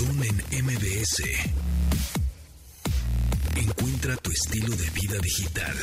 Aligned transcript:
MBS. 0.00 1.24
Encuentra 3.56 4.16
tu 4.18 4.30
estilo 4.30 4.76
de 4.76 4.88
vida 4.90 5.18
digital. 5.20 5.74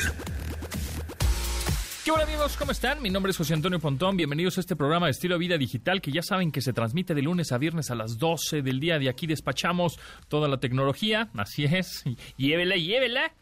¿Qué 2.06 2.12
hola 2.12 2.24
amigos? 2.24 2.56
¿Cómo 2.56 2.72
están? 2.72 3.02
Mi 3.02 3.10
nombre 3.10 3.32
es 3.32 3.38
José 3.38 3.56
Antonio 3.56 3.78
Pontón. 3.82 4.16
Bienvenidos 4.16 4.58
a 4.58 4.62
este 4.62 4.78
programa 4.78 5.08
de 5.08 5.12
estilo 5.12 5.38
vida 5.38 5.58
digital 5.58 6.00
que 6.00 6.14
ya 6.14 6.22
saben 6.22 6.54
que 6.54 6.62
se 6.62 6.72
transmite 6.72 7.14
de 7.14 7.24
lunes 7.24 7.52
a 7.52 7.58
viernes 7.58 7.92
a 7.92 7.96
las 7.96 8.18
12 8.18 8.62
del 8.62 8.80
día. 8.80 9.00
De 9.00 9.10
aquí 9.10 9.28
despachamos 9.28 10.00
toda 10.30 10.48
la 10.48 10.62
tecnología. 10.62 11.30
Así 11.36 11.66
es. 11.66 12.06
Llévela, 12.38 12.78
llévela. 12.78 13.34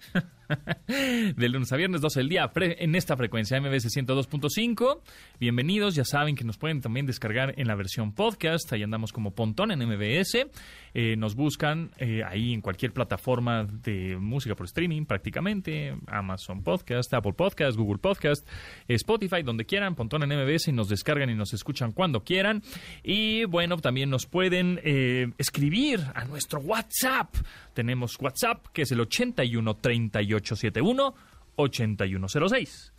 de 0.88 1.50
lunes 1.50 1.72
a 1.72 1.78
viernes, 1.78 2.02
12 2.02 2.20
del 2.20 2.30
día, 2.30 2.52
en 2.56 2.96
esta 2.96 3.16
frecuencia 3.16 3.60
MBS 3.60 3.86
102.5. 3.96 5.02
Bienvenidos, 5.40 5.96
ya 5.96 6.06
saben 6.06 6.36
que 6.36 6.44
nos 6.44 6.58
pueden 6.58 6.82
también 6.82 7.06
descargar 7.06 7.54
en 7.58 7.68
la 7.68 7.76
versión 7.76 8.14
podcast, 8.14 8.72
ahí 8.74 8.84
andamos 8.84 9.12
como 9.12 9.32
Pontón 9.32 9.72
en 9.72 9.80
MBS. 9.80 10.48
Eh, 10.96 11.16
nos 11.18 11.36
buscan 11.36 11.92
eh, 11.98 12.22
ahí 12.24 12.54
en 12.54 12.62
cualquier 12.62 12.94
plataforma 12.94 13.64
de 13.64 14.16
música 14.18 14.56
por 14.56 14.66
streaming 14.68 15.06
prácticamente, 15.06 15.96
Amazon 16.08 16.64
Podcast, 16.64 17.12
Apple 17.14 17.34
Podcast, 17.34 17.78
Google 17.78 17.98
Podcast, 17.98 18.48
Spotify, 18.88 19.42
donde 19.44 19.66
quieran, 19.66 19.96
Pontón 19.96 20.24
en 20.24 20.38
MBS 20.38 20.68
y 20.68 20.72
nos 20.72 20.90
descargan 20.90 21.30
y 21.30 21.36
nos 21.36 21.54
escuchan 21.54 21.92
cuando 21.92 22.24
quieran. 22.24 22.62
Y 23.04 23.46
bueno, 23.46 23.78
también 23.78 24.10
nos 24.10 24.28
pueden 24.28 24.80
eh, 24.84 25.32
escribir 25.38 26.02
a 26.14 26.26
nuestro 26.26 26.60
WhatsApp. 26.60 27.34
Tenemos 27.74 28.20
WhatsApp 28.20 28.68
que 28.72 28.84
es 28.84 28.92
el 28.92 29.02
81 29.02 29.78
3871 30.42 31.14
8106. 31.58 32.92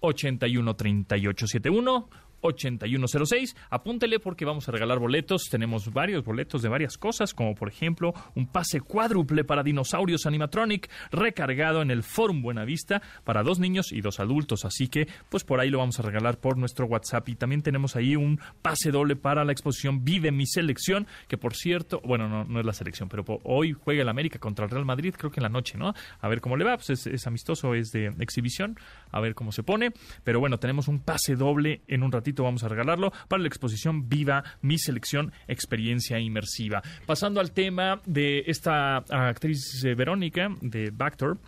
81 0.00 0.74
3871 0.74 2.04
8106. 2.40 3.56
Apúntele 3.70 4.20
porque 4.20 4.44
vamos 4.44 4.68
a 4.68 4.72
regalar 4.72 4.98
boletos. 4.98 5.48
Tenemos 5.50 5.92
varios 5.92 6.24
boletos 6.24 6.62
de 6.62 6.68
varias 6.68 6.96
cosas, 6.96 7.34
como 7.34 7.54
por 7.54 7.68
ejemplo 7.68 8.12
un 8.34 8.46
pase 8.46 8.80
cuádruple 8.80 9.44
para 9.44 9.62
Dinosaurios 9.62 10.26
Animatronic 10.26 10.90
recargado 11.10 11.82
en 11.82 11.90
el 11.90 12.02
Forum 12.02 12.42
Buenavista 12.42 13.02
para 13.24 13.42
dos 13.42 13.58
niños 13.58 13.92
y 13.92 14.00
dos 14.00 14.20
adultos. 14.20 14.64
Así 14.64 14.88
que, 14.88 15.08
pues 15.28 15.44
por 15.44 15.60
ahí 15.60 15.70
lo 15.70 15.78
vamos 15.78 15.98
a 15.98 16.02
regalar 16.02 16.38
por 16.38 16.56
nuestro 16.56 16.86
WhatsApp. 16.86 17.28
Y 17.28 17.34
también 17.36 17.62
tenemos 17.62 17.96
ahí 17.96 18.16
un 18.16 18.40
pase 18.62 18.90
doble 18.90 19.16
para 19.16 19.44
la 19.44 19.52
exposición 19.52 20.04
Vive 20.04 20.32
mi 20.32 20.46
selección, 20.46 21.06
que 21.28 21.36
por 21.36 21.54
cierto, 21.54 22.00
bueno, 22.04 22.28
no, 22.28 22.44
no 22.44 22.60
es 22.60 22.66
la 22.66 22.72
selección, 22.72 23.08
pero 23.08 23.24
hoy 23.44 23.72
juega 23.72 24.02
el 24.02 24.08
América 24.08 24.38
contra 24.38 24.64
el 24.64 24.70
Real 24.70 24.84
Madrid, 24.84 25.14
creo 25.16 25.30
que 25.30 25.40
en 25.40 25.44
la 25.44 25.48
noche, 25.48 25.76
¿no? 25.76 25.94
A 26.20 26.28
ver 26.28 26.40
cómo 26.40 26.56
le 26.56 26.64
va, 26.64 26.76
pues 26.76 26.90
es, 26.90 27.06
es 27.06 27.26
amistoso, 27.26 27.74
es 27.74 27.90
de 27.90 28.06
exhibición, 28.18 28.78
a 29.10 29.20
ver 29.20 29.34
cómo 29.34 29.52
se 29.52 29.62
pone. 29.62 29.92
Pero 30.24 30.40
bueno, 30.40 30.58
tenemos 30.58 30.88
un 30.88 31.00
pase 31.00 31.36
doble 31.36 31.82
en 31.86 32.02
un 32.02 32.12
ratito 32.12 32.29
vamos 32.32 32.62
a 32.64 32.68
regalarlo 32.68 33.12
para 33.28 33.42
la 33.42 33.48
exposición 33.48 34.08
Viva 34.08 34.44
mi 34.62 34.78
selección 34.78 35.32
experiencia 35.48 36.18
inmersiva. 36.18 36.82
Pasando 37.06 37.40
al 37.40 37.52
tema 37.52 38.00
de 38.06 38.44
esta 38.46 38.98
actriz 39.08 39.84
eh, 39.84 39.94
Verónica 39.94 40.48
de 40.60 40.90
Bactor. 40.90 41.38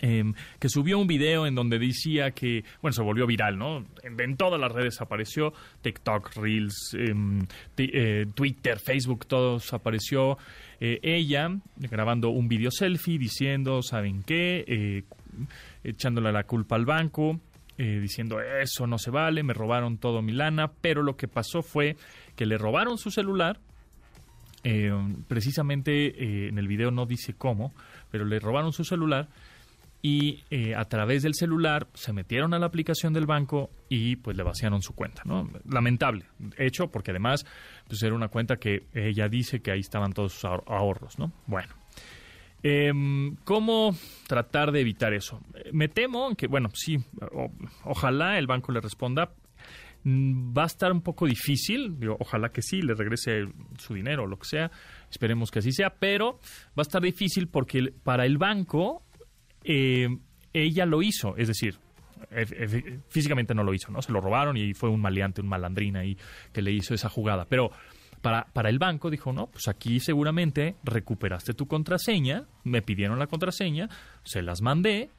Em, 0.00 0.32
que 0.60 0.68
subió 0.68 0.96
un 0.96 1.08
video 1.08 1.44
en 1.44 1.56
donde 1.56 1.76
decía 1.76 2.30
que, 2.30 2.62
bueno, 2.80 2.92
se 2.92 3.02
volvió 3.02 3.26
viral, 3.26 3.58
¿no? 3.58 3.84
En, 4.04 4.36
todas 4.36 4.60
las 4.60 4.70
redes 4.70 5.00
apareció, 5.00 5.52
TikTok, 5.82 6.36
Reels, 6.36 6.94
em, 6.96 7.44
eh, 7.78 8.26
Twitter, 8.32 8.78
Facebook, 8.78 9.26
todos 9.26 9.72
apareció 9.72 10.38
eh, 10.78 11.00
ella 11.02 11.50
grabando 11.78 12.28
un 12.28 12.46
video 12.46 12.70
selfie 12.70 13.18
diciendo, 13.18 13.82
¿saben 13.82 14.22
qué? 14.22 15.04
echándole 15.82 16.32
la 16.32 16.44
culpa 16.44 16.76
al 16.76 16.84
banco, 16.84 17.40
eh, 17.78 18.00
diciendo 18.00 18.40
eso 18.40 18.88
no 18.88 18.98
se 18.98 19.12
vale, 19.12 19.44
me 19.44 19.54
robaron 19.54 19.98
todo 19.98 20.20
mi 20.20 20.32
lana, 20.32 20.72
pero 20.80 21.04
lo 21.04 21.16
que 21.16 21.28
pasó 21.28 21.62
fue 21.62 21.96
que 22.34 22.44
le 22.44 22.58
robaron 22.58 22.98
su 22.98 23.12
celular, 23.12 23.60
eh, 24.64 24.92
precisamente 25.28 26.06
eh, 26.06 26.48
en 26.48 26.58
el 26.58 26.66
video 26.66 26.90
no 26.90 27.06
dice 27.06 27.34
cómo, 27.34 27.72
pero 28.10 28.24
le 28.24 28.40
robaron 28.40 28.72
su 28.72 28.82
celular 28.82 29.28
y 30.02 30.44
a 30.76 30.84
través 30.84 31.24
del 31.24 31.34
celular 31.34 31.88
se 31.94 32.12
metieron 32.12 32.54
a 32.54 32.58
la 32.58 32.66
aplicación 32.66 33.12
del 33.12 33.26
banco 33.26 33.70
y 33.88 34.16
pues 34.16 34.36
le 34.36 34.44
vaciaron 34.44 34.80
su 34.80 34.94
cuenta, 34.94 35.22
¿no? 35.24 35.48
Lamentable 35.68 36.24
hecho 36.56 36.88
porque 36.88 37.10
además 37.10 37.44
pues 37.88 38.02
era 38.04 38.14
una 38.14 38.28
cuenta 38.28 38.56
que 38.58 38.86
ella 38.94 39.28
dice 39.28 39.60
que 39.60 39.72
ahí 39.72 39.80
estaban 39.80 40.12
todos 40.12 40.34
sus 40.34 40.44
ahorros, 40.44 41.18
¿no? 41.18 41.32
Bueno, 41.46 41.74
Em, 42.62 43.36
¿Cómo 43.44 43.96
tratar 44.26 44.72
de 44.72 44.80
evitar 44.80 45.14
eso? 45.14 45.40
Me 45.72 45.88
temo 45.88 46.34
que, 46.34 46.48
bueno, 46.48 46.70
sí, 46.74 46.98
ojalá 47.84 48.38
el 48.38 48.46
banco 48.46 48.72
le 48.72 48.80
responda. 48.80 49.30
Mm, 50.04 50.56
va 50.56 50.64
a 50.64 50.66
estar 50.66 50.92
un 50.92 51.02
poco 51.02 51.26
difícil, 51.26 51.96
ojalá 52.18 52.50
que 52.50 52.62
sí, 52.62 52.82
le 52.82 52.94
regrese 52.94 53.46
su 53.78 53.94
dinero 53.94 54.24
o 54.24 54.26
lo 54.26 54.38
que 54.38 54.46
sea, 54.46 54.70
esperemos 55.10 55.50
que 55.50 55.58
así 55.60 55.72
sea, 55.72 55.90
pero 55.90 56.38
va 56.68 56.78
a 56.78 56.82
estar 56.82 57.02
difícil 57.02 57.48
porque 57.48 57.92
para 58.02 58.24
el 58.24 58.38
banco 58.38 59.02
em, 59.64 60.20
ella 60.52 60.86
lo 60.86 61.02
hizo, 61.02 61.36
es 61.36 61.48
decir, 61.48 61.78
físicamente 63.08 63.54
no 63.54 63.64
lo 63.64 63.74
hizo, 63.74 63.90
¿no? 63.90 64.02
Se 64.02 64.12
lo 64.12 64.20
robaron 64.20 64.56
y 64.56 64.74
fue 64.74 64.88
un 64.88 65.00
maleante, 65.00 65.40
un 65.40 65.48
malandrina 65.48 66.04
y 66.04 66.16
que 66.52 66.62
le 66.62 66.72
hizo 66.72 66.94
esa 66.94 67.08
jugada, 67.08 67.46
pero 67.48 67.70
para, 68.20 68.46
para 68.52 68.68
el 68.68 68.78
banco 68.78 69.10
dijo, 69.10 69.32
no, 69.32 69.46
pues 69.46 69.68
aquí 69.68 70.00
seguramente 70.00 70.76
recuperaste 70.84 71.54
tu 71.54 71.66
contraseña, 71.66 72.46
me 72.64 72.82
pidieron 72.82 73.18
la 73.18 73.26
contraseña, 73.26 73.88
se 74.24 74.42
las 74.42 74.62
mandé 74.62 75.10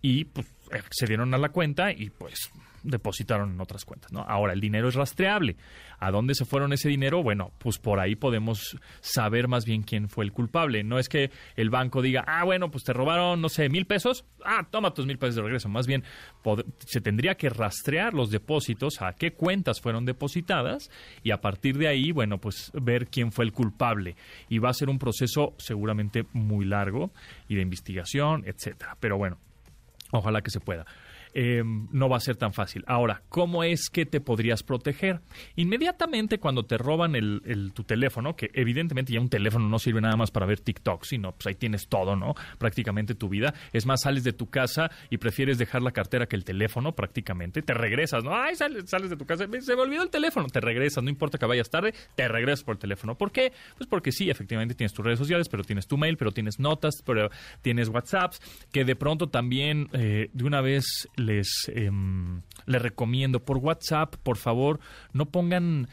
y 0.00 0.24
pues 0.24 0.46
accedieron 0.72 1.32
a 1.34 1.38
la 1.38 1.50
cuenta 1.50 1.92
y 1.92 2.10
pues 2.10 2.50
depositaron 2.82 3.52
en 3.52 3.60
otras 3.60 3.84
cuentas, 3.84 4.12
¿no? 4.12 4.20
Ahora, 4.20 4.52
el 4.52 4.60
dinero 4.60 4.88
es 4.88 4.94
rastreable. 4.94 5.56
¿A 5.98 6.10
dónde 6.10 6.34
se 6.34 6.44
fueron 6.44 6.72
ese 6.72 6.88
dinero? 6.88 7.22
Bueno, 7.22 7.52
pues 7.58 7.78
por 7.78 8.00
ahí 8.00 8.16
podemos 8.16 8.76
saber 9.00 9.48
más 9.48 9.64
bien 9.64 9.82
quién 9.82 10.08
fue 10.08 10.24
el 10.24 10.32
culpable. 10.32 10.82
No 10.82 10.98
es 10.98 11.08
que 11.08 11.30
el 11.56 11.70
banco 11.70 12.02
diga, 12.02 12.24
ah, 12.26 12.44
bueno, 12.44 12.70
pues 12.70 12.84
te 12.84 12.92
robaron, 12.92 13.40
no 13.40 13.48
sé, 13.48 13.68
mil 13.68 13.86
pesos, 13.86 14.24
ah, 14.44 14.66
toma 14.70 14.94
tus 14.94 15.06
mil 15.06 15.18
pesos 15.18 15.36
de 15.36 15.42
regreso. 15.42 15.68
Más 15.68 15.86
bien, 15.86 16.02
se 16.86 17.00
tendría 17.00 17.36
que 17.36 17.48
rastrear 17.48 18.14
los 18.14 18.30
depósitos, 18.30 19.00
a 19.00 19.12
qué 19.14 19.32
cuentas 19.32 19.80
fueron 19.80 20.04
depositadas 20.04 20.90
y 21.22 21.30
a 21.30 21.40
partir 21.40 21.78
de 21.78 21.88
ahí, 21.88 22.12
bueno, 22.12 22.38
pues 22.38 22.72
ver 22.74 23.08
quién 23.08 23.32
fue 23.32 23.44
el 23.44 23.52
culpable. 23.52 24.16
Y 24.48 24.58
va 24.58 24.70
a 24.70 24.74
ser 24.74 24.88
un 24.88 24.98
proceso 24.98 25.54
seguramente 25.58 26.26
muy 26.32 26.64
largo 26.64 27.12
y 27.48 27.54
de 27.54 27.62
investigación, 27.62 28.44
etcétera. 28.46 28.96
Pero 29.00 29.18
bueno, 29.18 29.38
ojalá 30.10 30.42
que 30.42 30.50
se 30.50 30.60
pueda. 30.60 30.86
Em, 31.34 31.88
no 31.92 32.10
va 32.10 32.18
a 32.18 32.20
ser 32.20 32.36
tan 32.36 32.52
fácil. 32.52 32.84
Ahora, 32.86 33.22
¿cómo 33.30 33.64
es 33.64 33.88
que 33.88 34.04
te 34.04 34.20
podrías 34.20 34.62
proteger? 34.62 35.20
Inmediatamente 35.56 36.38
cuando 36.38 36.64
te 36.64 36.76
roban 36.76 37.12
tu 37.74 37.84
teléfono, 37.84 38.36
que 38.36 38.50
evidentemente 38.52 39.14
ya 39.14 39.20
un 39.20 39.30
teléfono 39.30 39.66
no 39.66 39.78
sirve 39.78 40.00
nada 40.02 40.16
más 40.16 40.30
para 40.30 40.44
ver 40.44 40.60
TikTok, 40.60 41.04
sino 41.04 41.32
pues 41.32 41.46
ahí 41.46 41.54
tienes 41.54 41.88
todo, 41.88 42.16
¿no? 42.16 42.34
Prácticamente 42.58 43.14
tu 43.14 43.30
vida. 43.30 43.54
Es 43.72 43.86
más, 43.86 44.02
sales 44.02 44.24
de 44.24 44.32
tu 44.32 44.50
casa 44.50 44.90
y 45.08 45.18
prefieres 45.18 45.56
dejar 45.56 45.82
la 45.82 45.92
cartera 45.92 46.26
que 46.26 46.36
el 46.36 46.44
teléfono 46.44 46.92
prácticamente. 46.92 47.62
Te 47.62 47.72
regresas, 47.72 48.24
¿no? 48.24 48.34
Ay, 48.34 48.54
sales, 48.54 48.90
sales 48.90 49.08
de 49.08 49.16
tu 49.16 49.24
casa, 49.24 49.46
se 49.60 49.76
me 49.76 49.82
olvidó 49.82 50.02
el 50.02 50.10
teléfono. 50.10 50.48
Te 50.48 50.60
regresas, 50.60 51.02
no 51.02 51.08
importa 51.08 51.38
que 51.38 51.46
vayas 51.46 51.70
tarde, 51.70 51.94
te 52.14 52.28
regresas 52.28 52.64
por 52.64 52.74
el 52.74 52.78
teléfono. 52.78 53.16
¿Por 53.16 53.32
qué? 53.32 53.52
Pues 53.78 53.88
porque 53.88 54.12
sí, 54.12 54.28
efectivamente 54.28 54.74
tienes 54.74 54.92
tus 54.92 55.04
redes 55.04 55.18
sociales, 55.18 55.48
pero 55.48 55.64
tienes 55.64 55.86
tu 55.86 55.96
mail, 55.96 56.16
pero 56.18 56.32
tienes 56.32 56.58
notas, 56.58 57.02
pero 57.06 57.30
tienes 57.62 57.88
WhatsApps, 57.88 58.40
que 58.70 58.84
de 58.84 58.96
pronto 58.96 59.28
también 59.28 59.88
eh, 59.92 60.28
de 60.32 60.44
una 60.44 60.60
vez 60.60 61.08
les, 61.22 61.70
em, 61.74 62.42
les 62.66 62.82
recomiendo 62.82 63.40
por 63.40 63.58
WhatsApp, 63.58 64.16
por 64.22 64.36
favor, 64.36 64.80
no 65.12 65.26
pongan 65.26 65.88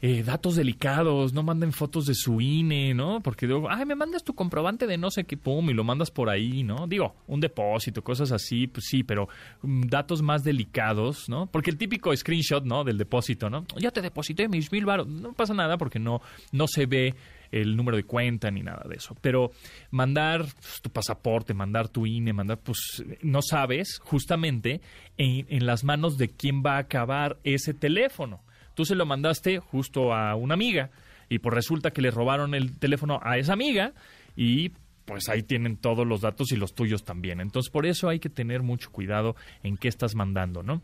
eh, 0.00 0.22
datos 0.22 0.54
delicados, 0.54 1.32
no 1.32 1.42
manden 1.42 1.72
fotos 1.72 2.06
de 2.06 2.14
su 2.14 2.40
INE, 2.40 2.94
¿no? 2.94 3.20
Porque 3.20 3.48
digo, 3.48 3.68
ay, 3.68 3.84
me 3.84 3.96
mandas 3.96 4.22
tu 4.22 4.32
comprobante 4.32 4.86
de 4.86 4.96
no 4.96 5.10
sé 5.10 5.24
qué, 5.24 5.36
pum, 5.36 5.70
y 5.70 5.74
lo 5.74 5.82
mandas 5.82 6.12
por 6.12 6.30
ahí, 6.30 6.62
¿no? 6.62 6.86
Digo, 6.86 7.16
un 7.26 7.40
depósito, 7.40 8.02
cosas 8.02 8.30
así, 8.30 8.68
pues 8.68 8.86
sí, 8.88 9.02
pero 9.02 9.28
mm, 9.62 9.88
datos 9.88 10.22
más 10.22 10.44
delicados, 10.44 11.28
¿no? 11.28 11.46
Porque 11.46 11.70
el 11.70 11.76
típico 11.76 12.14
screenshot, 12.16 12.64
¿no? 12.64 12.84
Del 12.84 12.96
depósito, 12.96 13.50
¿no? 13.50 13.66
Ya 13.76 13.90
te 13.90 14.00
deposité 14.00 14.48
mis 14.48 14.70
mil 14.70 14.84
baros, 14.84 15.08
no 15.08 15.32
pasa 15.32 15.52
nada 15.52 15.76
porque 15.78 15.98
no, 15.98 16.20
no 16.52 16.68
se 16.68 16.86
ve 16.86 17.16
el 17.50 17.76
número 17.76 17.96
de 17.96 18.04
cuenta 18.04 18.50
ni 18.50 18.62
nada 18.62 18.84
de 18.88 18.96
eso. 18.96 19.16
Pero 19.20 19.50
mandar 19.90 20.40
pues, 20.42 20.80
tu 20.82 20.90
pasaporte, 20.90 21.54
mandar 21.54 21.88
tu 21.88 22.06
INE, 22.06 22.32
mandar, 22.32 22.58
pues 22.58 23.04
no 23.22 23.40
sabes 23.42 23.98
justamente 24.02 24.80
en, 25.16 25.66
las 25.66 25.84
manos 25.84 26.16
de 26.18 26.28
quién 26.28 26.62
va 26.64 26.76
a 26.76 26.80
acabar 26.80 27.38
ese 27.44 27.74
teléfono. 27.74 28.40
Tú 28.74 28.84
se 28.84 28.94
lo 28.94 29.06
mandaste 29.06 29.58
justo 29.58 30.14
a 30.14 30.34
una 30.36 30.54
amiga 30.54 30.90
y 31.28 31.40
pues 31.40 31.54
resulta 31.54 31.90
que 31.90 32.02
le 32.02 32.10
robaron 32.10 32.54
el 32.54 32.78
teléfono 32.78 33.20
a 33.22 33.38
esa 33.38 33.52
amiga 33.52 33.92
y 34.36 34.70
pues 35.04 35.28
ahí 35.28 35.42
tienen 35.42 35.76
todos 35.76 36.06
los 36.06 36.20
datos 36.20 36.52
y 36.52 36.56
los 36.56 36.74
tuyos 36.74 37.04
también. 37.04 37.40
Entonces 37.40 37.70
por 37.70 37.86
eso 37.86 38.08
hay 38.08 38.20
que 38.20 38.28
tener 38.28 38.62
mucho 38.62 38.90
cuidado 38.90 39.36
en 39.62 39.76
qué 39.76 39.88
estás 39.88 40.14
mandando, 40.14 40.62
¿no? 40.62 40.82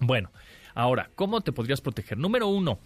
Bueno, 0.00 0.30
ahora, 0.74 1.10
¿cómo 1.14 1.40
te 1.40 1.52
podrías 1.52 1.80
proteger? 1.80 2.18
Número 2.18 2.46
uno, 2.46 2.78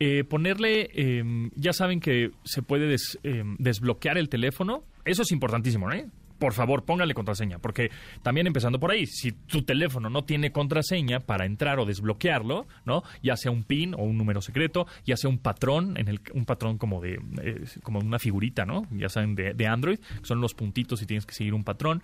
eh, 0.00 0.24
ponerle, 0.24 0.90
em, 0.94 1.50
ya 1.54 1.72
saben 1.72 2.00
que 2.00 2.30
se 2.44 2.62
puede 2.62 2.96
em, 3.22 3.56
desbloquear 3.58 4.18
el 4.18 4.28
teléfono. 4.28 4.84
Eso 5.04 5.22
es 5.22 5.32
importantísimo, 5.32 5.88
¿no? 5.88 5.96
por 6.38 6.52
favor, 6.52 6.84
póngale 6.84 7.14
contraseña, 7.14 7.58
porque 7.58 7.90
también 8.22 8.46
empezando 8.46 8.78
por 8.78 8.90
ahí, 8.90 9.06
si 9.06 9.32
tu 9.32 9.62
teléfono 9.62 10.08
no 10.08 10.24
tiene 10.24 10.52
contraseña 10.52 11.20
para 11.20 11.44
entrar 11.44 11.78
o 11.78 11.84
desbloquearlo, 11.84 12.66
¿no? 12.84 13.02
Ya 13.22 13.36
sea 13.36 13.50
un 13.50 13.64
PIN 13.64 13.94
o 13.94 13.98
un 13.98 14.16
número 14.16 14.40
secreto, 14.40 14.86
ya 15.04 15.16
sea 15.16 15.28
un 15.30 15.38
patrón, 15.38 15.96
en 15.96 16.08
el, 16.08 16.20
un 16.34 16.44
patrón 16.44 16.78
como 16.78 17.00
de 17.00 17.20
eh, 17.42 17.64
como 17.82 17.98
una 17.98 18.18
figurita, 18.18 18.64
¿no? 18.64 18.86
Ya 18.92 19.08
saben, 19.08 19.34
de, 19.34 19.66
Android, 19.66 19.98
son 20.22 20.40
los 20.40 20.54
puntitos 20.54 21.02
y 21.02 21.06
tienes 21.06 21.26
que 21.26 21.34
seguir 21.34 21.54
un 21.54 21.64
patrón. 21.64 22.02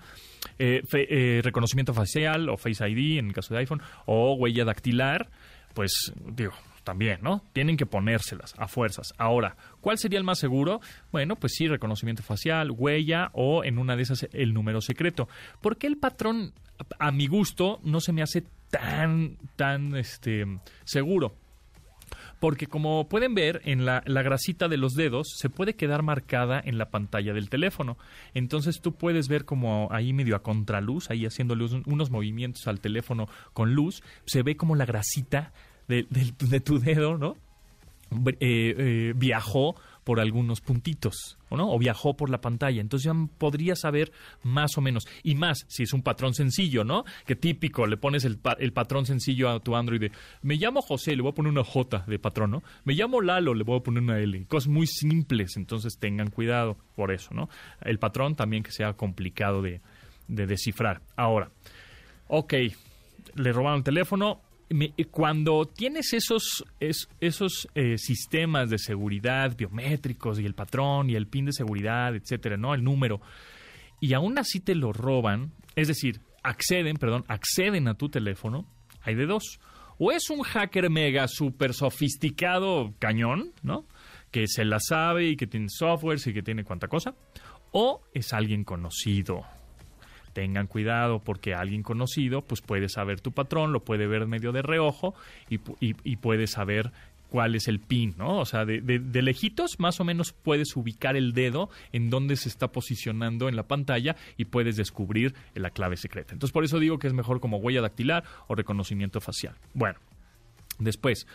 Eh, 0.58 0.82
eh, 0.92 1.40
reconocimiento 1.42 1.94
facial 1.94 2.48
o 2.48 2.56
Face 2.56 2.86
ID 2.88 3.18
en 3.18 3.28
el 3.28 3.32
caso 3.32 3.54
de 3.54 3.60
iPhone, 3.60 3.80
o 4.06 4.34
huella 4.34 4.64
dactilar, 4.64 5.30
pues 5.74 6.12
digo, 6.32 6.52
también, 6.84 7.18
¿no? 7.22 7.42
Tienen 7.52 7.76
que 7.76 7.86
ponérselas 7.86 8.54
a 8.58 8.68
fuerzas. 8.68 9.14
Ahora, 9.18 9.56
¿cuál 9.80 9.98
sería 9.98 10.18
el 10.18 10.24
más 10.24 10.38
seguro? 10.38 10.80
Bueno, 11.10 11.36
pues 11.36 11.54
sí, 11.56 11.66
reconocimiento 11.66 12.22
facial, 12.22 12.70
huella 12.70 13.30
o 13.32 13.64
en 13.64 13.78
una 13.78 13.96
de 13.96 14.02
esas 14.02 14.28
el 14.32 14.54
número 14.54 14.80
secreto. 14.80 15.28
¿Por 15.60 15.76
qué 15.76 15.86
el 15.86 15.96
patrón, 15.96 16.52
a 16.98 17.10
mi 17.10 17.26
gusto, 17.26 17.80
no 17.82 18.00
se 18.00 18.12
me 18.12 18.22
hace 18.22 18.44
tan, 18.70 19.38
tan, 19.56 19.96
este, 19.96 20.46
seguro? 20.84 21.34
porque 22.40 22.66
como 22.66 23.08
pueden 23.08 23.34
ver 23.34 23.62
en 23.64 23.86
la, 23.86 24.02
grasita 24.04 24.68
de 24.68 24.76
los 24.76 24.92
dedos 24.92 25.28
se 25.38 25.48
puede 25.48 25.76
quedar 25.76 26.02
marcada 26.02 26.60
en 26.62 26.76
la 26.76 26.90
pantalla 26.90 27.32
del 27.32 27.48
teléfono. 27.48 27.96
Entonces 28.34 28.82
tú 28.82 28.92
puedes 28.92 29.28
ver 29.28 29.46
como 29.46 29.88
ahí 29.90 30.12
medio 30.12 30.36
a 30.36 30.42
contraluz, 30.42 31.10
ahí 31.10 31.24
haciéndole 31.24 31.64
unos 31.86 32.10
movimientos 32.10 32.66
al 32.66 32.80
teléfono 32.80 33.28
con 33.54 33.74
luz, 33.74 34.02
se 34.26 34.42
ve 34.42 34.56
como 34.56 34.76
la 34.76 34.84
grasita 34.84 35.54
de, 35.88 36.60
tu 36.60 36.78
dedo, 36.78 37.18
¿no? 37.18 37.36
Eh, 38.40 38.74
eh, 38.78 39.12
viajó 39.16 39.74
por 40.04 40.20
algunos 40.20 40.60
puntitos, 40.60 41.38
¿o 41.48 41.56
no? 41.56 41.72
O 41.72 41.78
viajó 41.78 42.14
por 42.14 42.30
la 42.30 42.40
pantalla. 42.40 42.80
Entonces 42.80 43.10
ya 43.10 43.28
podría 43.38 43.74
saber 43.74 44.12
más 44.42 44.76
o 44.76 44.80
menos. 44.80 45.06
Y 45.22 45.34
más, 45.34 45.64
si 45.68 45.82
es 45.82 45.92
un 45.92 46.02
patrón 46.02 46.34
sencillo, 46.34 46.84
¿no? 46.84 47.04
Que 47.26 47.34
típico, 47.34 47.86
le 47.86 47.96
pones 47.96 48.24
el, 48.24 48.38
patrón 48.38 49.06
sencillo 49.06 49.48
a 49.48 49.60
tu 49.60 49.74
Android 49.74 50.00
de, 50.00 50.12
me 50.42 50.56
llamo 50.56 50.82
José, 50.82 51.16
le 51.16 51.22
voy 51.22 51.32
a 51.32 51.34
poner 51.34 51.50
una 51.50 51.64
J 51.64 52.04
de 52.06 52.18
patrón, 52.18 52.50
¿no? 52.50 52.62
Me 52.84 52.94
llamo 52.94 53.20
Lalo, 53.22 53.54
le 53.54 53.64
voy 53.64 53.78
a 53.78 53.82
poner 53.82 54.02
una 54.02 54.18
L. 54.18 54.44
Cosas 54.46 54.68
muy 54.68 54.86
simples, 54.86 55.56
entonces 55.56 55.98
tengan 55.98 56.30
cuidado 56.30 56.76
por 56.94 57.10
eso, 57.10 57.32
¿no? 57.32 57.48
El 57.80 57.98
patrón 57.98 58.34
también 58.36 58.62
que 58.62 58.72
sea 58.72 58.92
complicado 58.92 59.62
de, 59.62 59.80
de 60.28 60.46
descifrar. 60.46 61.00
Ahora, 61.16 61.50
ok, 62.28 62.54
le 63.36 63.52
robaron 63.52 63.78
el 63.78 63.84
teléfono, 63.84 64.40
cuando 65.10 65.66
tienes 65.66 66.12
esos, 66.12 66.64
esos 67.20 67.68
eh, 67.74 67.98
sistemas 67.98 68.70
de 68.70 68.78
seguridad 68.78 69.56
biométricos 69.56 70.40
y 70.40 70.46
el 70.46 70.54
patrón 70.54 71.10
y 71.10 71.14
el 71.14 71.26
pin 71.26 71.46
de 71.46 71.52
seguridad, 71.52 72.14
etcétera, 72.14 72.56
¿no? 72.56 72.74
El 72.74 72.82
número, 72.84 73.20
y 74.00 74.12
aún 74.12 74.38
así 74.38 74.60
te 74.60 74.74
lo 74.74 74.92
roban, 74.92 75.52
es 75.76 75.88
decir, 75.88 76.20
acceden, 76.42 76.96
perdón, 76.96 77.24
acceden 77.28 77.88
a 77.88 77.94
tu 77.94 78.08
teléfono, 78.08 78.66
hay 79.02 79.14
de 79.14 79.26
dos. 79.26 79.60
O 79.98 80.12
es 80.12 80.28
un 80.28 80.42
hacker 80.42 80.90
mega 80.90 81.26
super 81.28 81.72
sofisticado 81.72 82.94
cañón, 82.98 83.52
¿no? 83.62 83.86
Que 84.30 84.46
se 84.46 84.64
la 84.64 84.78
sabe 84.80 85.28
y 85.28 85.36
que 85.36 85.46
tiene 85.46 85.68
software 85.68 86.18
y 86.24 86.34
que 86.34 86.42
tiene 86.42 86.64
cuanta 86.64 86.88
cosa. 86.88 87.14
O 87.70 88.02
es 88.12 88.32
alguien 88.32 88.64
conocido, 88.64 89.46
tengan 90.34 90.66
cuidado 90.66 91.20
porque 91.20 91.54
alguien 91.54 91.82
conocido 91.82 92.42
pues 92.42 92.60
puede 92.60 92.90
saber 92.90 93.20
tu 93.20 93.32
patrón, 93.32 93.72
lo 93.72 93.80
puede 93.80 94.06
ver 94.06 94.26
medio 94.26 94.52
de 94.52 94.60
reojo 94.60 95.14
y, 95.48 95.60
y, 95.80 96.16
puede 96.16 96.46
saber 96.46 96.92
cuál 97.30 97.54
es 97.54 97.68
el 97.68 97.80
pin, 97.80 98.14
¿no? 98.18 98.38
O 98.38 98.44
sea, 98.44 98.64
de, 98.64 98.80
de, 98.80 99.22
lejitos 99.22 99.80
más 99.80 100.00
o 100.00 100.04
menos 100.04 100.32
puedes 100.32 100.76
ubicar 100.76 101.16
el 101.16 101.32
dedo 101.32 101.70
en 101.92 102.10
dónde 102.10 102.36
se 102.36 102.48
está 102.48 102.68
posicionando 102.68 103.48
en 103.48 103.56
la 103.56 103.64
pantalla 103.64 104.16
y 104.36 104.44
puedes 104.44 104.76
descubrir 104.76 105.34
la 105.54 105.70
clave 105.70 105.96
secreta. 105.96 106.32
Entonces, 106.32 106.52
por 106.52 106.64
eso 106.64 106.78
digo 106.78 106.98
que 106.98 107.06
es 107.06 107.12
mejor 107.12 107.40
como 107.40 107.56
huella 107.56 107.80
dactilar 107.80 108.24
o 108.46 108.54
reconocimiento 108.54 109.20
facial. 109.20 109.54
Bueno, 109.72 109.98
después, 110.78 111.26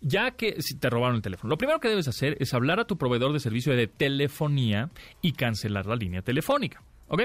ya 0.00 0.32
que 0.32 0.60
si 0.62 0.76
te 0.76 0.90
robaron 0.90 1.16
el 1.16 1.22
teléfono, 1.22 1.50
lo 1.50 1.58
primero 1.58 1.80
que 1.80 1.88
debes 1.88 2.08
hacer 2.08 2.36
es 2.40 2.54
hablar 2.54 2.80
a 2.80 2.86
tu 2.86 2.96
proveedor 2.96 3.32
de 3.32 3.40
servicio 3.40 3.74
de 3.74 3.86
telefonía 3.86 4.90
y 5.20 5.32
cancelar 5.32 5.86
la 5.86 5.96
línea 5.96 6.22
telefónica, 6.22 6.82
¿ok? 7.08 7.22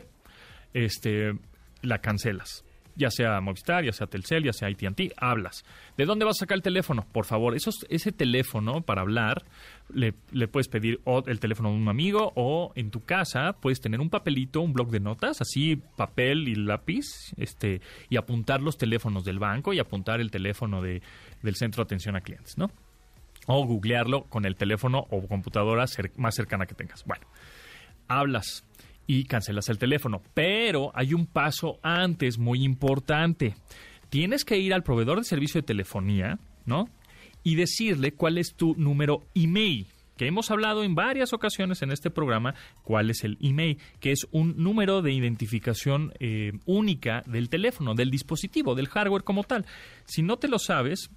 Este, 0.86 1.34
la 1.82 2.00
cancelas. 2.00 2.64
Ya 2.96 3.12
sea 3.12 3.40
Movistar, 3.42 3.84
ya 3.84 3.92
sea 3.92 4.08
Telcel, 4.08 4.44
ya 4.44 4.54
sea 4.54 4.70
AT&T, 4.70 5.14
hablas. 5.18 5.64
¿De 5.98 6.06
dónde 6.06 6.26
vas 6.26 6.38
a 6.38 6.40
sacar 6.40 6.56
el 6.56 6.64
teléfono? 6.64 7.06
Por 7.12 7.26
favor, 7.26 7.56
ese 7.56 8.12
teléfono 8.12 8.82
para 8.82 9.02
hablar 9.02 9.44
le, 9.94 10.14
puedes 10.48 10.68
pedir 10.68 11.00
el 11.28 11.40
teléfono 11.40 11.70
de 11.70 11.76
un 11.76 11.90
amigo 11.90 12.32
o 12.36 12.72
en 12.76 12.90
tu 12.90 13.04
casa 13.04 13.54
puedes 13.54 13.82
tener 13.82 14.00
un 14.00 14.10
papelito, 14.10 14.62
un 14.62 14.74
blog 14.74 14.90
de 14.90 15.00
notas, 15.00 15.42
así 15.42 15.76
papel 15.76 16.48
y 16.48 16.56
lápiz, 16.56 17.06
este, 17.38 17.82
y 18.10 18.18
apuntar 18.18 18.62
los 18.62 18.78
teléfonos 18.78 19.24
del 19.24 19.38
banco 19.38 19.74
y 19.74 19.80
apuntar 19.80 20.20
el 20.20 20.32
teléfono 20.32 20.82
de, 20.82 21.04
del 21.44 21.56
centro 21.56 21.84
de 21.84 21.88
atención 21.88 22.16
a 22.16 22.22
clientes, 22.22 22.58
¿no? 22.58 22.72
O 23.46 23.64
googlearlo 23.64 24.24
con 24.24 24.46
el 24.46 24.56
teléfono 24.56 25.06
o 25.12 25.28
computadora 25.28 25.86
más 26.18 26.34
cercana 26.34 26.66
que 26.66 26.74
tengas. 26.74 27.04
Bueno, 27.06 27.28
hablas 28.08 28.66
y 29.08 29.24
cancelas 29.24 29.70
el 29.70 29.80
teléfono. 29.80 30.22
Pero 30.34 30.92
hay 30.94 31.14
un 31.14 31.26
paso 31.26 31.80
antes 31.82 32.38
muy 32.38 32.64
importante. 32.64 33.56
Tienes 34.10 34.46
que 34.46 34.60
ir 34.60 34.74
al 34.74 34.84
proveedor 34.84 35.18
de 35.18 35.24
servicio 35.24 35.62
de 35.62 35.66
telefonía, 35.66 36.38
¿no? 36.66 36.90
Y 37.44 37.56
decirle 37.56 38.12
cuál 38.12 38.38
es 38.38 38.54
tu 38.56 38.76
número 38.76 39.24
email 39.34 39.88
que 40.18 40.26
hemos 40.26 40.52
hablado 40.52 40.84
en 40.84 40.96
varias 40.96 41.32
ocasiones 41.32 41.82
en 41.84 41.92
este 41.92 42.10
programa, 42.10 42.56
cuál 42.84 43.10
es 43.10 43.24
el 43.24 43.38
email, 43.40 43.78
que 44.00 44.12
es 44.12 44.28
un 44.32 44.56
número 44.58 45.02
de 45.02 45.14
identificación 45.14 46.12
eh, 46.20 46.54
única 46.66 47.24
del 47.28 47.50
teléfono, 47.50 47.94
del 47.94 48.10
dispositivo, 48.10 48.76
del 48.76 48.88
hardware 48.88 49.24
como 49.24 49.44
tal. 49.44 49.66
Si 50.06 50.24
no 50.24 50.38
te 50.38 50.48
lo 50.48 50.58
sabes, 50.58 51.12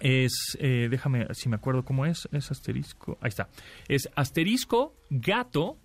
es, 0.00 0.56
eh, 0.60 0.88
déjame, 0.90 1.26
si 1.32 1.48
me 1.48 1.56
acuerdo 1.56 1.84
cómo 1.84 2.06
es, 2.06 2.28
es 2.30 2.50
asterisco, 2.50 3.18
ahí 3.20 3.30
está, 3.30 3.48
es 3.88 4.08
asterisco 4.14 4.94
gato 5.08 5.78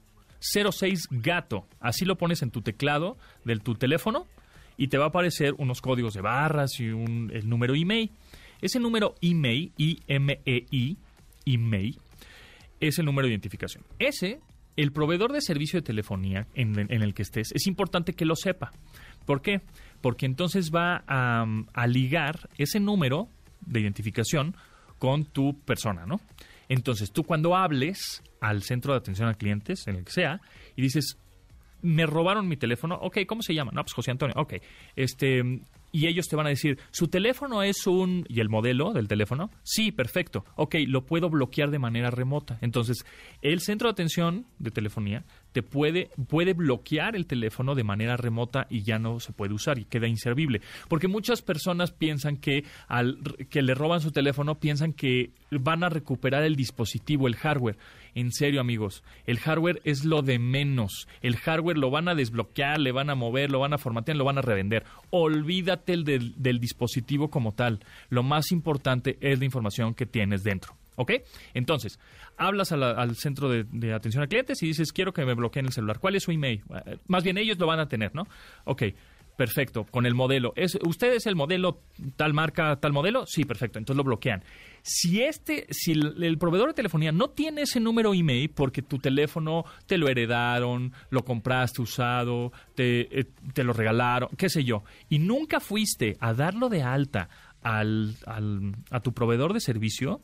06 0.54 1.08
gato. 1.12 1.68
Así 1.80 2.06
lo 2.06 2.18
pones 2.18 2.42
en 2.42 2.52
tu 2.52 2.62
teclado 2.62 3.18
de 3.44 3.58
tu 3.58 3.76
teléfono 3.76 4.28
y 4.78 4.88
te 4.88 4.98
va 4.98 5.06
a 5.06 5.08
aparecer 5.10 5.54
unos 5.58 5.82
códigos 5.82 6.14
de 6.14 6.22
barras 6.22 6.80
y 6.80 6.90
un, 6.90 7.32
el 7.34 7.50
número 7.50 7.76
email. 7.76 8.12
Ese 8.62 8.80
número 8.80 9.16
email, 9.22 9.72
I-M-E-I, 9.78 10.98
email, 11.46 12.00
es 12.80 13.00
el 13.00 13.06
número 13.06 13.28
de 13.28 13.34
identificación. 13.34 13.84
Ese, 14.00 14.40
el 14.76 14.92
proveedor 14.92 15.32
de 15.32 15.42
servicio 15.42 15.80
de 15.80 15.86
telefonía 15.86 16.48
en, 16.56 16.78
el 16.90 17.14
que 17.14 17.22
estés, 17.22 17.52
es 17.54 17.68
importante 17.68 18.14
que 18.14 18.26
lo 18.26 18.36
sepa. 18.36 18.72
¿Por 19.26 19.42
qué? 19.42 19.62
Porque 20.02 20.26
entonces 20.26 20.72
va 20.74 21.04
a 21.08 21.88
ligar 21.88 22.50
ese 22.58 22.80
número 22.80 23.28
de 23.66 23.82
identificación 23.82 24.56
con 25.00 25.26
tu 25.26 25.60
persona, 25.60 26.06
¿no? 26.06 26.20
Entonces, 26.70 27.12
tú 27.12 27.24
cuando 27.24 27.56
hables 27.56 28.24
al 28.40 28.64
centro 28.64 28.94
de 28.94 29.00
atención 29.00 29.28
a 29.28 29.34
clientes, 29.34 29.88
en 29.88 29.98
el 29.98 30.06
que 30.06 30.12
sea, 30.12 30.42
y 30.76 30.82
dices, 30.82 31.18
me 31.82 32.06
robaron 32.06 32.48
mi 32.48 32.58
teléfono, 32.58 32.96
ok, 32.96 33.20
¿cómo 33.28 33.42
se 33.42 33.54
llama? 33.54 33.72
No, 33.74 33.84
pues 33.84 33.94
José 33.94 34.12
Antonio, 34.12 34.34
ok. 34.38 34.56
Este, 34.96 35.62
y 35.96 36.08
ellos 36.08 36.28
te 36.28 36.36
van 36.36 36.46
a 36.46 36.50
decir, 36.50 36.78
¿su 36.92 37.08
teléfono 37.08 37.64
es 37.64 37.88
un... 37.88 38.26
y 38.28 38.42
el 38.42 38.50
modelo 38.50 38.92
del 38.92 39.08
teléfono? 39.08 39.50
Sí, 39.64 39.94
perfecto. 39.94 40.44
Ok, 40.58 40.76
lo 40.88 41.06
puedo 41.06 41.30
bloquear 41.30 41.72
de 41.72 41.80
manera 41.80 42.12
remota. 42.12 42.58
Entonces, 42.60 43.06
el 43.42 43.62
centro 43.62 43.88
de 43.88 43.94
atención 43.94 44.46
de 44.60 44.72
telefonía 44.72 45.24
te 45.54 45.64
puede, 45.64 46.10
puede 46.28 46.52
bloquear 46.52 47.16
el 47.16 47.28
teléfono 47.28 47.76
de 47.76 47.86
manera 47.86 48.18
remota 48.18 48.68
y 48.70 48.84
ya 48.84 49.00
no 49.00 49.22
se 49.22 49.32
puede 49.32 49.54
usar 49.54 49.80
y 49.80 49.86
queda 49.86 50.06
inservible. 50.06 50.60
Porque 50.90 51.08
muchas 51.08 51.42
personas 51.42 51.94
piensan 51.94 52.36
que 52.36 52.66
al 52.90 53.20
que 53.50 53.62
le 53.62 53.74
roban 53.74 54.02
su 54.02 54.12
teléfono, 54.12 54.60
piensan 54.60 54.92
que 54.92 55.32
van 55.50 55.86
a 55.86 55.90
recuperar 55.90 56.44
el 56.44 56.58
dispositivo, 56.58 57.26
el 57.28 57.38
hardware. 57.38 57.78
En 58.16 58.32
serio, 58.32 58.62
amigos, 58.62 59.04
el 59.28 59.40
hardware 59.40 59.82
es 59.84 60.06
lo 60.06 60.22
de 60.22 60.40
menos. 60.40 61.08
El 61.22 61.36
hardware 61.36 61.78
lo 61.78 61.92
van 61.92 62.08
a 62.08 62.16
desbloquear, 62.16 62.80
le 62.80 62.92
van 62.92 63.10
a 63.10 63.16
mover, 63.16 63.52
lo 63.52 63.60
van 63.60 63.74
a 63.74 63.78
formatear, 63.78 64.18
lo 64.18 64.26
van 64.26 64.38
a 64.38 64.42
revender. 64.42 64.86
Olvídate 65.12 65.94
el 65.94 66.06
del, 66.06 66.34
del 66.42 66.60
dispositivo 66.60 67.30
como 67.30 67.52
tal. 67.52 67.82
Lo 68.10 68.24
más 68.24 68.52
importante 68.52 69.18
es 69.22 69.38
la 69.38 69.46
información 69.46 69.94
que 69.94 70.06
tienes 70.06 70.44
dentro. 70.44 70.76
¿Ok? 70.96 71.12
Entonces, 71.54 72.00
hablas 72.38 72.72
al 72.72 73.16
centro 73.16 73.50
de, 73.50 73.94
atención 73.94 74.24
a 74.24 74.28
clientes 74.28 74.62
y 74.64 74.68
dices, 74.68 74.92
quiero 74.94 75.14
que 75.14 75.26
me 75.26 75.34
bloqueen 75.34 75.66
el 75.66 75.74
celular. 75.74 76.00
¿Cuál 76.00 76.16
es 76.16 76.24
su 76.24 76.32
email? 76.32 76.64
Más 77.08 77.24
bien 77.24 77.38
ellos 77.38 77.58
lo 77.60 77.68
van 77.68 77.80
a 77.80 77.88
tener, 77.88 78.16
¿no? 78.16 78.28
Ok, 78.64 78.84
perfecto, 79.36 79.86
con 79.86 80.06
el 80.06 80.16
modelo. 80.16 80.54
¿Es, 80.56 80.78
¿Usted 80.86 81.14
es 81.14 81.26
el 81.26 81.36
modelo 81.36 81.82
tal 82.16 82.34
marca, 82.34 82.76
tal 82.78 82.94
modelo? 82.94 83.26
Sí, 83.26 83.46
perfecto, 83.46 83.80
entonces 83.80 83.98
lo 83.98 84.04
bloquean. 84.04 84.44
Si 84.82 85.22
este, 85.22 85.66
si 85.72 85.94
el, 85.94 86.38
proveedor 86.38 86.70
de 86.70 86.74
telefonía 86.76 87.12
no 87.12 87.30
tiene 87.30 87.64
ese 87.64 87.80
número 87.80 88.14
email 88.14 88.50
porque 88.50 88.82
tu 88.82 89.00
teléfono 89.00 89.66
te 89.88 89.98
lo 89.98 90.08
heredaron, 90.08 90.94
lo 91.10 91.24
compraste 91.24 91.82
usado, 91.82 92.52
te, 92.76 93.20
eh, 93.20 93.26
te 93.54 93.64
lo 93.64 93.74
regalaron, 93.74 94.30
qué 94.38 94.50
sé 94.50 94.64
yo, 94.64 94.84
y 95.10 95.20
nunca 95.20 95.60
fuiste 95.60 96.16
a 96.20 96.34
darlo 96.34 96.70
de 96.70 96.84
alta 96.84 97.30
al, 97.62 98.16
al, 98.28 98.76
a 98.92 99.00
tu 99.00 99.14
proveedor 99.14 99.54
de 99.54 99.60
servicio, 99.60 100.22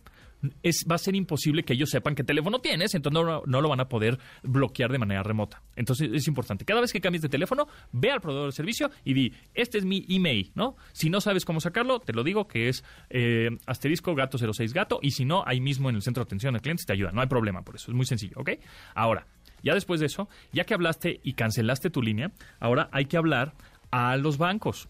es, 0.63 0.85
va 0.89 0.95
a 0.95 0.97
ser 0.97 1.15
imposible 1.15 1.63
que 1.63 1.73
ellos 1.73 1.89
sepan 1.89 2.15
qué 2.15 2.23
teléfono 2.23 2.59
tienes, 2.59 2.93
entonces 2.95 3.23
no, 3.23 3.43
no, 3.45 3.61
lo 3.61 3.69
van 3.69 3.79
a 3.79 3.89
poder 3.89 4.19
bloquear 4.43 4.91
de 4.91 4.97
manera 4.97 5.23
remota. 5.23 5.61
Entonces 5.75 6.09
es 6.13 6.27
importante. 6.27 6.65
Cada 6.65 6.81
vez 6.81 6.91
que 6.91 7.01
cambies 7.01 7.21
de 7.21 7.29
teléfono, 7.29 7.67
ve 7.91 8.11
al 8.11 8.21
proveedor 8.21 8.47
de 8.47 8.55
servicio 8.55 8.91
y 9.03 9.13
di, 9.13 9.33
este 9.53 9.77
es 9.77 9.85
mi 9.85 10.05
email, 10.09 10.51
¿no? 10.55 10.75
Si 10.93 11.09
no 11.09 11.21
sabes 11.21 11.45
cómo 11.45 11.59
sacarlo, 11.59 11.99
te 11.99 12.13
lo 12.13 12.23
digo 12.23 12.47
que 12.47 12.69
es 12.69 12.83
eh, 13.09 13.49
asterisco 13.65 14.15
gato 14.15 14.37
06 14.37 14.73
gato 14.73 14.99
y 15.01 15.11
si 15.11 15.25
no, 15.25 15.43
ahí 15.45 15.61
mismo 15.61 15.89
en 15.89 15.95
el 15.95 16.01
centro 16.01 16.23
de 16.23 16.27
atención 16.27 16.55
al 16.55 16.61
cliente 16.61 16.83
te 16.85 16.93
ayuda. 16.93 17.11
No 17.11 17.21
hay 17.21 17.27
problema 17.27 17.63
por 17.63 17.75
eso, 17.75 17.91
es 17.91 17.95
muy 17.95 18.05
sencillo, 18.05 18.35
¿ok? 18.37 18.51
Ahora, 18.95 19.27
ya 19.63 19.73
después 19.73 19.99
de 19.99 20.07
eso, 20.07 20.27
ya 20.51 20.63
que 20.63 20.73
hablaste 20.73 21.19
y 21.23 21.33
cancelaste 21.33 21.89
tu 21.89 22.01
línea, 22.01 22.31
ahora 22.59 22.89
hay 22.91 23.05
que 23.05 23.17
hablar 23.17 23.53
a 23.91 24.17
los 24.17 24.37
bancos. 24.37 24.87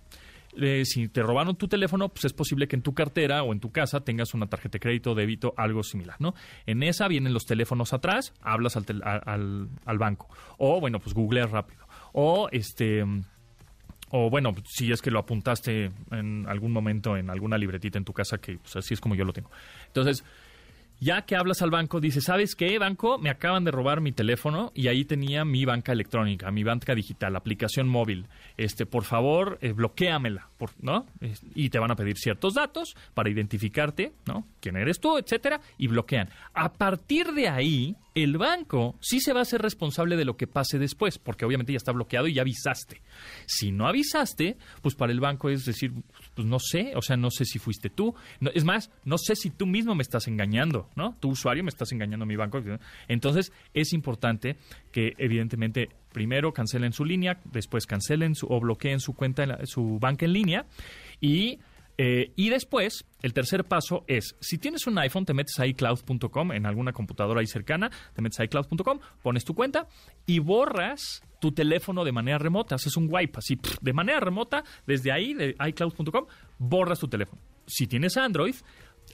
Eh, 0.57 0.83
si 0.85 1.07
te 1.07 1.21
robaron 1.21 1.55
tu 1.55 1.67
teléfono, 1.67 2.09
pues 2.09 2.25
es 2.25 2.33
posible 2.33 2.67
que 2.67 2.75
en 2.75 2.81
tu 2.81 2.93
cartera 2.93 3.43
o 3.43 3.53
en 3.53 3.59
tu 3.59 3.71
casa 3.71 4.01
tengas 4.01 4.33
una 4.33 4.47
tarjeta 4.47 4.73
de 4.73 4.79
crédito, 4.79 5.15
débito, 5.15 5.53
algo 5.57 5.83
similar, 5.83 6.17
¿no? 6.19 6.33
En 6.65 6.83
esa 6.83 7.07
vienen 7.07 7.33
los 7.33 7.45
teléfonos 7.45 7.93
atrás, 7.93 8.33
hablas 8.41 8.75
al, 8.75 8.85
al, 9.03 9.69
al 9.85 9.97
banco. 9.97 10.27
O, 10.57 10.79
bueno, 10.79 10.99
pues 10.99 11.13
googleas 11.13 11.51
rápido. 11.51 11.87
O, 12.13 12.49
este 12.51 13.03
o 14.11 14.29
bueno, 14.29 14.53
si 14.65 14.91
es 14.91 15.01
que 15.01 15.09
lo 15.09 15.19
apuntaste 15.19 15.89
en 16.11 16.45
algún 16.47 16.71
momento 16.71 17.15
en 17.15 17.29
alguna 17.29 17.57
libretita 17.57 17.97
en 17.97 18.03
tu 18.03 18.11
casa, 18.11 18.39
que 18.39 18.57
pues, 18.57 18.75
así 18.75 18.93
es 18.93 18.99
como 18.99 19.15
yo 19.15 19.23
lo 19.23 19.31
tengo. 19.31 19.49
Entonces, 19.87 20.25
ya 21.01 21.23
que 21.23 21.35
hablas 21.35 21.63
al 21.63 21.71
banco, 21.71 21.99
dices, 21.99 22.25
¿sabes 22.25 22.55
qué, 22.55 22.77
banco? 22.77 23.17
Me 23.17 23.31
acaban 23.31 23.65
de 23.65 23.71
robar 23.71 24.01
mi 24.01 24.11
teléfono 24.11 24.71
y 24.75 24.87
ahí 24.87 25.03
tenía 25.03 25.43
mi 25.43 25.65
banca 25.65 25.91
electrónica, 25.91 26.51
mi 26.51 26.63
banca 26.63 26.93
digital, 26.93 27.35
aplicación 27.35 27.87
móvil. 27.87 28.27
Este, 28.55 28.85
por 28.85 29.03
favor, 29.03 29.57
eh, 29.61 29.71
bloqueamela, 29.71 30.50
¿no? 30.79 31.07
Y 31.55 31.69
te 31.69 31.79
van 31.79 31.91
a 31.91 31.95
pedir 31.95 32.17
ciertos 32.17 32.53
datos 32.53 32.95
para 33.13 33.29
identificarte, 33.29 34.13
¿no? 34.27 34.47
Quién 34.59 34.77
eres 34.77 34.99
tú, 34.99 35.17
etcétera, 35.17 35.61
y 35.77 35.87
bloquean. 35.87 36.29
A 36.53 36.73
partir 36.73 37.33
de 37.33 37.47
ahí, 37.47 37.95
el 38.13 38.37
banco 38.37 38.95
sí 38.99 39.19
se 39.19 39.33
va 39.33 39.41
a 39.41 39.45
ser 39.45 39.61
responsable 39.61 40.17
de 40.17 40.25
lo 40.25 40.35
que 40.35 40.47
pase 40.47 40.77
después, 40.77 41.17
porque 41.17 41.45
obviamente 41.45 41.71
ya 41.71 41.77
está 41.77 41.91
bloqueado 41.91 42.27
y 42.27 42.33
ya 42.33 42.41
avisaste. 42.41 43.01
Si 43.45 43.71
no 43.71 43.87
avisaste, 43.87 44.57
pues 44.81 44.95
para 44.95 45.11
el 45.11 45.19
banco 45.19 45.49
es 45.49 45.65
decir, 45.65 45.93
pues 46.35 46.47
no 46.47 46.59
sé, 46.59 46.93
o 46.95 47.01
sea, 47.01 47.17
no 47.17 47.31
sé 47.31 47.45
si 47.45 47.59
fuiste 47.59 47.89
tú. 47.89 48.13
es 48.53 48.63
más, 48.63 48.91
no 49.05 49.17
sé 49.17 49.35
si 49.35 49.49
tú 49.49 49.65
mismo 49.65 49.95
me 49.95 50.03
estás 50.03 50.27
engañando, 50.27 50.89
¿no? 50.95 51.15
Tu 51.19 51.29
usuario 51.29 51.63
me 51.63 51.69
estás 51.69 51.91
engañando 51.91 52.23
a 52.23 52.27
mi 52.27 52.35
banco. 52.35 52.61
Entonces, 53.07 53.51
es 53.73 53.93
importante 53.93 54.57
que 54.91 55.13
evidentemente 55.17 55.89
primero 56.11 56.53
cancelen 56.53 56.93
su 56.93 57.05
línea, 57.05 57.39
después 57.45 57.85
cancelen 57.85 58.35
su, 58.35 58.47
o 58.47 58.59
bloqueen 58.59 58.99
su 58.99 59.13
cuenta, 59.13 59.65
su 59.65 59.99
banca 59.99 60.25
en 60.25 60.33
línea 60.33 60.65
y 61.19 61.59
eh, 62.03 62.31
y 62.35 62.49
después, 62.49 63.05
el 63.21 63.31
tercer 63.31 63.63
paso 63.65 64.05
es, 64.07 64.35
si 64.39 64.57
tienes 64.57 64.87
un 64.87 64.97
iPhone, 64.97 65.23
te 65.23 65.35
metes 65.35 65.59
a 65.59 65.67
iCloud.com, 65.67 66.51
en 66.51 66.65
alguna 66.65 66.93
computadora 66.93 67.41
ahí 67.41 67.45
cercana, 67.45 67.91
te 68.15 68.23
metes 68.23 68.39
a 68.39 68.45
iCloud.com, 68.45 68.99
pones 69.21 69.45
tu 69.45 69.53
cuenta 69.53 69.87
y 70.25 70.39
borras 70.39 71.21
tu 71.39 71.51
teléfono 71.51 72.03
de 72.03 72.11
manera 72.11 72.39
remota, 72.39 72.73
haces 72.73 72.97
un 72.97 73.07
wipe 73.07 73.37
así, 73.37 73.59
de 73.81 73.93
manera 73.93 74.19
remota, 74.19 74.63
desde 74.87 75.11
ahí, 75.11 75.35
de 75.35 75.55
iCloud.com, 75.59 76.25
borras 76.57 76.97
tu 76.97 77.07
teléfono. 77.07 77.39
Si 77.67 77.85
tienes 77.85 78.17
Android, 78.17 78.55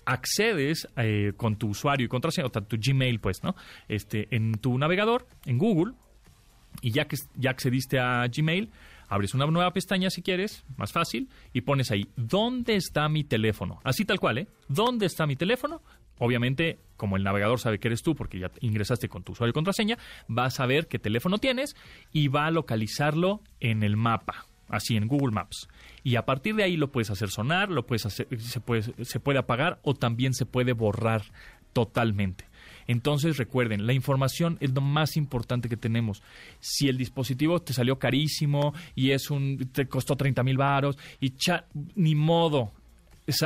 accedes 0.06 0.88
eh, 0.96 1.34
con 1.36 1.58
tu 1.58 1.70
usuario 1.70 2.06
y 2.06 2.10
contraseña, 2.10 2.48
o 2.48 2.51
tu 2.51 2.77
Gmail, 2.80 3.20
pues, 3.20 3.44
¿no? 3.44 3.56
Este, 3.89 4.34
en 4.34 4.54
tu 4.54 4.77
navegador, 4.77 5.27
en 5.46 5.58
Google, 5.58 5.94
y 6.81 6.91
ya 6.91 7.05
que 7.05 7.17
ya 7.36 7.51
accediste 7.51 8.00
a 8.00 8.27
Gmail, 8.27 8.69
abres 9.07 9.34
una 9.34 9.46
nueva 9.46 9.72
pestaña 9.72 10.10
si 10.10 10.22
quieres, 10.22 10.63
más 10.77 10.91
fácil, 10.91 11.29
y 11.53 11.62
pones 11.62 11.91
ahí, 11.91 12.07
¿dónde 12.15 12.75
está 12.75 13.07
mi 13.10 13.24
teléfono? 13.24 13.79
Así 13.84 14.05
tal 14.05 14.19
cual, 14.19 14.39
¿eh? 14.39 14.48
¿Dónde 14.67 15.05
está 15.05 15.25
mi 15.25 15.36
teléfono? 15.36 15.81
Obviamente, 16.19 16.79
como 16.96 17.15
el 17.15 17.24
navegador 17.24 17.60
sabe 17.60 17.79
que 17.79 17.88
eres 17.88 18.01
tú 18.01 18.15
porque 18.15 18.39
ya 18.39 18.51
ingresaste 18.62 19.07
con 19.07 19.24
tu 19.24 19.34
usuario 19.34 19.51
y 19.51 19.53
contraseña, 19.53 19.98
va 20.36 20.46
a 20.46 20.50
saber 20.50 20.88
qué 20.88 21.00
teléfono 21.00 21.38
tienes 21.38 21.75
y 22.12 22.27
va 22.27 22.48
a 22.48 22.51
localizarlo 22.51 23.41
en 23.60 23.84
el 23.84 23.98
mapa, 23.98 24.46
así 24.67 24.98
en 24.98 25.07
Google 25.07 25.31
Maps. 25.34 25.67
Y 26.03 26.15
a 26.15 26.25
partir 26.25 26.55
de 26.55 26.63
ahí 26.63 26.75
lo 26.75 26.91
puedes 26.91 27.12
hacer 27.12 27.29
sonar, 27.29 27.69
lo 27.69 27.86
puedes 27.86 28.05
hacer, 28.05 28.27
se, 28.39 28.60
puede, 28.60 28.84
se 29.05 29.19
puede 29.19 29.38
apagar 29.38 29.79
o 29.84 29.93
también 29.93 30.34
se 30.34 30.46
puede 30.46 30.74
borrar 30.74 31.22
totalmente. 31.74 32.47
Entonces 32.88 33.38
recuerden, 33.38 33.86
la 33.86 33.94
información 33.94 34.58
es 34.62 34.74
lo 34.74 34.82
más 34.82 35.17
importante 35.17 35.70
que 35.70 35.77
tenemos. 35.77 36.24
Si 36.60 36.88
el 36.88 36.98
dispositivo 36.98 37.62
te 37.62 37.74
salió 37.74 38.00
carísimo 38.00 38.74
y 38.96 39.12
es 39.12 39.29
un 39.29 39.70
te 39.72 39.88
costó 39.88 40.15
30 40.15 40.44
mil 40.44 40.58
varos 40.58 40.98
y 41.20 41.34
ni 41.96 42.15
modo, 42.15 42.72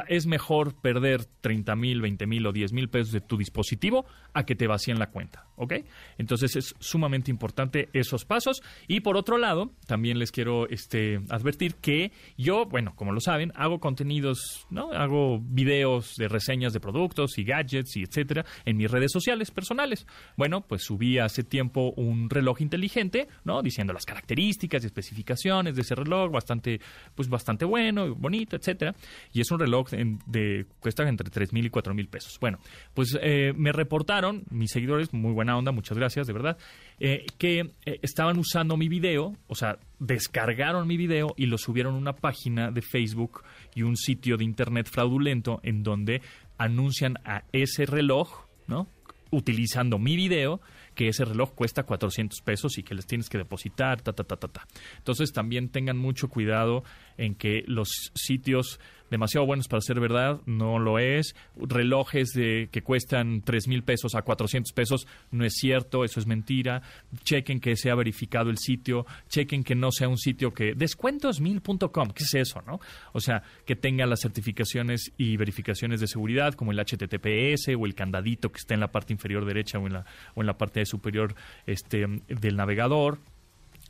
es 0.07 0.27
mejor 0.27 0.75
perder 0.75 1.25
30 1.41 1.75
mil, 1.75 2.01
20 2.01 2.27
mil 2.27 2.45
o 2.45 2.51
10 2.51 2.71
mil 2.73 2.89
pesos 2.89 3.11
de 3.11 3.21
tu 3.21 3.37
dispositivo 3.37 4.05
a 4.33 4.45
que 4.45 4.55
te 4.55 4.67
vacíen 4.67 4.99
la 4.99 5.07
cuenta, 5.07 5.45
¿ok? 5.61 5.73
Entonces 6.17 6.55
es 6.55 6.75
sumamente 6.79 7.29
importante 7.29 7.89
esos 7.93 8.25
pasos. 8.25 8.61
Y 8.87 9.01
por 9.01 9.15
otro 9.15 9.37
lado, 9.37 9.71
también 9.85 10.17
les 10.17 10.31
quiero 10.31 10.67
este, 10.67 11.21
advertir 11.29 11.75
que 11.75 12.11
yo, 12.35 12.65
bueno, 12.65 12.95
como 12.95 13.11
lo 13.11 13.21
saben, 13.21 13.51
hago 13.55 13.79
contenidos, 13.79 14.65
¿no? 14.71 14.91
Hago 14.91 15.39
videos 15.39 16.15
de 16.15 16.27
reseñas 16.27 16.73
de 16.73 16.79
productos 16.79 17.37
y 17.37 17.43
gadgets 17.43 17.95
y 17.95 18.03
etcétera 18.03 18.43
en 18.65 18.77
mis 18.77 18.89
redes 18.89 19.11
sociales 19.11 19.51
personales. 19.51 20.07
Bueno, 20.35 20.61
pues 20.61 20.83
subí 20.83 21.19
hace 21.19 21.43
tiempo 21.43 21.93
un 21.95 22.29
reloj 22.29 22.61
inteligente, 22.61 23.27
¿no? 23.43 23.61
Diciendo 23.61 23.93
las 23.93 24.05
características 24.05 24.83
y 24.83 24.87
especificaciones 24.87 25.75
de 25.75 25.81
ese 25.81 25.93
reloj, 25.93 26.31
bastante, 26.31 26.81
pues 27.13 27.29
bastante 27.29 27.65
bueno, 27.65 28.15
bonito, 28.15 28.55
etcétera. 28.55 28.95
Y 29.31 29.41
es 29.41 29.51
un 29.51 29.59
reloj 29.59 29.91
de, 29.91 30.65
cuesta 30.79 31.07
entre 31.07 31.29
3 31.29 31.53
mil 31.53 31.67
y 31.67 31.69
4 31.69 31.93
mil 31.93 32.07
pesos. 32.07 32.39
Bueno, 32.39 32.57
pues 32.95 33.15
eh, 33.21 33.53
me 33.55 33.71
reportaron 33.71 34.43
mis 34.49 34.71
seguidores, 34.71 35.13
muy 35.13 35.33
buena 35.33 35.50
onda, 35.55 35.71
muchas 35.71 35.97
gracias, 35.97 36.27
de 36.27 36.33
verdad, 36.33 36.57
eh, 36.99 37.25
que 37.37 37.71
eh, 37.85 37.99
estaban 38.01 38.37
usando 38.37 38.77
mi 38.77 38.87
video, 38.87 39.35
o 39.47 39.55
sea, 39.55 39.79
descargaron 39.99 40.87
mi 40.87 40.97
video 40.97 41.33
y 41.37 41.45
lo 41.45 41.57
subieron 41.57 41.95
a 41.95 41.97
una 41.97 42.13
página 42.13 42.71
de 42.71 42.81
Facebook 42.81 43.43
y 43.75 43.83
un 43.83 43.97
sitio 43.97 44.37
de 44.37 44.43
internet 44.43 44.89
fraudulento 44.89 45.59
en 45.63 45.83
donde 45.83 46.21
anuncian 46.57 47.17
a 47.25 47.43
ese 47.51 47.85
reloj, 47.85 48.45
¿no? 48.67 48.87
Utilizando 49.31 49.97
mi 49.97 50.15
video 50.15 50.61
que 50.95 51.07
ese 51.07 51.25
reloj 51.25 51.53
cuesta 51.53 51.83
400 51.83 52.41
pesos 52.41 52.77
y 52.77 52.83
que 52.83 52.95
les 52.95 53.07
tienes 53.07 53.29
que 53.29 53.37
depositar, 53.37 54.01
ta, 54.01 54.13
ta, 54.13 54.23
ta, 54.23 54.35
ta, 54.35 54.47
ta. 54.47 54.67
Entonces 54.97 55.31
también 55.31 55.69
tengan 55.69 55.97
mucho 55.97 56.29
cuidado 56.29 56.83
en 57.17 57.35
que 57.35 57.63
los 57.65 58.11
sitios 58.13 58.79
demasiado 59.11 59.45
buenos 59.45 59.67
para 59.67 59.81
ser 59.81 59.99
verdad, 59.99 60.41
no 60.47 60.79
lo 60.79 60.97
es. 60.97 61.35
Relojes 61.55 62.29
de, 62.29 62.69
que 62.71 62.81
cuestan 62.81 63.41
3 63.41 63.67
mil 63.67 63.83
pesos 63.83 64.15
a 64.15 64.23
400 64.23 64.73
pesos, 64.73 65.05
no 65.29 65.45
es 65.45 65.53
cierto, 65.53 66.03
eso 66.03 66.19
es 66.19 66.25
mentira. 66.25 66.81
Chequen 67.23 67.59
que 67.59 67.75
sea 67.75 67.93
verificado 67.93 68.49
el 68.49 68.57
sitio, 68.57 69.05
chequen 69.29 69.63
que 69.63 69.75
no 69.75 69.91
sea 69.91 70.07
un 70.07 70.17
sitio 70.17 70.53
que... 70.53 70.73
Descuentosmil.com, 70.73 72.09
¿qué 72.11 72.23
es 72.23 72.33
eso, 72.33 72.63
no? 72.65 72.79
O 73.11 73.19
sea, 73.19 73.43
que 73.65 73.75
tenga 73.75 74.05
las 74.05 74.21
certificaciones 74.21 75.11
y 75.17 75.37
verificaciones 75.37 75.99
de 75.99 76.07
seguridad 76.07 76.53
como 76.53 76.71
el 76.71 76.79
HTTPS 76.79 77.75
o 77.77 77.85
el 77.85 77.93
candadito 77.93 78.51
que 78.51 78.57
está 78.57 78.73
en 78.73 78.79
la 78.79 78.91
parte 78.91 79.13
inferior 79.13 79.45
derecha 79.45 79.77
o 79.77 79.85
en 79.85 79.93
la, 79.93 80.05
o 80.33 80.41
en 80.41 80.47
la 80.47 80.57
parte 80.57 80.85
superior 80.85 81.35
este, 81.65 82.07
del 82.27 82.55
navegador 82.55 83.19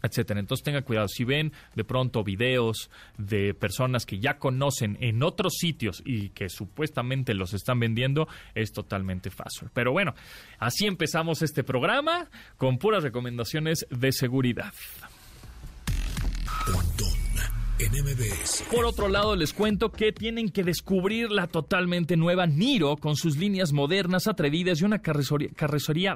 etcétera. 0.04 0.40
Entonces 0.40 0.64
tengan 0.64 0.84
cuidado. 0.84 1.08
Si 1.08 1.24
ven 1.24 1.52
de 1.76 1.84
pronto 1.84 2.24
videos 2.24 2.90
de 3.18 3.54
personas 3.54 4.06
que 4.06 4.20
ya 4.20 4.38
conocen 4.38 4.98
en 5.02 5.24
otros 5.24 5.54
sitios 5.58 6.02
y 6.06 6.30
que 6.30 6.50
supuestamente 6.50 7.34
los 7.34 7.54
están 7.54 7.80
vendiendo, 7.80 8.28
es 8.56 8.72
totalmente 8.72 9.30
fácil. 9.30 9.70
Pero 9.74 9.92
bueno, 9.92 10.14
así 10.60 10.86
empezamos 10.86 11.42
este 11.42 11.64
programa 11.64 12.30
con 12.58 12.78
puras 12.78 13.04
recomendaciones 13.04 13.86
de 13.90 14.12
seguridad. 14.12 14.74
Por 18.70 18.86
otro 18.86 19.08
lado, 19.08 19.36
les 19.36 19.54
cuento 19.54 19.92
que 19.92 20.12
tienen 20.12 20.50
que 20.50 20.64
descubrir 20.64 21.32
la 21.32 21.48
totalmente 21.48 22.16
nueva 22.18 22.46
Niro 22.46 22.98
con 22.98 23.16
sus 23.16 23.38
líneas 23.38 23.74
modernas, 23.74 24.28
atrevidas 24.28 24.82
y 24.82 24.86
una 24.86 25.00
carrocería, 25.00 25.50
carrocería 25.56 26.16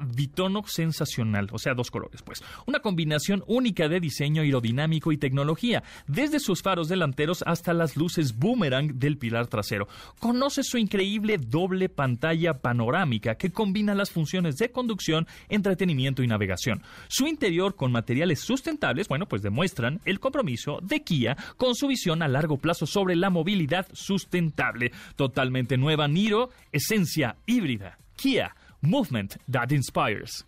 sensacional. 0.68 1.48
O 1.52 1.60
sea, 1.60 1.74
dos 1.74 1.92
colores, 1.92 2.22
pues. 2.22 2.44
Una 2.66 2.80
combinación 2.80 3.44
única 3.48 3.88
de 3.88 4.00
diseño 4.00 4.42
aerodinámico 4.42 5.12
y 5.12 5.18
tecnología, 5.18 5.84
desde 6.08 6.40
sus 6.40 6.62
faros 6.62 6.88
delanteros 6.88 7.44
hasta 7.46 7.74
las 7.74 7.96
luces 7.98 8.38
boomerang 8.38 9.00
del 9.00 9.18
pilar 9.18 9.48
trasero. 9.48 9.88
Conoce 10.20 10.64
su 10.64 10.78
increíble 10.78 11.38
doble 11.38 11.90
pantalla 11.90 12.54
panorámica 12.54 13.36
que 13.36 13.52
combina 13.52 13.96
las 13.96 14.12
funciones 14.12 14.58
de 14.58 14.72
conducción, 14.72 15.28
entretenimiento 15.50 16.24
y 16.24 16.28
navegación. 16.28 16.84
Su 17.08 17.28
interior 17.28 17.76
con 17.76 17.92
materiales 17.92 18.40
sustentables, 18.40 19.08
bueno, 19.08 19.28
pues 19.28 19.42
demuestran 19.42 20.02
el 20.06 20.20
compromiso 20.20 20.80
de 20.82 21.04
Kia 21.04 21.38
con 21.58 21.76
su 21.76 21.88
visión 21.88 22.22
a 22.22 22.28
largo 22.28 22.58
plazo 22.58 22.86
sobre 22.86 23.16
la 23.16 23.30
movilidad 23.30 23.88
sustentable. 23.94 24.92
Totalmente 25.16 25.78
nueva 25.78 26.08
Niro, 26.08 26.50
esencia 26.72 27.36
híbrida. 27.46 27.98
Kia, 28.16 28.56
movement 28.82 29.36
that 29.52 29.72
inspires. 29.72 30.46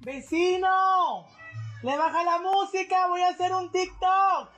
¡Vecino! 0.00 1.26
¡Le 1.82 1.96
baja 1.96 2.24
la 2.24 2.38
música! 2.38 3.06
¡Voy 3.08 3.20
a 3.20 3.28
hacer 3.28 3.52
un 3.52 3.70
TikTok! 3.70 4.50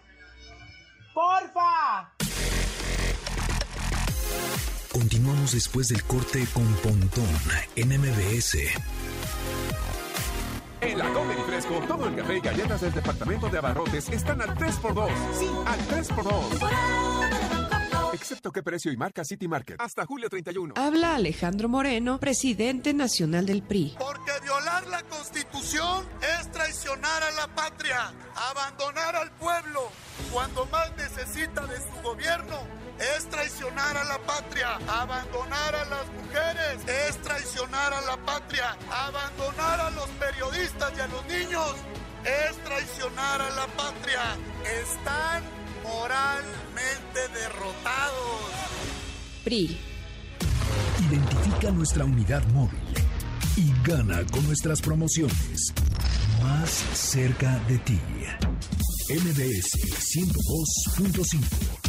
¡Porfa! 1.15 2.13
Continuamos 4.93 5.53
después 5.53 5.89
del 5.89 6.03
corte 6.05 6.47
con 6.53 6.67
Pontón 6.83 7.29
en 7.77 7.89
MBS. 7.89 8.59
En 10.81 10.99
la 10.99 11.13
Comer 11.13 11.39
y 11.39 11.43
Fresco, 11.43 11.75
todo 11.87 12.09
el 12.09 12.17
café 12.17 12.39
y 12.39 12.41
galletas 12.41 12.81
del 12.81 12.93
departamento 12.93 13.49
de 13.51 13.59
abarrotes 13.59 14.09
están 14.09 14.41
al 14.41 14.55
3x2. 14.57 15.09
Sí, 15.39 15.51
al 15.67 15.79
3x2. 15.81 17.60
Excepto 18.21 18.53
qué 18.53 18.63
precio 18.63 18.93
y 18.93 18.99
marca 18.99 19.25
City 19.25 19.49
Market. 19.49 19.81
Hasta 19.81 20.05
julio 20.05 20.29
31. 20.29 20.75
Habla 20.77 21.15
Alejandro 21.15 21.71
Moreno, 21.71 22.21
presidente 22.21 22.93
nacional 22.93 23.47
del 23.47 23.63
PRI. 23.63 23.97
Porque 23.99 24.33
violar 24.43 24.87
la 24.89 25.03
constitución 25.05 26.07
es 26.39 26.53
traicionar 26.53 27.23
a 27.23 27.31
la 27.31 27.49
patria, 27.55 28.13
abandonar 28.51 29.17
al 29.17 29.31
pueblo 29.33 29.91
cuando 30.31 30.67
más 30.67 30.95
necesita 30.99 31.67
de 31.67 31.79
su 31.79 32.03
gobierno. 32.03 32.59
Es 33.17 33.27
traicionar 33.31 33.97
a 33.97 34.05
la 34.05 34.19
patria, 34.19 34.77
abandonar 34.87 35.75
a 35.75 35.85
las 35.87 36.07
mujeres, 36.13 37.09
es 37.09 37.17
traicionar 37.23 37.95
a 37.95 38.03
la 38.03 38.19
patria, 38.19 38.77
abandonar 38.91 39.81
a 39.81 39.91
los 39.93 40.09
periodistas 40.11 40.93
y 40.95 41.01
a 41.01 41.07
los 41.07 41.25
niños, 41.25 41.75
es 42.25 42.57
traicionar 42.65 43.41
a 43.41 43.51
la 43.51 43.67
patria. 43.69 44.37
Están 44.83 45.60
moralmente 45.91 47.21
derrotados. 47.35 48.41
PRI. 49.45 49.77
Identifica 51.11 51.71
nuestra 51.71 52.05
unidad 52.05 52.45
móvil 52.53 52.79
y 53.57 53.73
gana 53.87 54.25
con 54.31 54.47
nuestras 54.47 54.81
promociones. 54.81 55.73
Más 56.43 56.71
cerca 56.71 57.59
de 57.69 57.79
ti. 57.79 57.99
MBS 59.09 59.73
102.5. 60.15 61.81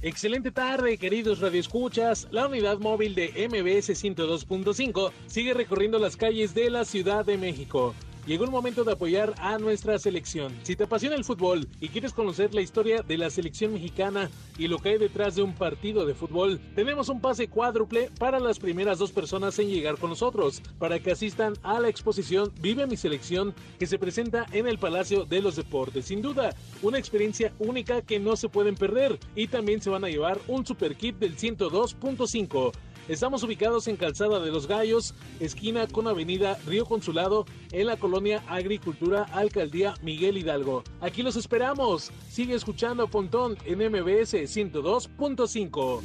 Excelente 0.00 0.52
tarde, 0.52 0.96
queridos 0.96 1.40
radioescuchas. 1.40 2.28
La 2.30 2.46
unidad 2.46 2.78
móvil 2.78 3.14
de 3.14 3.48
MBS 3.48 3.90
102.5 3.90 5.10
sigue 5.26 5.54
recorriendo 5.54 5.98
las 5.98 6.16
calles 6.16 6.54
de 6.54 6.70
la 6.70 6.84
Ciudad 6.84 7.26
de 7.26 7.36
México. 7.36 7.94
Llegó 8.26 8.44
el 8.44 8.50
momento 8.50 8.84
de 8.84 8.92
apoyar 8.92 9.34
a 9.38 9.58
nuestra 9.58 9.98
selección. 9.98 10.54
Si 10.62 10.76
te 10.76 10.84
apasiona 10.84 11.16
el 11.16 11.24
fútbol 11.24 11.66
y 11.80 11.88
quieres 11.88 12.12
conocer 12.12 12.54
la 12.54 12.60
historia 12.60 13.02
de 13.02 13.16
la 13.16 13.30
selección 13.30 13.72
mexicana 13.72 14.30
y 14.58 14.68
lo 14.68 14.78
que 14.78 14.90
hay 14.90 14.98
detrás 14.98 15.34
de 15.34 15.42
un 15.42 15.54
partido 15.54 16.04
de 16.04 16.14
fútbol, 16.14 16.60
tenemos 16.74 17.08
un 17.08 17.20
pase 17.20 17.48
cuádruple 17.48 18.10
para 18.18 18.38
las 18.38 18.58
primeras 18.58 18.98
dos 18.98 19.12
personas 19.12 19.58
en 19.58 19.68
llegar 19.68 19.96
con 19.96 20.10
nosotros, 20.10 20.62
para 20.78 20.98
que 20.98 21.12
asistan 21.12 21.54
a 21.62 21.80
la 21.80 21.88
exposición 21.88 22.52
Vive 22.60 22.86
mi 22.86 22.96
selección 22.96 23.54
que 23.78 23.86
se 23.86 23.98
presenta 23.98 24.46
en 24.52 24.66
el 24.66 24.78
Palacio 24.78 25.24
de 25.24 25.40
los 25.40 25.56
Deportes. 25.56 26.06
Sin 26.06 26.22
duda, 26.22 26.54
una 26.82 26.98
experiencia 26.98 27.52
única 27.58 28.02
que 28.02 28.18
no 28.18 28.36
se 28.36 28.48
pueden 28.48 28.74
perder 28.74 29.18
y 29.34 29.48
también 29.48 29.80
se 29.80 29.90
van 29.90 30.04
a 30.04 30.08
llevar 30.08 30.38
un 30.48 30.66
super 30.66 30.96
kit 30.96 31.16
del 31.16 31.36
102.5. 31.36 32.72
Estamos 33.08 33.42
ubicados 33.42 33.88
en 33.88 33.96
Calzada 33.96 34.38
de 34.38 34.50
los 34.50 34.66
Gallos, 34.66 35.14
esquina 35.40 35.86
con 35.86 36.06
Avenida 36.06 36.58
Río 36.66 36.84
Consulado, 36.84 37.46
en 37.72 37.86
la 37.86 37.96
colonia 37.96 38.44
Agricultura, 38.48 39.24
Alcaldía 39.32 39.94
Miguel 40.02 40.36
Hidalgo. 40.36 40.84
Aquí 41.00 41.22
los 41.22 41.36
esperamos. 41.36 42.10
Sigue 42.30 42.54
escuchando 42.54 43.08
Pontón 43.08 43.56
en 43.64 43.78
MBS 43.78 44.34
102.5. 44.34 46.02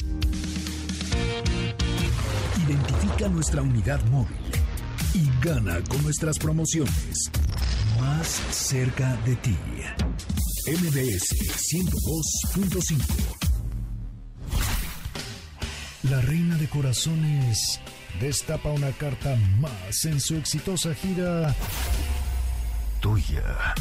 Identifica 2.65 3.27
nuestra 3.27 3.62
unidad 3.62 4.01
móvil 4.05 4.38
y 5.13 5.45
gana 5.45 5.83
con 5.89 6.01
nuestras 6.03 6.39
promociones. 6.39 7.29
Más 8.00 8.27
cerca 8.27 9.17
de 9.25 9.36
ti. 9.36 9.57
MBS 10.67 11.36
102.5. 12.55 13.42
La 16.03 16.19
reina 16.19 16.57
de 16.57 16.67
corazones 16.67 17.79
destapa 18.19 18.69
una 18.69 18.91
carta 18.91 19.38
más 19.60 20.03
en 20.03 20.19
su 20.19 20.36
exitosa 20.36 20.93
gira 20.93 21.55
tuya. 23.00 23.74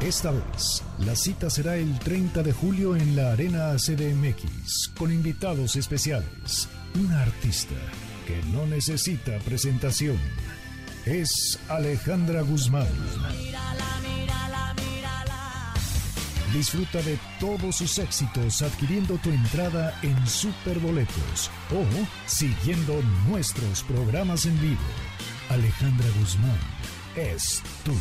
Esta 0.00 0.30
vez, 0.30 0.82
la 0.98 1.16
cita 1.16 1.50
será 1.50 1.76
el 1.76 1.98
30 1.98 2.42
de 2.42 2.52
julio 2.52 2.94
en 2.94 3.16
la 3.16 3.32
Arena 3.32 3.74
CDMX, 3.76 4.88
con 4.96 5.12
invitados 5.12 5.76
especiales. 5.76 6.68
Una 6.94 7.22
artista 7.22 7.74
que 8.26 8.40
no 8.52 8.66
necesita 8.66 9.38
presentación. 9.40 10.18
Es 11.06 11.58
Alejandra 11.68 12.42
Guzmán. 12.42 12.88
Disfruta 16.52 17.00
de 17.00 17.18
todos 17.40 17.76
sus 17.76 17.98
éxitos 17.98 18.60
adquiriendo 18.60 19.16
tu 19.18 19.30
entrada 19.30 19.98
en 20.02 20.26
Superboletos 20.26 21.50
o 21.70 21.82
siguiendo 22.26 23.00
nuestros 23.26 23.82
programas 23.84 24.44
en 24.44 24.60
vivo. 24.60 24.82
Alejandra 25.48 26.06
Guzmán 26.18 26.58
es 27.16 27.62
tuya. 27.84 27.96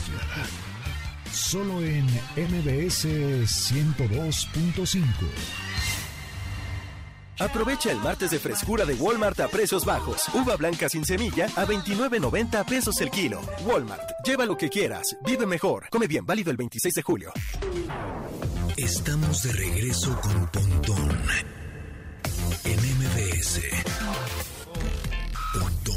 Solo 1.31 1.81
en 1.81 2.05
MBS 2.35 3.05
102.5. 3.05 5.01
Aprovecha 7.39 7.91
el 7.91 7.99
martes 7.99 8.31
de 8.31 8.39
frescura 8.39 8.83
de 8.85 8.95
Walmart 8.95 9.39
a 9.39 9.47
precios 9.47 9.85
bajos. 9.85 10.27
Uva 10.33 10.57
blanca 10.57 10.89
sin 10.89 11.05
semilla 11.05 11.45
a 11.55 11.65
29.90 11.65 12.65
pesos 12.65 12.99
el 12.99 13.09
kilo. 13.09 13.39
Walmart, 13.65 14.11
lleva 14.25 14.45
lo 14.45 14.57
que 14.57 14.69
quieras, 14.69 15.15
vive 15.25 15.45
mejor. 15.45 15.87
Come 15.89 16.07
bien, 16.07 16.25
válido 16.25 16.51
el 16.51 16.57
26 16.57 16.93
de 16.93 17.01
julio. 17.01 17.31
Estamos 18.77 19.43
de 19.43 19.51
regreso 19.53 20.19
con 20.21 20.47
Pontón 20.51 21.09
en 22.65 22.79
MBS. 22.79 23.61
Pontón 25.53 25.95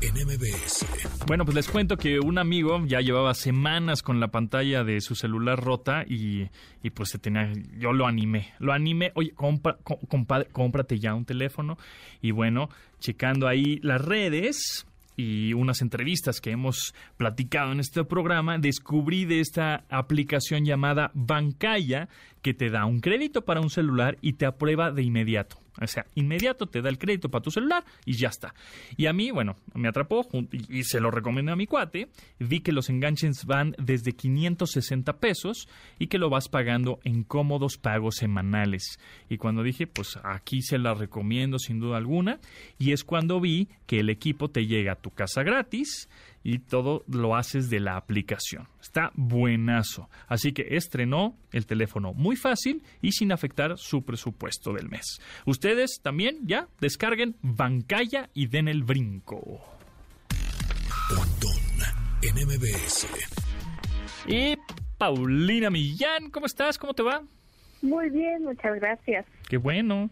en 0.00 0.14
MBS. 0.26 0.86
Bueno, 1.26 1.44
pues 1.44 1.54
les 1.54 1.68
cuento 1.68 1.96
que 1.96 2.18
un 2.20 2.38
amigo 2.38 2.82
ya 2.86 3.00
llevaba 3.00 3.34
semanas 3.34 4.02
con 4.02 4.20
la 4.20 4.28
pantalla 4.28 4.84
de 4.84 5.00
su 5.00 5.14
celular 5.14 5.62
rota 5.62 6.04
y, 6.06 6.48
y 6.82 6.90
pues 6.90 7.10
se 7.10 7.18
tenía, 7.18 7.52
yo 7.78 7.92
lo 7.92 8.06
animé, 8.06 8.52
lo 8.58 8.72
animé, 8.72 9.12
oye, 9.14 9.32
compra, 9.32 9.76
com- 9.82 9.98
compadre, 10.08 10.48
cómprate 10.52 10.98
ya 10.98 11.14
un 11.14 11.24
teléfono 11.24 11.76
y 12.22 12.30
bueno, 12.30 12.68
checando 13.00 13.46
ahí 13.48 13.78
las 13.82 14.00
redes 14.00 14.86
y 15.16 15.54
unas 15.54 15.80
entrevistas 15.82 16.40
que 16.40 16.50
hemos 16.50 16.94
platicado 17.16 17.72
en 17.72 17.80
este 17.80 18.04
programa, 18.04 18.58
descubrí 18.58 19.24
de 19.24 19.40
esta 19.40 19.84
aplicación 19.88 20.64
llamada 20.64 21.10
Bancaya 21.14 22.08
que 22.42 22.54
te 22.54 22.70
da 22.70 22.84
un 22.84 23.00
crédito 23.00 23.44
para 23.44 23.60
un 23.60 23.70
celular 23.70 24.18
y 24.20 24.34
te 24.34 24.46
aprueba 24.46 24.92
de 24.92 25.02
inmediato. 25.02 25.65
O 25.80 25.86
sea, 25.86 26.06
inmediato 26.14 26.66
te 26.66 26.82
da 26.82 26.88
el 26.88 26.98
crédito 26.98 27.28
para 27.28 27.42
tu 27.42 27.50
celular 27.50 27.84
y 28.04 28.14
ya 28.14 28.28
está. 28.28 28.54
Y 28.96 29.06
a 29.06 29.12
mí, 29.12 29.30
bueno, 29.30 29.56
me 29.74 29.88
atrapó 29.88 30.26
y 30.68 30.84
se 30.84 31.00
lo 31.00 31.10
recomendé 31.10 31.52
a 31.52 31.56
mi 31.56 31.66
cuate. 31.66 32.08
Vi 32.38 32.60
que 32.60 32.72
los 32.72 32.88
enganches 32.88 33.44
van 33.44 33.74
desde 33.78 34.12
560 34.12 35.18
pesos 35.18 35.68
y 35.98 36.06
que 36.06 36.18
lo 36.18 36.30
vas 36.30 36.48
pagando 36.48 37.00
en 37.04 37.24
cómodos 37.24 37.76
pagos 37.78 38.16
semanales. 38.16 38.98
Y 39.28 39.36
cuando 39.36 39.62
dije, 39.62 39.86
pues 39.86 40.18
aquí 40.22 40.62
se 40.62 40.78
la 40.78 40.94
recomiendo 40.94 41.58
sin 41.58 41.80
duda 41.80 41.96
alguna. 41.96 42.40
Y 42.78 42.92
es 42.92 43.04
cuando 43.04 43.40
vi 43.40 43.68
que 43.86 44.00
el 44.00 44.10
equipo 44.10 44.48
te 44.48 44.66
llega 44.66 44.92
a 44.92 44.96
tu 44.96 45.10
casa 45.10 45.42
gratis 45.42 46.08
y 46.48 46.60
todo 46.60 47.02
lo 47.08 47.34
haces 47.34 47.70
de 47.70 47.80
la 47.80 47.96
aplicación. 47.96 48.68
Está 48.80 49.10
buenazo. 49.14 50.08
Así 50.28 50.52
que 50.52 50.76
estrenó 50.76 51.36
el 51.50 51.66
teléfono 51.66 52.14
muy 52.14 52.36
fácil 52.36 52.84
y 53.02 53.10
sin 53.10 53.32
afectar 53.32 53.76
su 53.78 54.04
presupuesto 54.04 54.72
del 54.72 54.88
mes. 54.88 55.20
Ustedes 55.44 55.98
también 56.00 56.38
ya 56.44 56.68
descarguen 56.78 57.34
Bancaya 57.42 58.30
y 58.32 58.46
den 58.46 58.68
el 58.68 58.84
brinco. 58.84 59.60
Y 64.28 64.56
Paulina 64.98 65.68
Millán, 65.68 66.30
¿cómo 66.30 66.46
estás? 66.46 66.78
¿Cómo 66.78 66.94
te 66.94 67.02
va? 67.02 67.24
Muy 67.82 68.08
bien, 68.10 68.44
muchas 68.44 68.76
gracias. 68.76 69.26
Qué 69.48 69.56
bueno. 69.56 70.10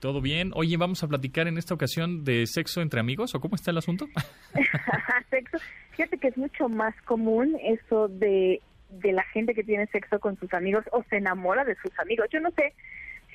¿Todo 0.00 0.20
bien? 0.20 0.50
Oye, 0.54 0.76
vamos 0.76 1.02
a 1.04 1.08
platicar 1.08 1.46
en 1.46 1.58
esta 1.58 1.74
ocasión 1.74 2.24
de 2.24 2.46
sexo 2.46 2.80
entre 2.80 3.00
amigos 3.00 3.34
o 3.34 3.40
cómo 3.40 3.54
está 3.54 3.70
el 3.70 3.78
asunto? 3.78 4.06
sexo. 5.30 5.58
Fíjate 5.92 6.18
que 6.18 6.28
es 6.28 6.36
mucho 6.36 6.68
más 6.68 6.94
común 7.02 7.56
eso 7.62 8.08
de, 8.08 8.60
de 8.90 9.12
la 9.12 9.22
gente 9.24 9.54
que 9.54 9.62
tiene 9.62 9.86
sexo 9.88 10.18
con 10.18 10.38
sus 10.38 10.52
amigos 10.54 10.84
o 10.92 11.02
se 11.10 11.16
enamora 11.18 11.64
de 11.64 11.76
sus 11.76 11.96
amigos. 11.98 12.26
Yo 12.32 12.40
no 12.40 12.50
sé 12.52 12.72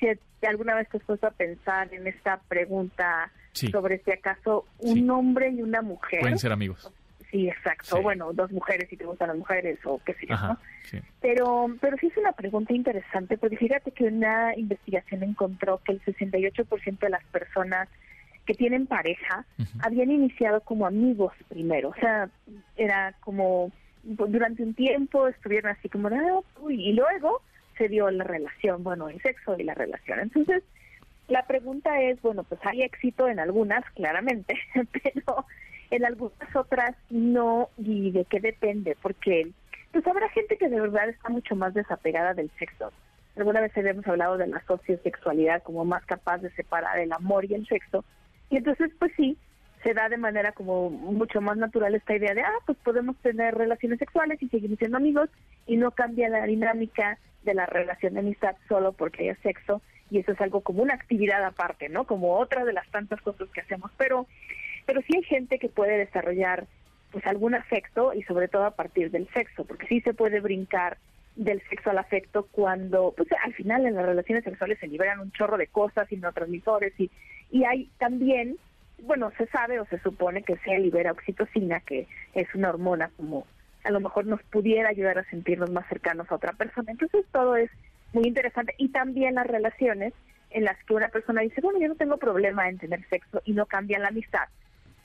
si 0.00 0.06
alguna 0.46 0.74
vez 0.74 0.88
te 0.90 0.98
has 0.98 1.04
puesto 1.04 1.26
a 1.26 1.30
pensar 1.30 1.92
en 1.94 2.06
esta 2.06 2.40
pregunta 2.48 3.30
Sí. 3.52 3.68
sobre 3.70 3.98
si 4.04 4.10
acaso 4.12 4.66
un 4.80 4.94
Sí. 4.96 5.08
hombre 5.08 5.48
y 5.50 5.62
una 5.62 5.80
mujer. 5.80 6.20
Pueden 6.20 6.38
ser 6.38 6.52
amigos. 6.52 6.92
Sí, 7.36 7.48
exacto. 7.48 7.96
Sí. 7.96 8.02
Bueno, 8.02 8.32
dos 8.32 8.50
mujeres 8.50 8.88
si 8.88 8.96
te 8.96 9.04
gustan 9.04 9.28
las 9.28 9.36
mujeres 9.36 9.78
o 9.84 10.00
qué 10.04 10.14
sé 10.14 10.26
yo, 10.26 10.34
Ajá, 10.34 10.48
¿no? 10.48 10.58
sí. 10.84 10.98
Pero, 11.20 11.66
pero 11.80 11.96
sí 11.98 12.06
es 12.06 12.16
una 12.16 12.32
pregunta 12.32 12.72
interesante, 12.72 13.36
porque 13.36 13.58
fíjate 13.58 13.90
que 13.90 14.04
una 14.04 14.56
investigación 14.56 15.22
encontró 15.22 15.78
que 15.84 15.92
el 15.92 16.02
68% 16.02 16.98
de 16.98 17.10
las 17.10 17.24
personas 17.24 17.88
que 18.46 18.54
tienen 18.54 18.86
pareja 18.86 19.44
habían 19.80 20.10
iniciado 20.10 20.60
como 20.60 20.86
amigos 20.86 21.32
primero. 21.48 21.90
O 21.90 21.94
sea, 21.94 22.30
era 22.76 23.12
como 23.20 23.70
durante 24.02 24.62
un 24.62 24.72
tiempo 24.72 25.26
estuvieron 25.26 25.72
así 25.72 25.88
como, 25.88 26.08
"Ah, 26.08 26.40
uy", 26.60 26.80
y 26.80 26.92
luego 26.92 27.42
se 27.76 27.88
dio 27.88 28.08
la 28.10 28.24
relación, 28.24 28.82
bueno, 28.84 29.08
el 29.08 29.20
sexo 29.20 29.56
y 29.58 29.64
la 29.64 29.74
relación. 29.74 30.20
Entonces, 30.20 30.62
la 31.28 31.44
pregunta 31.46 32.00
es, 32.00 32.22
bueno, 32.22 32.44
pues 32.44 32.60
hay 32.64 32.82
éxito 32.82 33.28
en 33.28 33.40
algunas, 33.40 33.84
claramente, 33.90 34.56
pero 34.92 35.44
en 35.90 36.04
algunas 36.04 36.54
otras 36.54 36.96
no, 37.10 37.68
y 37.78 38.10
de 38.10 38.24
qué 38.24 38.40
depende, 38.40 38.96
porque 39.02 39.50
pues 39.92 40.06
habrá 40.06 40.28
gente 40.30 40.56
que 40.58 40.68
de 40.68 40.80
verdad 40.80 41.08
está 41.08 41.28
mucho 41.28 41.56
más 41.56 41.74
desapegada 41.74 42.34
del 42.34 42.50
sexo. 42.58 42.92
Alguna 43.36 43.60
vez 43.60 43.76
habíamos 43.76 44.06
hablado 44.06 44.36
de 44.36 44.46
la 44.46 44.62
sociosexualidad 44.66 45.62
como 45.62 45.84
más 45.84 46.04
capaz 46.06 46.38
de 46.38 46.50
separar 46.52 46.98
el 46.98 47.12
amor 47.12 47.44
y 47.44 47.54
el 47.54 47.66
sexo, 47.66 48.04
y 48.50 48.56
entonces 48.56 48.90
pues 48.98 49.12
sí, 49.16 49.36
se 49.82 49.94
da 49.94 50.08
de 50.08 50.16
manera 50.16 50.52
como 50.52 50.90
mucho 50.90 51.40
más 51.40 51.56
natural 51.56 51.94
esta 51.94 52.16
idea 52.16 52.34
de, 52.34 52.40
ah, 52.40 52.58
pues 52.64 52.76
podemos 52.78 53.16
tener 53.18 53.54
relaciones 53.54 53.98
sexuales 53.98 54.42
y 54.42 54.48
seguir 54.48 54.76
siendo 54.78 54.96
amigos 54.96 55.30
y 55.66 55.76
no 55.76 55.92
cambia 55.92 56.28
la 56.28 56.44
dinámica 56.44 57.18
de 57.44 57.54
la 57.54 57.66
relación 57.66 58.14
de 58.14 58.20
amistad 58.20 58.56
solo 58.68 58.92
porque 58.92 59.22
haya 59.22 59.40
sexo 59.42 59.80
y 60.10 60.18
eso 60.18 60.32
es 60.32 60.40
algo 60.40 60.60
como 60.60 60.82
una 60.82 60.94
actividad 60.94 61.44
aparte, 61.44 61.88
¿no? 61.88 62.04
Como 62.04 62.36
otra 62.36 62.64
de 62.64 62.72
las 62.72 62.88
tantas 62.90 63.20
cosas 63.22 63.48
que 63.50 63.60
hacemos, 63.60 63.90
pero 63.96 64.26
pero 64.86 65.02
sí 65.02 65.16
hay 65.16 65.22
gente 65.24 65.58
que 65.58 65.68
puede 65.68 65.98
desarrollar 65.98 66.66
pues 67.12 67.26
algún 67.26 67.54
afecto 67.54 68.12
y 68.14 68.22
sobre 68.22 68.48
todo 68.48 68.64
a 68.64 68.72
partir 68.72 69.10
del 69.10 69.28
sexo, 69.32 69.64
porque 69.64 69.86
sí 69.86 70.00
se 70.00 70.14
puede 70.14 70.40
brincar 70.40 70.98
del 71.34 71.62
sexo 71.68 71.90
al 71.90 71.98
afecto 71.98 72.48
cuando 72.50 73.12
pues 73.16 73.28
al 73.44 73.52
final 73.52 73.86
en 73.86 73.94
las 73.94 74.06
relaciones 74.06 74.44
sexuales 74.44 74.78
se 74.78 74.88
liberan 74.88 75.20
un 75.20 75.32
chorro 75.32 75.58
de 75.58 75.66
cosas 75.66 76.10
y 76.10 76.16
neurotransmisores 76.16 76.98
y 76.98 77.10
y 77.50 77.64
hay 77.64 77.88
también 77.98 78.58
bueno, 79.02 79.30
se 79.36 79.46
sabe 79.48 79.78
o 79.78 79.86
se 79.86 79.98
supone 79.98 80.42
que 80.42 80.56
se 80.58 80.78
libera 80.78 81.12
oxitocina, 81.12 81.80
que 81.80 82.06
es 82.34 82.54
una 82.54 82.70
hormona 82.70 83.10
como 83.16 83.46
a 83.84 83.90
lo 83.90 84.00
mejor 84.00 84.26
nos 84.26 84.42
pudiera 84.44 84.88
ayudar 84.88 85.18
a 85.18 85.24
sentirnos 85.30 85.70
más 85.70 85.86
cercanos 85.88 86.30
a 86.30 86.34
otra 86.34 86.52
persona. 86.54 86.90
Entonces 86.90 87.24
todo 87.30 87.56
es 87.56 87.70
muy 88.12 88.24
interesante 88.26 88.74
y 88.78 88.88
también 88.88 89.34
las 89.36 89.46
relaciones 89.46 90.12
en 90.50 90.64
las 90.64 90.82
que 90.84 90.94
una 90.94 91.08
persona 91.08 91.42
dice, 91.42 91.60
bueno, 91.60 91.78
yo 91.78 91.88
no 91.88 91.94
tengo 91.94 92.16
problema 92.16 92.68
en 92.68 92.78
tener 92.78 93.06
sexo 93.08 93.42
y 93.44 93.52
no 93.52 93.66
cambia 93.66 93.98
la 93.98 94.08
amistad. 94.08 94.48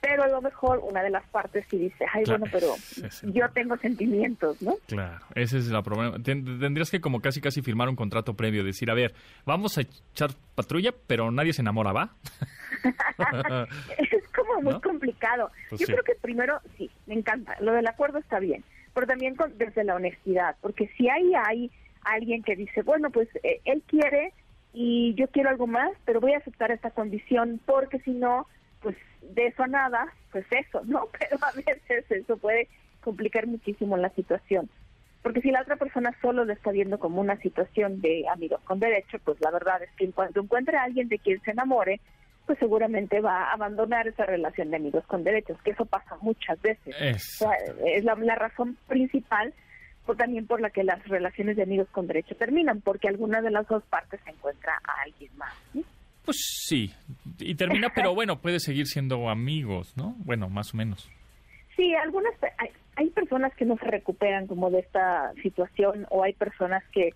Pero 0.02 0.24
a 0.24 0.28
lo 0.28 0.42
mejor 0.42 0.80
una 0.82 1.02
de 1.02 1.10
las 1.10 1.24
partes 1.28 1.64
sí 1.70 1.78
dice, 1.78 2.04
ay, 2.12 2.24
bueno, 2.26 2.44
pero 2.50 2.74
yo 3.22 3.48
tengo 3.50 3.76
sentimientos, 3.76 4.60
¿no? 4.60 4.74
Claro, 4.88 5.24
ese 5.36 5.58
es 5.58 5.70
el 5.70 5.82
problema. 5.82 6.18
Tendrías 6.22 6.90
que 6.90 7.00
como 7.00 7.20
casi 7.20 7.40
casi 7.40 7.62
firmar 7.62 7.88
un 7.88 7.94
contrato 7.96 8.34
previo, 8.34 8.64
decir, 8.64 8.90
a 8.90 8.94
ver, 8.94 9.14
vamos 9.46 9.78
a 9.78 9.82
echar 9.82 10.30
patrulla, 10.56 10.92
pero 11.06 11.30
nadie 11.30 11.52
se 11.52 11.62
enamora, 11.62 11.92
¿va? 11.92 12.10
es 13.98 14.28
como 14.34 14.60
muy 14.60 14.80
complicado. 14.80 15.50
Pues 15.70 15.80
Yo 15.80 15.86
creo 15.86 16.02
que 16.02 16.16
primero, 16.20 16.60
sí, 16.76 16.90
me 17.06 17.14
encanta, 17.14 17.56
lo 17.60 17.72
del 17.72 17.86
acuerdo 17.86 18.18
está 18.18 18.40
bien, 18.40 18.64
pero 18.92 19.06
también 19.06 19.36
desde 19.56 19.84
la 19.84 19.94
honestidad, 19.94 20.56
porque 20.60 20.88
si 20.96 21.08
ahí 21.08 21.32
hay 21.46 21.70
alguien 22.04 22.42
que 22.42 22.56
dice, 22.56 22.82
bueno, 22.82 23.10
pues 23.10 23.28
eh, 23.44 23.60
él 23.64 23.82
quiere 23.86 24.32
y 24.72 25.14
yo 25.14 25.28
quiero 25.28 25.50
algo 25.50 25.66
más, 25.66 25.92
pero 26.04 26.20
voy 26.20 26.32
a 26.32 26.38
aceptar 26.38 26.70
esta 26.70 26.90
condición 26.90 27.60
porque 27.66 28.00
si 28.00 28.10
no, 28.12 28.46
pues 28.82 28.96
de 29.22 29.46
eso 29.46 29.62
a 29.62 29.66
nada, 29.68 30.12
pues 30.30 30.44
eso, 30.50 30.82
¿no? 30.84 31.08
Pero 31.18 31.38
a 31.40 31.52
veces 31.52 32.10
eso 32.10 32.36
puede 32.36 32.68
complicar 33.00 33.46
muchísimo 33.46 33.96
la 33.96 34.10
situación. 34.10 34.68
Porque 35.22 35.40
si 35.40 35.52
la 35.52 35.62
otra 35.62 35.76
persona 35.76 36.12
solo 36.20 36.44
lo 36.44 36.52
está 36.52 36.72
viendo 36.72 36.98
como 36.98 37.20
una 37.20 37.36
situación 37.36 38.00
de 38.00 38.24
amigos 38.28 38.60
con 38.64 38.80
derecho, 38.80 39.18
pues 39.24 39.40
la 39.40 39.52
verdad 39.52 39.82
es 39.82 39.90
que 39.96 40.04
en 40.04 40.12
cuanto 40.12 40.40
encuentre 40.40 40.76
a 40.76 40.82
alguien 40.82 41.08
de 41.08 41.18
quien 41.18 41.40
se 41.42 41.52
enamore, 41.52 42.00
pues 42.46 42.58
seguramente 42.58 43.20
va 43.20 43.44
a 43.44 43.52
abandonar 43.52 44.08
esa 44.08 44.26
relación 44.26 44.70
de 44.70 44.76
amigos 44.76 45.04
con 45.06 45.22
derechos, 45.22 45.60
que 45.62 45.70
eso 45.70 45.84
pasa 45.84 46.16
muchas 46.20 46.60
veces. 46.60 46.94
es 47.84 48.04
la, 48.04 48.34
razón 48.34 48.76
principal 48.88 49.54
por, 50.04 50.16
también 50.16 50.48
por 50.48 50.60
la 50.60 50.70
que 50.70 50.82
las 50.82 51.06
relaciones 51.06 51.56
de 51.56 51.62
amigos 51.62 51.88
con 51.92 52.08
derecho 52.08 52.34
terminan, 52.34 52.80
porque 52.80 53.06
alguna 53.06 53.40
de 53.40 53.52
las 53.52 53.68
dos 53.68 53.84
partes 53.84 54.20
se 54.24 54.30
encuentra 54.30 54.72
a 54.82 55.02
alguien 55.02 55.30
más. 55.36 55.54
Pues 56.24 56.36
sí, 56.66 56.92
y 57.38 57.54
termina, 57.56 57.90
pero 57.94 58.14
bueno, 58.14 58.40
puede 58.40 58.60
seguir 58.60 58.86
siendo 58.86 59.28
amigos, 59.28 59.96
¿no? 59.96 60.14
Bueno, 60.18 60.48
más 60.48 60.72
o 60.72 60.76
menos. 60.76 61.10
Sí, 61.76 61.94
algunas 61.94 62.32
hay, 62.58 62.70
hay 62.96 63.10
personas 63.10 63.52
que 63.54 63.64
no 63.64 63.76
se 63.78 63.86
recuperan 63.86 64.46
como 64.46 64.70
de 64.70 64.80
esta 64.80 65.32
situación 65.42 66.06
o 66.10 66.22
hay 66.22 66.32
personas 66.34 66.84
que 66.92 67.12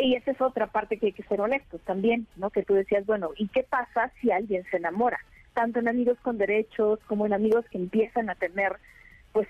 y 0.00 0.14
esa 0.16 0.32
es 0.32 0.40
otra 0.40 0.66
parte 0.68 0.98
que 0.98 1.06
hay 1.06 1.12
que 1.12 1.22
ser 1.24 1.40
honestos 1.40 1.80
también, 1.82 2.26
¿no? 2.36 2.50
Que 2.50 2.62
tú 2.62 2.74
decías, 2.74 3.06
bueno, 3.06 3.30
¿y 3.36 3.48
qué 3.48 3.62
pasa 3.62 4.10
si 4.20 4.30
alguien 4.30 4.64
se 4.70 4.78
enamora? 4.78 5.18
Tanto 5.52 5.78
en 5.78 5.88
amigos 5.88 6.18
con 6.22 6.38
derechos 6.38 6.98
como 7.06 7.26
en 7.26 7.32
amigos 7.32 7.64
que 7.70 7.78
empiezan 7.78 8.30
a 8.30 8.34
tener 8.34 8.72
pues 9.34 9.48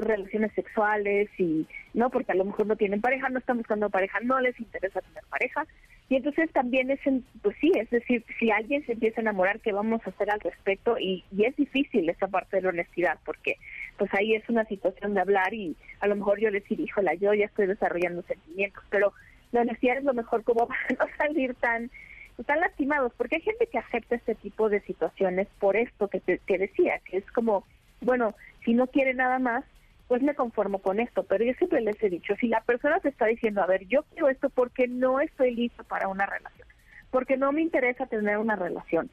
relaciones 0.00 0.50
sexuales 0.54 1.28
y 1.36 1.66
no 1.92 2.08
porque 2.08 2.32
a 2.32 2.34
lo 2.34 2.46
mejor 2.46 2.66
no 2.66 2.76
tienen 2.76 3.02
pareja, 3.02 3.28
no 3.28 3.38
están 3.38 3.58
buscando 3.58 3.90
pareja, 3.90 4.20
no 4.20 4.40
les 4.40 4.58
interesa 4.58 5.02
tener 5.02 5.22
pareja. 5.28 5.66
Y 6.08 6.16
entonces 6.16 6.50
también 6.50 6.90
es 6.90 6.98
pues 7.42 7.54
sí, 7.60 7.70
es 7.76 7.90
decir, 7.90 8.24
si 8.38 8.50
alguien 8.50 8.86
se 8.86 8.92
empieza 8.92 9.20
a 9.20 9.24
enamorar, 9.24 9.60
¿qué 9.60 9.72
vamos 9.72 10.00
a 10.06 10.10
hacer 10.10 10.30
al 10.30 10.40
respecto? 10.40 10.98
Y, 10.98 11.24
y 11.30 11.44
es 11.44 11.54
difícil 11.56 12.08
esa 12.08 12.26
parte 12.26 12.56
de 12.56 12.62
la 12.62 12.70
honestidad 12.70 13.18
porque 13.26 13.56
pues 13.98 14.12
ahí 14.14 14.34
es 14.34 14.48
una 14.48 14.64
situación 14.64 15.12
de 15.12 15.20
hablar 15.20 15.52
y 15.52 15.76
a 16.00 16.06
lo 16.06 16.16
mejor 16.16 16.40
yo 16.40 16.50
decir, 16.50 16.80
híjola, 16.80 17.12
yo 17.12 17.34
ya 17.34 17.44
estoy 17.44 17.66
desarrollando 17.66 18.22
sentimientos, 18.22 18.82
pero 18.88 19.12
la 19.52 19.60
honestidad 19.60 19.98
es 19.98 20.04
lo 20.04 20.14
mejor 20.14 20.42
como 20.42 20.66
para 20.68 20.80
no 20.98 21.06
salir 21.18 21.54
tan 21.56 21.90
tan 22.46 22.60
lastimados, 22.60 23.12
porque 23.18 23.36
hay 23.36 23.42
gente 23.42 23.66
que 23.66 23.78
acepta 23.78 24.14
este 24.14 24.36
tipo 24.36 24.70
de 24.70 24.80
situaciones 24.82 25.48
por 25.58 25.76
esto 25.76 26.08
que 26.08 26.20
te 26.20 26.58
decía, 26.58 27.00
que 27.04 27.18
es 27.18 27.30
como, 27.32 27.64
bueno, 28.00 28.34
si 28.64 28.74
no 28.74 28.86
quiere 28.86 29.14
nada 29.14 29.38
más, 29.38 29.64
pues 30.08 30.22
me 30.22 30.34
conformo 30.34 30.78
con 30.78 31.00
esto, 31.00 31.22
pero 31.24 31.44
yo 31.44 31.52
siempre 31.54 31.82
les 31.82 32.02
he 32.02 32.08
dicho, 32.08 32.34
si 32.36 32.48
la 32.48 32.62
persona 32.62 32.98
te 33.00 33.10
está 33.10 33.26
diciendo, 33.26 33.62
a 33.62 33.66
ver, 33.66 33.86
yo 33.86 34.04
quiero 34.04 34.28
esto 34.28 34.48
porque 34.48 34.88
no 34.88 35.20
estoy 35.20 35.54
listo 35.54 35.84
para 35.84 36.08
una 36.08 36.26
relación, 36.26 36.66
porque 37.10 37.36
no 37.36 37.52
me 37.52 37.62
interesa 37.62 38.06
tener 38.06 38.38
una 38.38 38.56
relación, 38.56 39.10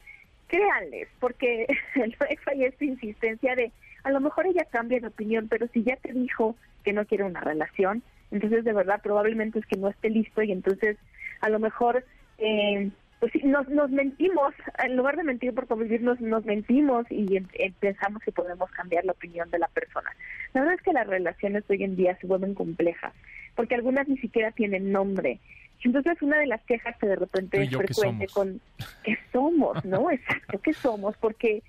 créanles, 0.47 1.09
porque 1.19 1.67
el 1.95 2.15
hay 2.47 2.63
esta 2.63 2.85
insistencia 2.85 3.55
de, 3.55 3.71
a 4.03 4.11
lo 4.11 4.21
mejor 4.21 4.47
ella 4.47 4.65
cambia 4.69 4.99
de 4.99 5.07
opinión, 5.07 5.47
pero 5.49 5.67
si 5.67 5.83
ya 5.83 5.97
te 5.97 6.13
dijo 6.13 6.55
que 6.83 6.93
no 6.93 7.05
quiere 7.05 7.25
una 7.25 7.41
relación, 7.41 8.01
entonces 8.31 8.63
de 8.63 8.73
verdad 8.73 9.01
probablemente 9.03 9.59
es 9.59 9.65
que 9.65 9.77
no 9.77 9.89
esté 9.89 10.09
listo 10.09 10.41
y 10.43 10.51
entonces 10.51 10.97
a 11.41 11.49
lo 11.49 11.59
mejor 11.59 12.05
eh, 12.37 12.89
pues 13.19 13.31
nos, 13.43 13.67
nos 13.69 13.89
mentimos, 13.89 14.53
en 14.83 14.95
lugar 14.95 15.15
de 15.15 15.23
mentir 15.23 15.53
por 15.53 15.67
convivir 15.67 16.01
nos, 16.01 16.19
nos 16.21 16.45
mentimos 16.45 17.05
y 17.09 17.39
pensamos 17.79 18.21
que 18.23 18.31
podemos 18.31 18.69
cambiar 18.71 19.05
la 19.05 19.13
opinión 19.13 19.49
de 19.51 19.59
la 19.59 19.67
persona. 19.67 20.11
La 20.53 20.61
verdad 20.61 20.75
es 20.75 20.81
que 20.81 20.93
las 20.93 21.07
relaciones 21.07 21.63
hoy 21.69 21.83
en 21.83 21.95
día 21.95 22.17
se 22.17 22.27
vuelven 22.27 22.53
complejas 22.53 23.13
porque 23.55 23.75
algunas 23.75 24.07
ni 24.07 24.17
siquiera 24.17 24.51
tienen 24.51 24.91
nombre. 24.91 25.39
Entonces 25.83 26.21
una 26.21 26.39
de 26.39 26.47
las 26.47 26.61
quejas 26.63 26.97
que 26.97 27.07
de 27.07 27.15
repente 27.15 27.61
es 27.61 27.75
frecuente 27.75 28.27
con 28.27 28.59
¿qué 29.03 29.17
somos? 29.31 29.83
¿No? 29.85 30.09
Exacto, 30.11 30.59
¿qué 30.61 30.73
somos? 30.73 31.15
Porque 31.17 31.61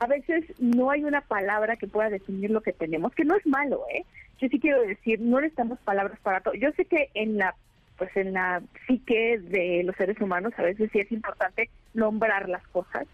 a 0.00 0.06
veces 0.06 0.44
no 0.58 0.90
hay 0.90 1.04
una 1.04 1.20
palabra 1.20 1.76
que 1.76 1.86
pueda 1.86 2.10
definir 2.10 2.50
lo 2.50 2.62
que 2.62 2.72
tenemos, 2.72 3.14
que 3.14 3.24
no 3.24 3.36
es 3.36 3.46
malo, 3.46 3.84
¿eh? 3.94 4.04
yo 4.40 4.48
sí 4.48 4.58
quiero 4.58 4.80
decir, 4.82 5.20
no 5.20 5.40
necesitamos 5.40 5.78
palabras 5.80 6.18
para 6.20 6.40
todo. 6.40 6.54
Yo 6.54 6.72
sé 6.72 6.86
que 6.86 7.10
en 7.14 7.36
la 7.36 7.54
pues 8.00 8.16
en 8.16 8.32
la 8.32 8.62
psique 8.86 9.38
de 9.38 9.82
los 9.84 9.94
seres 9.94 10.18
humanos 10.22 10.54
a 10.56 10.62
veces 10.62 10.88
sí 10.90 11.00
es 11.00 11.12
importante 11.12 11.68
nombrar 11.92 12.48
las 12.48 12.66
cosas, 12.68 13.06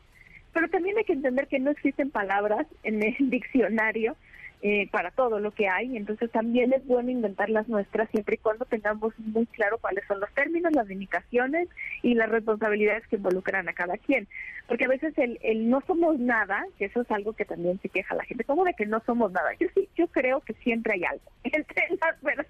pero 0.53 0.69
también 0.69 0.97
hay 0.97 1.03
que 1.03 1.13
entender 1.13 1.49
que 1.49 1.59
no 1.59 1.73
existen 1.73 2.13
palabras 2.13 2.69
en 2.85 3.03
el 3.03 3.17
diccionario 3.19 4.15
eh, 4.63 4.89
para 4.93 5.11
todo 5.11 5.41
lo 5.41 5.51
que 5.51 5.69
hay, 5.69 5.97
entonces 5.97 6.31
también 6.31 6.73
es 6.73 6.87
bueno 6.87 7.11
inventar 7.11 7.51
las 7.51 7.69
nuestras 7.69 8.09
siempre 8.11 8.37
y 8.37 8.39
cuando 8.39 8.65
tengamos 8.65 9.13
muy 9.19 9.47
claro 9.47 9.79
cuáles 9.79 10.05
son 10.07 10.21
los 10.21 10.33
términos, 10.35 10.73
las 10.73 10.87
limitaciones 10.87 11.69
y 12.03 12.15
las 12.15 12.29
responsabilidades 12.29 13.09
que 13.09 13.17
involucran 13.17 13.69
a 13.69 13.73
cada 13.73 13.99
quien, 13.99 14.29
porque 14.69 14.85
a 14.85 14.89
veces 14.89 15.19
el, 15.19 15.41
el 15.43 15.69
no 15.69 15.83
somos 15.85 16.21
nada, 16.21 16.65
que 16.79 16.85
eso 16.85 17.01
es 17.01 17.11
algo 17.11 17.33
que 17.33 17.45
también 17.45 17.81
se 17.81 17.89
queja 17.89 18.15
la 18.15 18.25
gente, 18.25 18.45
como 18.45 18.65
de 18.65 18.75
que 18.75 18.87
no 18.87 19.03
somos 19.05 19.33
nada, 19.33 19.51
yo 19.59 19.67
sí, 19.75 19.89
yo 19.97 20.07
creo 20.07 20.41
que 20.43 20.55
siempre 20.55 20.93
hay 20.93 21.03
algo, 21.03 21.29
entre 21.43 21.89
las, 22.01 22.21
bueno, 22.23 22.45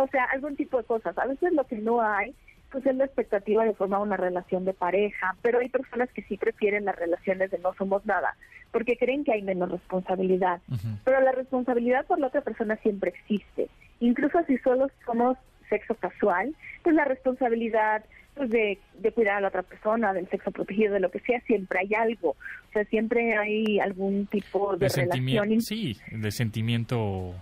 o 0.00 0.08
sea, 0.08 0.24
algún 0.32 0.56
tipo 0.56 0.78
de 0.78 0.84
cosas, 0.84 1.16
a 1.18 1.26
veces 1.26 1.52
lo 1.52 1.64
que 1.64 1.76
no 1.76 2.02
hay 2.02 2.34
pues 2.70 2.84
es 2.84 2.96
la 2.96 3.04
expectativa 3.04 3.64
de 3.64 3.74
formar 3.74 4.00
una 4.00 4.16
relación 4.16 4.64
de 4.64 4.74
pareja, 4.74 5.36
pero 5.40 5.60
hay 5.60 5.68
personas 5.68 6.10
que 6.12 6.22
sí 6.22 6.36
prefieren 6.36 6.84
las 6.84 6.96
relaciones 6.96 7.50
de 7.50 7.58
no 7.58 7.72
somos 7.74 8.04
nada, 8.04 8.36
porque 8.72 8.96
creen 8.96 9.24
que 9.24 9.32
hay 9.32 9.42
menos 9.42 9.70
responsabilidad. 9.70 10.60
Pero 11.04 11.20
la 11.20 11.32
responsabilidad 11.32 12.04
por 12.06 12.18
la 12.18 12.26
otra 12.26 12.40
persona 12.40 12.76
siempre 12.78 13.10
existe. 13.10 13.68
Incluso 14.00 14.42
si 14.46 14.58
solo 14.58 14.90
somos 15.04 15.38
sexo 15.68 15.94
casual, 15.94 16.54
pues 16.82 16.94
la 16.94 17.04
responsabilidad 17.04 18.04
pues 18.34 18.50
de, 18.50 18.78
de 18.98 19.12
cuidar 19.12 19.36
a 19.36 19.40
la 19.40 19.48
otra 19.48 19.62
persona, 19.62 20.12
del 20.12 20.28
sexo 20.28 20.50
protegido, 20.50 20.92
de 20.92 21.00
lo 21.00 21.10
que 21.10 21.20
sea, 21.20 21.40
siempre 21.46 21.78
hay 21.78 21.94
algo. 21.94 22.30
O 22.30 22.72
sea, 22.72 22.84
siempre 22.84 23.36
hay 23.38 23.80
algún 23.80 24.26
tipo 24.26 24.76
de, 24.76 24.88
relación. 24.90 25.62
Sí, 25.62 25.96
de 26.12 26.30
sentimiento 26.30 27.32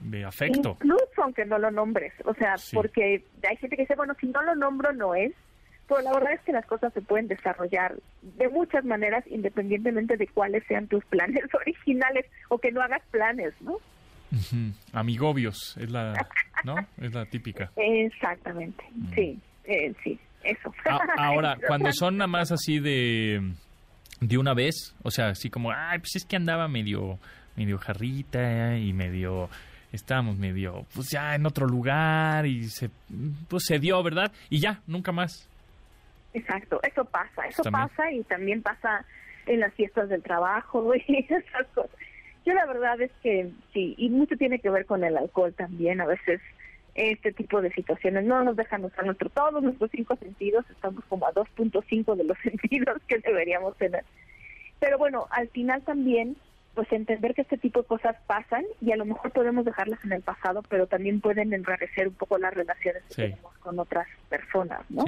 de 0.00 0.24
afecto. 0.24 0.76
Incluso 0.80 1.22
aunque 1.22 1.44
no 1.44 1.58
lo 1.58 1.70
nombres, 1.70 2.12
o 2.24 2.34
sea, 2.34 2.54
porque 2.72 3.24
hay 3.48 3.56
gente 3.56 3.76
que 3.76 3.82
dice, 3.82 3.96
bueno, 3.96 4.14
si 4.20 4.26
no 4.26 4.42
lo 4.42 4.54
nombro 4.54 4.92
no 4.92 5.14
es, 5.14 5.32
pero 5.88 6.00
la 6.00 6.12
verdad 6.12 6.32
es 6.32 6.40
que 6.40 6.52
las 6.52 6.66
cosas 6.66 6.92
se 6.92 7.02
pueden 7.02 7.28
desarrollar 7.28 7.94
de 8.22 8.48
muchas 8.48 8.84
maneras 8.84 9.24
independientemente 9.26 10.16
de 10.16 10.26
cuáles 10.28 10.64
sean 10.66 10.86
tus 10.88 11.04
planes 11.06 11.42
originales 11.54 12.26
o 12.48 12.58
que 12.58 12.72
no 12.72 12.80
hagas 12.80 13.02
planes, 13.10 13.52
¿no? 13.60 13.78
Amigobios, 14.92 15.76
es 15.78 15.90
la, 15.90 16.26
¿no? 16.64 16.74
Es 17.00 17.14
la 17.14 17.24
típica. 17.26 17.70
Exactamente, 17.76 18.84
mm. 18.92 19.14
sí, 19.14 19.38
eh, 19.64 19.94
sí, 20.02 20.18
eso. 20.42 20.72
ahora, 21.18 21.56
cuando 21.66 21.92
son 21.92 22.16
nada 22.16 22.26
más 22.26 22.50
así 22.50 22.80
de, 22.80 23.52
de 24.20 24.38
una 24.38 24.54
vez, 24.54 24.96
o 25.02 25.10
sea, 25.10 25.28
así 25.28 25.50
como, 25.50 25.70
ay, 25.70 25.98
pues 26.00 26.16
es 26.16 26.24
que 26.24 26.34
andaba 26.34 26.66
medio, 26.66 27.18
medio 27.54 27.78
jarrita 27.78 28.76
y 28.76 28.92
medio 28.92 29.48
estábamos 29.94 30.36
medio, 30.36 30.84
pues 30.94 31.10
ya 31.10 31.34
en 31.34 31.46
otro 31.46 31.66
lugar 31.66 32.46
y 32.46 32.64
se, 32.64 32.90
pues 33.48 33.64
se 33.64 33.78
dio, 33.78 34.02
¿verdad? 34.02 34.32
Y 34.50 34.60
ya, 34.60 34.80
nunca 34.86 35.12
más. 35.12 35.48
Exacto, 36.32 36.80
eso 36.82 37.04
pasa, 37.04 37.46
eso 37.46 37.62
pasa 37.70 38.10
y 38.10 38.22
también 38.24 38.60
pasa 38.62 39.04
en 39.46 39.60
las 39.60 39.72
fiestas 39.74 40.08
del 40.08 40.22
trabajo 40.22 40.94
y 41.08 41.26
esas 41.28 41.66
cosas. 41.74 41.96
Yo 42.44 42.52
la 42.52 42.66
verdad 42.66 43.00
es 43.00 43.12
que 43.22 43.50
sí, 43.72 43.94
y 43.96 44.10
mucho 44.10 44.36
tiene 44.36 44.58
que 44.58 44.68
ver 44.68 44.84
con 44.84 45.02
el 45.04 45.16
alcohol 45.16 45.54
también, 45.54 46.00
a 46.00 46.06
veces 46.06 46.40
este 46.94 47.32
tipo 47.32 47.60
de 47.60 47.72
situaciones 47.72 48.24
no 48.24 48.42
nos 48.44 48.56
dejan 48.56 48.84
usar 48.84 49.04
nuestro, 49.04 49.28
todos 49.30 49.62
nuestros 49.62 49.90
cinco 49.90 50.16
sentidos, 50.16 50.64
estamos 50.70 51.04
como 51.06 51.26
a 51.26 51.32
2.5 51.32 52.14
de 52.16 52.24
los 52.24 52.38
sentidos 52.42 53.00
que 53.08 53.18
deberíamos 53.18 53.76
tener. 53.76 54.04
Pero 54.78 54.98
bueno, 54.98 55.26
al 55.30 55.48
final 55.48 55.82
también 55.82 56.36
pues 56.74 56.90
entender 56.92 57.34
que 57.34 57.42
este 57.42 57.56
tipo 57.56 57.82
de 57.82 57.88
cosas 57.88 58.16
pasan 58.26 58.64
y 58.80 58.92
a 58.92 58.96
lo 58.96 59.04
mejor 59.04 59.30
podemos 59.30 59.64
dejarlas 59.64 60.04
en 60.04 60.12
el 60.12 60.22
pasado, 60.22 60.62
pero 60.68 60.86
también 60.86 61.20
pueden 61.20 61.52
enrarecer 61.52 62.08
un 62.08 62.14
poco 62.14 62.38
las 62.38 62.52
relaciones 62.52 63.02
que 63.04 63.14
tenemos 63.14 63.56
con 63.58 63.78
otras 63.78 64.06
personas, 64.28 64.80
¿no? 64.90 65.04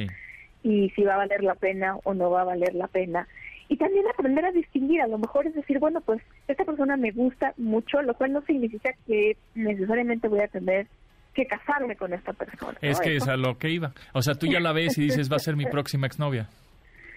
Y 0.63 0.91
si 0.91 1.03
va 1.03 1.15
a 1.15 1.19
valer 1.19 1.43
la 1.43 1.55
pena 1.55 1.97
o 2.05 2.15
no 2.15 2.31
va 2.31 2.43
a 2.43 2.45
valer 2.45 2.75
la 2.75 2.87
pena. 2.87 3.27
Y 3.69 3.77
también 3.77 4.05
aprender 4.09 4.45
a 4.45 4.53
distinguir, 4.53 5.03
a 5.03 5.09
lo 5.09 5.19
mejor 5.19 5.47
es 5.47 5.55
decir, 5.55 5.79
bueno, 5.79 6.01
pues 6.01 6.23
esta 6.47 6.65
persona 6.65 6.97
me 6.97 7.11
gusta 7.11 7.53
mucho, 7.57 8.01
lo 8.03 8.15
cual 8.15 8.33
no 8.33 8.43
significa 8.43 8.91
que 9.07 9.37
necesariamente 9.55 10.29
voy 10.29 10.41
a 10.41 10.49
tener 10.49 10.87
que 11.35 11.47
casarme 11.47 11.97
con 11.97 12.13
esta 12.15 12.33
persona. 12.33 12.79
Es 12.81 13.01
que 13.01 13.17
es 13.17 13.29
a 13.29 13.37
lo 13.37 13.59
que 13.59 13.71
iba. 13.71 13.93
O 14.13 14.23
sea, 14.23 14.35
tú 14.35 14.47
ya 14.47 14.61
la 14.61 14.73
ves 14.73 14.97
y 14.99 15.03
dices, 15.03 15.31
va 15.31 15.37
a 15.37 15.41
ser 15.41 15.57
mi 15.57 15.67
próxima 15.67 16.07
exnovia. 16.07 16.49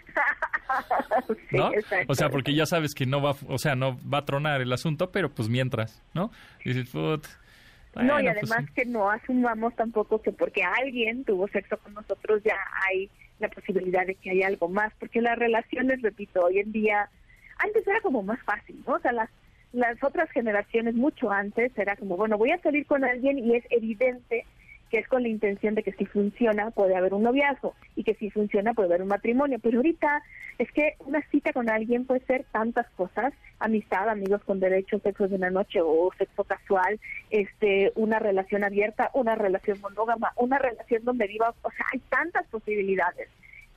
¿no? 1.52 1.72
o 2.08 2.16
sea, 2.16 2.30
porque 2.30 2.54
ya 2.54 2.66
sabes 2.66 2.94
que 2.94 3.06
no 3.06 3.22
va, 3.22 3.36
o 3.48 3.58
sea, 3.58 3.76
no 3.76 3.98
va 4.12 4.20
a 4.20 4.26
tronar 4.26 4.62
el 4.62 4.72
asunto, 4.72 5.12
pero 5.12 5.30
pues 5.30 5.50
mientras, 5.50 6.02
¿no? 6.14 6.32
dices, 6.64 6.94
no, 6.94 8.20
y 8.20 8.24
pues 8.24 8.38
además 8.38 8.70
que 8.76 8.86
no 8.86 9.10
asumamos 9.10 9.76
tampoco 9.76 10.22
que 10.22 10.32
porque 10.32 10.64
alguien 10.64 11.24
tuvo 11.24 11.48
sexo 11.48 11.78
con 11.78 11.94
nosotros 11.96 12.42
ya 12.44 12.56
hay 12.88 13.10
la 13.40 13.50
posibilidad 13.50 14.06
de 14.06 14.16
que 14.16 14.32
haya 14.32 14.48
algo 14.48 14.68
más, 14.68 14.94
porque 15.00 15.22
las 15.22 15.38
relaciones, 15.38 16.02
repito, 16.02 16.44
hoy 16.44 16.60
en 16.60 16.72
día, 16.72 17.10
antes 17.58 17.88
era 17.88 18.02
como 18.02 18.22
más 18.22 18.42
fácil, 18.44 18.84
¿no? 18.86 18.96
O 18.96 19.00
sea, 19.00 19.12
las, 19.12 19.30
las 19.72 20.02
otras 20.04 20.30
generaciones 20.32 20.94
mucho 20.96 21.32
antes 21.32 21.72
era 21.78 21.96
como, 21.96 22.18
bueno, 22.18 22.38
voy 22.38 22.52
a 22.52 22.62
salir 22.62 22.86
con 22.86 23.04
alguien 23.04 23.40
y 23.40 23.56
es 23.56 23.64
evidente 23.70 24.46
que 24.89 24.99
es 24.99 25.08
con 25.08 25.23
la 25.23 25.30
intención 25.30 25.75
de 25.75 25.84
que 25.84 25.93
si 25.93 26.06
funciona 26.06 26.71
puede 26.71 26.95
haber 26.95 27.13
un 27.13 27.23
noviazgo 27.23 27.75
y 27.95 28.04
que 28.04 28.15
si 28.15 28.30
funciona 28.30 28.73
puede 28.73 28.89
haber 28.89 29.02
un 29.02 29.08
matrimonio. 29.08 29.60
Pero 29.62 29.78
ahorita 29.78 30.21
es 30.58 30.71
que 30.71 30.95
una 30.99 31.21
cita 31.30 31.54
con 31.54 31.69
alguien 31.69 32.06
puede 32.06 32.21
ser 32.25 32.45
tantas 32.52 32.89
cosas, 32.91 33.34
amistad, 33.60 34.10
amigos 34.10 34.43
con 34.43 34.60
derecho, 34.60 34.99
sexo 34.99 35.28
de 35.28 35.36
una 35.36 35.49
noche 35.49 35.80
o 35.82 36.12
sexo 36.17 36.43
casual, 36.43 36.99
este, 37.30 37.91
una 37.95 38.19
relación 38.19 38.63
abierta, 38.63 39.12
una 39.13 39.36
relación 39.36 39.80
monógama, 39.82 40.34
una 40.36 40.58
relación 40.58 41.04
donde 41.04 41.28
viva, 41.28 41.54
o 41.62 41.71
sea, 41.71 41.86
hay 41.93 41.99
tantas 42.10 42.47
posibilidades 42.47 43.30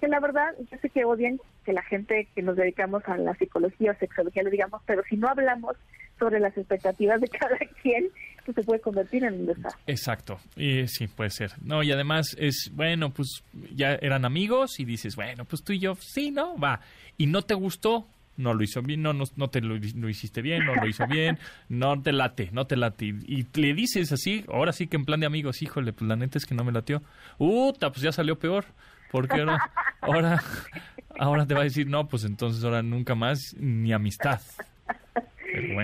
que 0.03 0.09
la 0.09 0.19
verdad, 0.19 0.53
yo 0.69 0.77
sé 0.79 0.91
que 0.91 1.05
odian 1.05 1.39
que 1.65 1.73
la 1.73 1.83
gente 1.83 2.27
que 2.35 2.43
nos 2.43 2.57
dedicamos 2.57 3.05
a 3.07 3.17
la 3.19 3.37
psicología 3.37 3.93
o 3.93 3.95
sexología 3.95 4.43
lo 4.43 4.51
digamos, 4.51 4.83
pero 4.85 5.05
si 5.09 5.17
no 5.17 5.29
hablamos 5.29 5.77
sobre 6.19 6.41
las 6.41 6.59
expectativas 6.59 7.21
de 7.21 7.29
cada 7.39 7.57
quien, 7.81 8.11
pues 8.45 8.55
se 8.55 8.63
puede 8.63 8.81
convertir 8.81 9.25
en 9.25 9.35
un 9.35 9.47
desastre. 9.47 9.83
Exacto, 9.87 10.39
y 10.57 10.87
sí, 10.89 11.07
puede 11.09 11.31
ser. 11.31 11.53
No, 11.63 11.83
y 11.83 11.93
además 11.93 12.37
es, 12.39 12.71
bueno, 12.73 13.11
pues 13.11 13.43
ya 13.75 13.95
eran 13.95 14.25
amigos 14.25 14.81
y 14.81 14.85
dices, 14.85 15.17
bueno, 15.17 15.45
pues 15.45 15.63
tú 15.63 15.73
y 15.73 15.79
yo, 15.79 15.95
sí, 15.95 16.31
¿no? 16.31 16.57
Va. 16.59 16.81
Y 17.19 17.27
no 17.27 17.43
te 17.43 17.55
gustó, 17.55 18.07
no 18.37 18.55
lo 18.55 18.63
hizo 18.63 18.83
bien, 18.83 19.03
no, 19.03 19.13
no, 19.13 19.51
te 19.51 19.61
lo, 19.61 19.77
hiciste 20.09 20.43
bien, 20.43 20.65
no 20.65 20.75
lo 20.75 20.87
hizo 20.87 21.07
bien, 21.07 21.39
no 21.69 22.01
te 22.03 22.13
late, 22.13 22.51
no 22.53 22.67
te 22.67 22.77
late. 22.77 23.07
Y, 23.07 23.47
le 23.55 23.75
dices 23.75 24.13
así, 24.13 24.45
ahora 24.49 24.73
sí 24.73 24.87
que 24.87 24.97
en 24.97 25.05
plan 25.05 25.21
de 25.21 25.27
amigos, 25.27 25.63
híjole, 25.63 25.93
pues 25.93 26.09
la 26.09 26.17
neta 26.17 26.39
es 26.39 26.47
que 26.47 26.55
no 26.55 26.65
me 26.65 26.73
latió. 26.73 27.03
Uta, 27.39 27.91
pues 27.91 28.03
ya 28.03 28.13
salió 28.13 28.39
peor. 28.39 28.65
Porque 29.11 29.41
ahora, 29.41 29.71
ahora, 30.01 30.43
ahora 31.19 31.47
te 31.47 31.53
va 31.53 31.61
a 31.61 31.65
decir, 31.65 31.87
no, 31.87 32.09
pues 32.09 32.25
entonces 32.25 32.65
ahora 32.65 32.83
nunca 32.83 33.15
más 33.15 33.55
ni 33.59 33.93
amistad. 33.93 34.41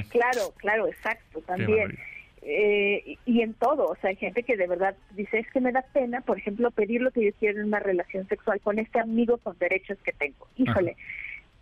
Claro, 0.08 0.54
claro, 0.56 0.88
exacto, 0.88 1.40
también. 1.42 1.98
Eh, 2.42 3.16
y 3.24 3.42
en 3.42 3.54
todo, 3.54 3.86
o 3.86 3.96
sea, 3.96 4.10
hay 4.10 4.16
gente 4.16 4.42
que 4.42 4.56
de 4.56 4.66
verdad 4.66 4.96
dice, 5.12 5.38
es 5.38 5.50
que 5.50 5.60
me 5.60 5.72
da 5.72 5.82
pena, 5.92 6.20
por 6.20 6.38
ejemplo, 6.38 6.70
pedir 6.70 7.02
lo 7.02 7.10
que 7.10 7.24
yo 7.24 7.32
quiero 7.38 7.60
en 7.60 7.66
una 7.66 7.80
relación 7.80 8.26
sexual 8.28 8.60
con 8.60 8.78
este 8.78 9.00
amigo 9.00 9.38
con 9.38 9.58
derechos 9.58 9.98
que 10.04 10.12
tengo. 10.12 10.48
Híjole, 10.56 10.96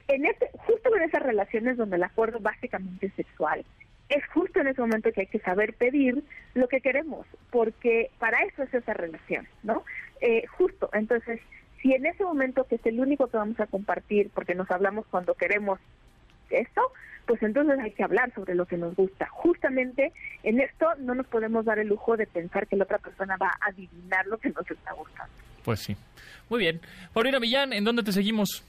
en 0.09 0.27
este, 0.27 0.51
justo 0.59 0.95
en 0.97 1.03
esas 1.03 1.23
relaciones 1.23 1.77
donde 1.77 1.97
el 1.97 2.05
acuerdo 2.05 2.41
básicamente 2.41 3.07
es 3.07 3.15
sexual, 3.15 3.65
es 4.09 4.25
justo 4.29 4.61
en 4.61 4.69
ese 4.69 4.81
momento 4.81 5.11
que 5.13 5.23
hay 5.23 5.27
que 5.27 5.41
saber 5.41 5.75
pedir 5.75 6.23
lo 6.55 6.69
que 6.69 6.81
queremos, 6.81 7.27
porque 7.51 8.11
para 8.19 8.39
eso 8.45 8.63
es 8.63 8.73
esa 8.73 8.95
relación, 8.95 9.49
¿no? 9.63 9.85
Eh, 10.21 10.47
justo, 10.47 10.89
entonces, 10.93 11.41
si 11.83 11.93
en 11.93 12.07
ese 12.07 12.25
momento 12.25 12.65
que 12.65 12.77
es 12.77 12.87
el 12.87 13.01
único 13.01 13.27
que 13.27 13.37
vamos 13.37 13.59
a 13.61 13.67
compartir, 13.67 14.31
porque 14.31 14.55
nos 14.55 14.71
hablamos 14.71 15.07
cuando 15.07 15.35
queremos 15.35 15.81
esto, 16.51 16.81
pues 17.27 17.43
entonces 17.43 17.79
hay 17.79 17.91
que 17.91 18.05
hablar 18.05 18.33
sobre 18.35 18.55
lo 18.55 18.67
que 18.67 18.77
nos 18.77 18.95
gusta. 18.95 19.27
Justamente 19.31 20.13
en 20.43 20.61
esto 20.61 20.87
no 20.99 21.15
nos 21.15 21.27
podemos 21.27 21.65
dar 21.65 21.79
el 21.79 21.89
lujo 21.89 22.17
de 22.17 22.27
pensar 22.27 22.67
que 22.67 22.77
la 22.77 22.85
otra 22.85 22.99
persona 22.99 23.37
va 23.37 23.49
a 23.61 23.69
adivinar 23.69 24.27
lo 24.27 24.39
que 24.39 24.51
nos 24.51 24.71
está 24.71 24.93
gustando. 24.93 25.33
Pues 25.65 25.81
sí. 25.81 25.97
Muy 26.49 26.61
bien. 26.61 26.81
Paulina 27.13 27.41
Millán, 27.41 27.73
¿en 27.73 27.85
dónde 27.85 28.03
te 28.03 28.13
seguimos? 28.13 28.63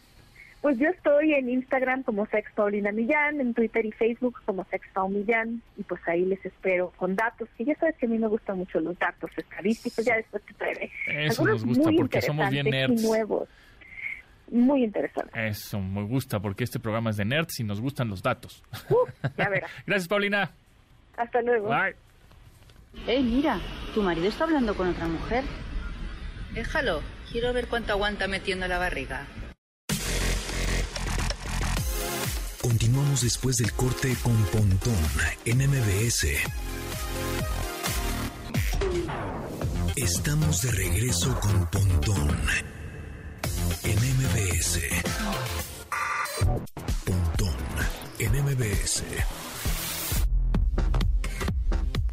Pues 0.62 0.80
yo 0.80 0.90
estoy 0.90 1.34
en 1.34 1.50
Instagram 1.50 2.02
como 2.02 2.26
Sex 2.26 2.52
Paulina 2.56 2.92
Millán, 2.92 3.40
en 3.40 3.54
Twitter 3.54 3.86
y 3.86 3.92
Facebook 3.92 4.42
como 4.44 4.66
Sex 4.66 4.88
Paul 4.92 5.13
Millán, 5.13 5.62
y 5.78 5.84
pues 5.84 6.02
ahí 6.08 6.26
les 6.26 6.44
espero 6.44 6.92
con 6.98 7.16
datos, 7.16 7.48
que 7.58 7.66
ya 7.66 7.76
sabes 7.76 7.96
que 7.98 8.08
a 8.08 8.10
mí 8.10 8.18
me 8.18 8.28
gustan 8.28 8.58
mucho 8.58 8.80
los 8.80 8.98
datos 8.98 9.30
estadísticos, 9.38 10.04
ya 10.04 10.16
después 10.16 10.44
te 10.44 10.54
traeré. 10.56 10.92
Eso 11.08 11.46
nos 11.46 11.63
gusta 11.63 11.92
porque 11.96 12.22
somos 12.22 12.50
bien 12.50 12.66
nerds. 12.66 13.04
nuevos. 13.04 13.48
Muy 14.51 14.83
interesante. 14.83 15.47
Eso 15.47 15.79
me 15.79 16.03
gusta 16.03 16.39
porque 16.39 16.63
este 16.63 16.79
programa 16.79 17.10
es 17.10 17.17
de 17.17 17.25
nerds 17.25 17.60
y 17.60 17.63
nos 17.63 17.81
gustan 17.81 18.07
los 18.10 18.21
datos. 18.21 18.63
ya 19.38 19.49
verás. 19.49 19.71
Gracias, 19.86 20.07
Paulina. 20.07 20.51
Hasta 21.17 21.41
luego. 21.41 21.67
Bye. 21.67 21.95
Hey, 23.05 23.23
mira, 23.23 23.60
tu 23.93 24.01
marido 24.01 24.27
está 24.27 24.45
hablando 24.45 24.75
con 24.75 24.88
otra 24.88 25.07
mujer. 25.07 25.43
Déjalo, 26.53 27.01
quiero 27.31 27.53
ver 27.53 27.67
cuánto 27.67 27.93
aguanta 27.93 28.27
metiendo 28.27 28.67
la 28.67 28.77
barriga. 28.77 29.27
Continuamos 32.62 33.21
después 33.21 33.57
del 33.57 33.71
corte 33.73 34.15
con 34.23 34.36
Pontón 34.45 34.93
en 35.45 35.57
MBS. 35.60 36.27
Estamos 39.95 40.62
de 40.62 40.71
regreso 40.71 41.39
con 41.39 41.67
Pontón 41.67 42.38
en 43.89 44.00
MBS. 44.00 44.80
Pontón 47.06 47.56
en 48.19 48.32
MBS. 48.43 49.04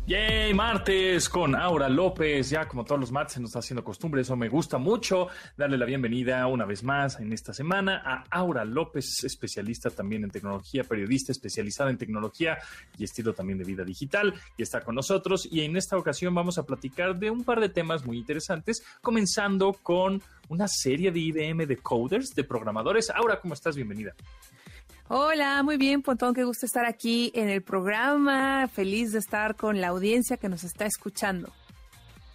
Yay, 0.06 0.52
martes 0.52 1.30
con 1.30 1.54
Aura 1.54 1.88
López. 1.88 2.50
Ya 2.50 2.68
como 2.68 2.84
todos 2.84 3.00
los 3.00 3.10
martes 3.10 3.34
se 3.34 3.40
nos 3.40 3.48
está 3.48 3.60
haciendo 3.60 3.82
costumbre, 3.82 4.20
eso 4.20 4.36
me 4.36 4.50
gusta 4.50 4.76
mucho. 4.76 5.28
Darle 5.56 5.78
la 5.78 5.86
bienvenida 5.86 6.46
una 6.46 6.66
vez 6.66 6.82
más 6.82 7.18
en 7.20 7.32
esta 7.32 7.54
semana 7.54 8.02
a 8.04 8.24
Aura 8.28 8.66
López, 8.66 9.24
especialista 9.24 9.88
también 9.88 10.22
en 10.22 10.30
tecnología, 10.30 10.84
periodista 10.84 11.32
especializada 11.32 11.88
en 11.88 11.96
tecnología 11.96 12.58
y 12.98 13.04
estilo 13.04 13.32
también 13.32 13.58
de 13.58 13.64
vida 13.64 13.82
digital. 13.82 14.34
Y 14.58 14.62
está 14.62 14.82
con 14.82 14.94
nosotros. 14.94 15.48
Y 15.50 15.62
en 15.62 15.74
esta 15.74 15.96
ocasión 15.96 16.34
vamos 16.34 16.58
a 16.58 16.66
platicar 16.66 17.18
de 17.18 17.30
un 17.30 17.42
par 17.42 17.60
de 17.60 17.70
temas 17.70 18.04
muy 18.04 18.18
interesantes, 18.18 18.84
comenzando 19.00 19.72
con 19.72 20.20
una 20.50 20.68
serie 20.68 21.12
de 21.12 21.20
IBM 21.20 21.64
de 21.66 21.78
coders, 21.78 22.34
de 22.34 22.44
programadores. 22.44 23.08
Aura, 23.08 23.40
¿cómo 23.40 23.54
estás? 23.54 23.74
Bienvenida. 23.74 24.14
Hola, 25.08 25.62
muy 25.62 25.76
bien, 25.76 26.00
Pontón, 26.00 26.34
qué 26.34 26.44
gusto 26.44 26.64
estar 26.64 26.86
aquí 26.86 27.30
en 27.34 27.50
el 27.50 27.62
programa. 27.62 28.66
Feliz 28.68 29.12
de 29.12 29.18
estar 29.18 29.54
con 29.54 29.80
la 29.80 29.88
audiencia 29.88 30.38
que 30.38 30.48
nos 30.48 30.64
está 30.64 30.86
escuchando. 30.86 31.52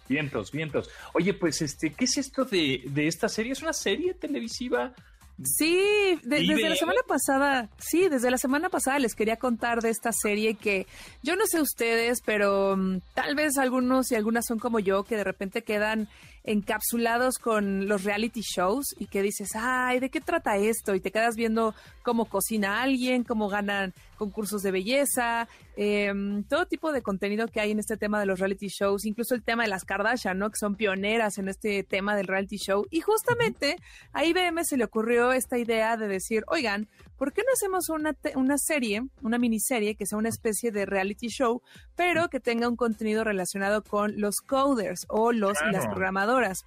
Vientos, 0.08 0.52
vientos. 0.52 0.88
Oye, 1.12 1.34
pues, 1.34 1.62
este, 1.62 1.92
¿qué 1.92 2.04
es 2.04 2.16
esto 2.16 2.44
de, 2.44 2.82
de 2.86 3.08
esta 3.08 3.28
serie? 3.28 3.52
¿Es 3.52 3.62
una 3.62 3.72
serie 3.72 4.14
televisiva? 4.14 4.94
Sí, 5.42 6.18
desde 6.22 6.68
la 6.68 6.76
semana 6.76 7.00
pasada, 7.06 7.70
sí, 7.78 8.08
desde 8.08 8.30
la 8.30 8.36
semana 8.36 8.68
pasada 8.68 8.98
les 8.98 9.14
quería 9.14 9.36
contar 9.36 9.80
de 9.80 9.88
esta 9.88 10.10
serie 10.12 10.54
que 10.54 10.86
yo 11.22 11.34
no 11.34 11.46
sé 11.46 11.62
ustedes, 11.62 12.20
pero 12.24 12.76
mm, 12.76 12.98
tal 13.14 13.34
vez 13.34 13.56
algunos 13.56 14.12
y 14.12 14.16
algunas 14.16 14.44
son 14.46 14.58
como 14.58 14.80
yo 14.80 15.04
que 15.04 15.16
de 15.16 15.24
repente 15.24 15.62
quedan 15.62 16.08
encapsulados 16.44 17.38
con 17.38 17.88
los 17.88 18.04
reality 18.04 18.42
shows 18.42 18.94
y 18.98 19.06
que 19.06 19.22
dices, 19.22 19.50
ay, 19.54 20.00
¿de 20.00 20.10
qué 20.10 20.20
trata 20.20 20.56
esto? 20.56 20.94
Y 20.94 21.00
te 21.00 21.10
quedas 21.10 21.36
viendo 21.36 21.74
cómo 22.02 22.26
cocina 22.26 22.82
alguien, 22.82 23.24
cómo 23.24 23.48
ganan 23.48 23.94
concursos 24.20 24.62
de 24.62 24.70
belleza, 24.70 25.48
em, 25.76 26.44
todo 26.44 26.66
tipo 26.66 26.92
de 26.92 27.00
contenido 27.00 27.48
que 27.48 27.58
hay 27.58 27.70
en 27.70 27.78
este 27.78 27.96
tema 27.96 28.20
de 28.20 28.26
los 28.26 28.38
reality 28.38 28.68
shows, 28.68 29.06
incluso 29.06 29.34
el 29.34 29.42
tema 29.42 29.62
de 29.62 29.70
las 29.70 29.86
Kardashian, 29.86 30.38
¿no? 30.38 30.50
Que 30.50 30.58
son 30.60 30.76
pioneras 30.76 31.38
en 31.38 31.48
este 31.48 31.82
tema 31.84 32.14
del 32.14 32.26
reality 32.26 32.58
show. 32.58 32.86
Y 32.90 33.00
justamente 33.00 33.76
a 34.12 34.26
IBM 34.26 34.62
se 34.62 34.76
le 34.76 34.84
ocurrió 34.84 35.32
esta 35.32 35.56
idea 35.56 35.96
de 35.96 36.06
decir, 36.06 36.44
oigan, 36.48 36.86
¿por 37.16 37.32
qué 37.32 37.40
no 37.40 37.48
hacemos 37.54 37.88
una, 37.88 38.14
una 38.34 38.58
serie, 38.58 39.08
una 39.22 39.38
miniserie 39.38 39.94
que 39.94 40.04
sea 40.04 40.18
una 40.18 40.28
especie 40.28 40.70
de 40.70 40.84
reality 40.84 41.28
show, 41.28 41.62
pero 41.96 42.28
que 42.28 42.40
tenga 42.40 42.68
un 42.68 42.76
contenido 42.76 43.24
relacionado 43.24 43.82
con 43.82 44.20
los 44.20 44.42
coders 44.42 45.06
o 45.08 45.32
los 45.32 45.56
y 45.66 45.72
las 45.72 45.86
programadoras? 45.86 46.66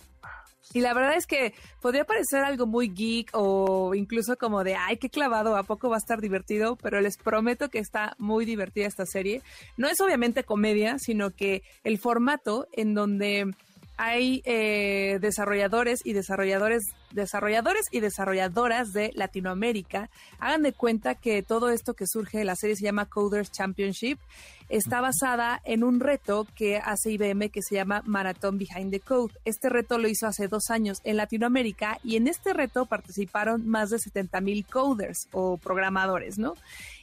Y 0.73 0.81
la 0.81 0.93
verdad 0.93 1.15
es 1.15 1.27
que 1.27 1.53
podría 1.81 2.05
parecer 2.05 2.43
algo 2.43 2.65
muy 2.65 2.89
geek 2.89 3.29
o 3.33 3.93
incluso 3.95 4.35
como 4.37 4.63
de, 4.63 4.75
ay, 4.75 4.97
qué 4.97 5.09
clavado, 5.09 5.55
¿a 5.55 5.63
poco 5.63 5.89
va 5.89 5.95
a 5.95 5.99
estar 5.99 6.19
divertido? 6.19 6.75
Pero 6.77 6.99
les 7.01 7.17
prometo 7.17 7.69
que 7.69 7.79
está 7.79 8.15
muy 8.17 8.45
divertida 8.45 8.87
esta 8.87 9.05
serie. 9.05 9.41
No 9.77 9.87
es 9.87 10.01
obviamente 10.01 10.43
comedia, 10.43 10.97
sino 10.99 11.31
que 11.31 11.63
el 11.83 11.97
formato 11.97 12.67
en 12.73 12.93
donde 12.93 13.53
hay 13.97 14.41
eh, 14.45 15.19
desarrolladores 15.21 16.01
y 16.03 16.13
desarrolladores, 16.13 16.83
desarrolladores 17.11 17.85
y 17.91 17.99
desarrolladoras 17.99 18.91
de 18.93 19.11
Latinoamérica. 19.15 20.09
Hagan 20.39 20.63
de 20.63 20.73
cuenta 20.73 21.15
que 21.15 21.43
todo 21.43 21.69
esto 21.69 21.93
que 21.93 22.07
surge 22.07 22.39
de 22.39 22.45
la 22.45 22.55
serie 22.55 22.75
se 22.75 22.83
llama 22.83 23.05
Coders 23.05 23.51
Championship. 23.51 24.17
Está 24.69 25.01
basada 25.01 25.61
en 25.65 25.83
un 25.83 25.99
reto 25.99 26.47
que 26.55 26.77
hace 26.77 27.11
IBM 27.11 27.49
que 27.49 27.61
se 27.61 27.75
llama 27.75 28.01
Marathon 28.05 28.57
Behind 28.57 28.91
the 28.91 28.99
Code. 28.99 29.33
Este 29.45 29.69
reto 29.69 29.97
lo 29.97 30.07
hizo 30.07 30.25
hace 30.25 30.47
dos 30.47 30.69
años 30.69 30.99
en 31.03 31.17
Latinoamérica 31.17 31.99
y 32.03 32.15
en 32.15 32.27
este 32.27 32.53
reto 32.53 32.85
participaron 32.85 33.67
más 33.67 33.89
de 33.91 33.99
70 33.99 34.41
mil 34.41 34.65
coders 34.65 35.27
o 35.31 35.57
programadores, 35.57 36.39
¿no? 36.39 36.55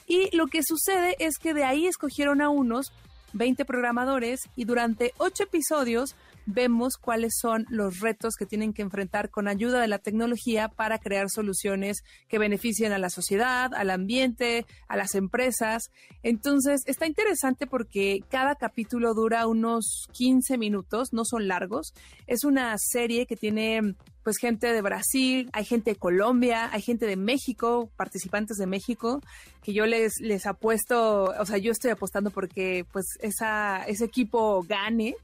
Y 0.07 0.35
lo 0.37 0.48
que 0.48 0.64
sucede 0.64 1.14
es 1.20 1.38
que 1.38 1.55
de 1.55 1.64
ahí 1.64 1.87
escogieron 1.87 2.40
a 2.40 2.48
unos 2.48 2.92
20 3.33 3.64
programadores 3.64 4.48
y 4.57 4.64
durante 4.64 5.12
ocho 5.18 5.44
episodios 5.44 6.16
vemos 6.46 6.96
cuáles 6.96 7.33
son 7.40 7.66
los 7.68 8.00
retos 8.00 8.35
que 8.37 8.46
tienen 8.46 8.72
que 8.72 8.83
enfrentar 8.83 9.31
con 9.31 9.48
ayuda 9.48 9.81
de 9.81 9.88
la 9.88 9.98
tecnología 9.98 10.68
para 10.68 10.98
crear 10.98 11.29
soluciones 11.31 12.03
que 12.29 12.38
beneficien 12.38 12.92
a 12.92 12.98
la 12.98 13.11
sociedad, 13.11 13.72
al 13.74 13.90
ambiente, 13.90 14.66
a 14.88 14.96
las 14.96 15.14
empresas. 15.14 15.90
Entonces, 16.22 16.83
está 16.87 17.07
interesante 17.07 17.66
porque 17.66 18.22
cada 18.31 18.55
capítulo 18.55 19.14
dura 19.14 19.46
unos 19.46 20.09
15 20.12 20.59
minutos, 20.59 21.12
no 21.12 21.24
son 21.24 21.48
largos. 21.48 21.94
Es 22.26 22.44
una 22.44 22.76
serie 22.79 23.26
que 23.26 23.37
tiene 23.37 23.94
pues 24.22 24.37
gente 24.37 24.72
de 24.72 24.83
Brasil, 24.83 25.48
hay 25.53 25.64
gente 25.64 25.92
de 25.92 25.96
Colombia, 25.96 26.68
hay 26.72 26.83
gente 26.83 27.07
de 27.07 27.16
México, 27.16 27.90
participantes 27.96 28.59
de 28.59 28.66
México, 28.66 29.22
que 29.62 29.72
yo 29.72 29.87
les, 29.87 30.20
les 30.20 30.46
apuesto, 30.46 31.35
o 31.38 31.46
sea, 31.46 31.59
yo 31.59 31.72
estoy 31.72 31.90
apostando 31.90 32.31
porque 32.31 32.85
pues 32.92 33.07
esa, 33.20 33.85
ese 33.85 34.05
equipo 34.05 34.62
gane. 34.62 35.14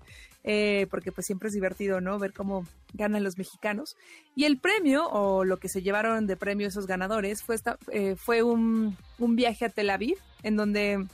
Eh, 0.49 0.87
porque 0.93 1.11
pues 1.11 1.27
siempre 1.27 1.49
es 1.49 1.55
divertido, 1.55 2.01
¿no? 2.01 2.21
Ver 2.21 2.33
cómo 2.33 2.65
ganan 2.95 3.25
los 3.25 3.37
mexicanos. 3.37 3.97
Y 4.37 4.45
el 4.45 4.59
premio, 4.59 5.09
o 5.09 5.45
lo 5.45 5.57
que 5.57 5.69
se 5.69 5.83
llevaron 5.83 6.29
de 6.29 6.37
premio 6.37 6.69
esos 6.69 6.87
ganadores, 6.87 7.43
fue, 7.43 7.57
eh, 7.91 8.15
fue 8.15 8.45
un, 8.45 8.97
un 9.19 9.35
viaje 9.35 9.65
a 9.65 9.71
Tel 9.71 9.91
Aviv, 9.91 10.19
en 10.45 10.57
donde 10.57 11.05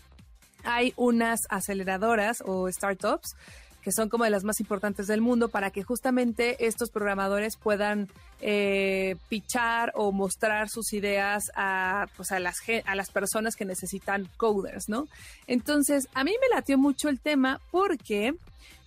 hay 0.65 0.93
unas 0.97 1.41
aceleradoras 1.49 2.43
o 2.45 2.71
startups 2.71 3.35
que 3.83 3.91
son 3.91 4.09
como 4.09 4.25
de 4.25 4.31
las 4.31 4.45
más 4.45 4.61
importantes 4.61 5.09
del 5.09 5.21
mundo 5.21 5.49
para 5.49 5.71
que 5.71 5.83
justamente 5.83 6.67
estos 6.67 6.91
programadores 6.91 7.57
puedan 7.57 8.09
eh, 8.41 9.17
pichar 9.29 9.93
o 9.97 10.13
mostrar 10.13 10.69
sus 10.69 10.93
ideas 10.93 11.51
a, 11.57 12.07
pues 12.17 12.31
a, 12.31 12.39
las, 12.39 12.59
a 12.85 12.95
las 12.95 13.11
personas 13.11 13.57
que 13.57 13.65
necesitan 13.65 14.29
coders, 14.37 14.89
¿no? 14.89 15.09
Entonces, 15.49 16.07
a 16.15 16.23
mí 16.23 16.33
me 16.41 16.55
latió 16.55 16.79
mucho 16.79 17.09
el 17.09 17.19
tema 17.19 17.61
porque 17.73 18.35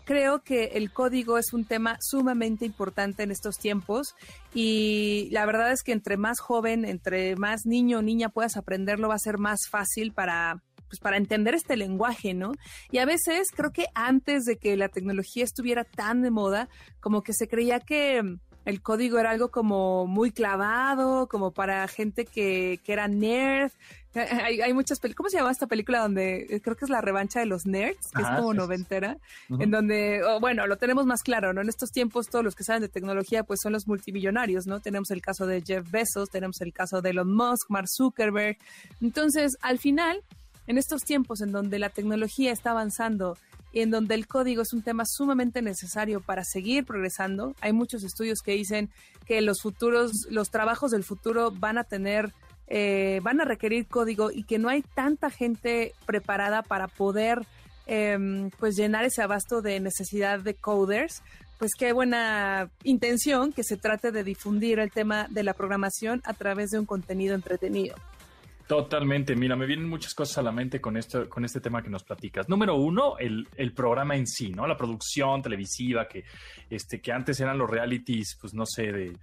creo 0.06 0.42
que 0.42 0.66
el 0.76 0.92
código 0.92 1.38
es 1.38 1.52
un 1.54 1.66
tema 1.66 1.98
sumamente 2.00 2.66
importante 2.66 3.24
en 3.24 3.32
estos 3.32 3.58
tiempos 3.58 4.16
y 4.54 5.28
la 5.32 5.46
verdad 5.46 5.72
es 5.72 5.84
que 5.84 5.92
entre 5.92 6.16
más 6.18 6.40
joven, 6.40 6.86
entre 6.86 7.36
más 7.36 7.66
niño 7.66 8.00
o 8.00 8.02
niña 8.02 8.30
puedas 8.30 8.56
aprenderlo, 8.56 9.10
va 9.10 9.16
a 9.16 9.20
ser 9.20 9.38
más 9.38 9.68
fácil 9.70 10.14
para 10.14 10.62
pues 10.88 11.00
para 11.00 11.18
entender 11.18 11.56
este 11.56 11.78
lenguaje, 11.78 12.36
¿no? 12.36 12.52
Y 12.92 13.00
a 13.00 13.06
veces 13.06 13.50
creo 13.54 13.72
que 13.72 13.88
antes 13.96 14.46
de 14.46 14.58
que 14.58 14.78
la 14.78 14.88
tecnología 14.88 15.44
estuviera 15.44 15.84
tan 15.84 16.22
de 16.22 16.30
moda, 16.30 16.70
como 17.00 17.24
que 17.24 17.34
se 17.34 17.48
creía 17.48 17.80
que 17.80 18.22
el 18.66 18.82
código 18.82 19.20
era 19.20 19.32
algo 19.32 19.50
como 19.50 20.08
muy 20.08 20.32
clavado, 20.32 21.28
como 21.28 21.52
para 21.52 21.88
gente 21.88 22.26
que, 22.26 22.80
que 22.84 22.94
era 22.94 23.08
nerd. 23.08 23.72
Hay, 24.46 24.62
hay 24.62 24.74
muchas 24.74 25.00
películas. 25.00 25.18
¿Cómo 25.18 25.30
se 25.30 25.38
llama 25.38 25.52
esta 25.52 25.68
película 25.68 26.00
donde 26.00 26.48
eh, 26.50 26.62
creo 26.62 26.76
que 26.76 26.86
es 26.86 26.90
la 26.90 27.02
revancha 27.02 27.40
de 27.40 27.46
los 27.46 27.66
nerds, 27.66 28.12
que 28.16 28.22
es 28.22 28.28
como 28.30 28.54
noventera? 28.54 29.18
En 29.50 29.72
donde, 29.72 30.22
bueno, 30.40 30.68
lo 30.68 30.78
tenemos 30.78 31.06
más 31.06 31.22
claro, 31.22 31.54
¿no? 31.54 31.62
En 31.62 31.70
estos 31.70 31.92
tiempos 31.92 32.28
todos 32.28 32.44
los 32.44 32.56
que 32.56 32.64
saben 32.64 32.82
de 32.82 32.90
tecnología 32.90 33.44
pues 33.44 33.60
son 33.62 33.74
los 33.74 33.88
multimillonarios, 33.88 34.68
¿no? 34.68 34.80
Tenemos 34.80 35.12
el 35.12 35.22
caso 35.22 35.46
de 35.46 35.62
Jeff 35.62 35.90
Bezos, 35.92 36.30
tenemos 36.30 36.62
el 36.62 36.72
caso 36.74 37.02
de 37.02 37.10
Elon 37.10 37.34
Musk, 37.34 37.70
Mark 37.70 37.88
Zuckerberg. 37.90 38.58
Entonces, 39.02 39.58
al 39.62 39.80
final, 39.80 40.24
en 40.68 40.78
estos 40.78 41.04
tiempos 41.04 41.42
en 41.42 41.52
donde 41.52 41.78
la 41.80 41.90
tecnología 41.90 42.52
está 42.52 42.72
avanzando 42.72 43.38
en 43.76 43.92
donde 43.92 44.16
el 44.16 44.26
código 44.26 44.62
es 44.62 44.74
un 44.74 44.82
tema 44.82 45.04
sumamente 45.06 45.62
necesario 45.62 46.22
para 46.22 46.44
seguir 46.46 46.86
progresando. 46.86 47.54
Hay 47.60 47.74
muchos 47.74 48.04
estudios 48.04 48.40
que 48.42 48.54
dicen 48.54 48.90
que 49.26 49.42
los 49.42 49.62
futuros, 49.62 50.28
los 50.30 50.50
trabajos 50.50 50.92
del 50.92 51.04
futuro 51.04 51.52
van 51.52 51.78
a 51.78 51.84
tener, 51.84 52.34
eh, 52.68 53.20
van 53.24 53.42
a 53.42 53.46
requerir 53.46 53.88
código 53.88 54.32
y 54.32 54.44
que 54.44 54.58
no 54.58 54.70
hay 54.70 54.82
tanta 54.82 55.30
gente 55.30 55.94
preparada 56.06 56.64
para 56.64 56.88
poder 56.88 57.46
em, 57.86 58.50
pues 58.60 58.76
llenar 58.76 59.06
ese 59.06 59.22
abasto 59.22 59.62
de 59.62 59.80
necesidad 59.80 60.40
de 60.40 60.56
coders. 60.56 61.22
Pues 61.60 61.72
qué 61.78 61.94
buena 61.94 62.70
intención 62.84 63.54
que 63.54 63.64
se 63.64 63.78
trate 63.78 64.12
de 64.12 64.24
difundir 64.24 64.80
el 64.80 64.92
tema 64.92 65.28
de 65.30 65.44
la 65.44 65.54
programación 65.54 66.22
a 66.26 66.34
través 66.34 66.72
de 66.72 66.80
un 66.80 66.86
contenido 66.86 67.34
entretenido. 67.34 67.96
Totalmente, 68.68 69.36
mira, 69.36 69.56
me 69.56 69.68
vienen 69.68 69.88
muchas 69.88 70.16
cosas 70.16 70.40
a 70.40 70.42
la 70.42 70.52
mente 70.52 70.82
con 70.82 70.98
esto, 70.98 71.30
con 71.30 71.46
este 71.46 71.62
tema 71.62 71.84
que 71.84 71.90
nos 71.90 72.04
platicas. 72.04 72.50
Número 72.50 72.76
uno, 72.76 73.16
el, 73.20 73.48
el 73.58 73.74
programa 73.74 74.16
en 74.16 74.26
sí, 74.26 74.50
¿no? 74.50 74.66
La 74.66 74.76
producción 74.76 75.44
televisiva 75.44 76.08
que, 76.08 76.24
este, 76.72 77.00
que 77.00 77.12
antes 77.12 77.40
eran 77.40 77.60
los 77.60 77.70
realities, 77.70 78.36
pues 78.42 78.56
no 78.56 78.66
sé, 78.66 78.92
de, 78.92 79.18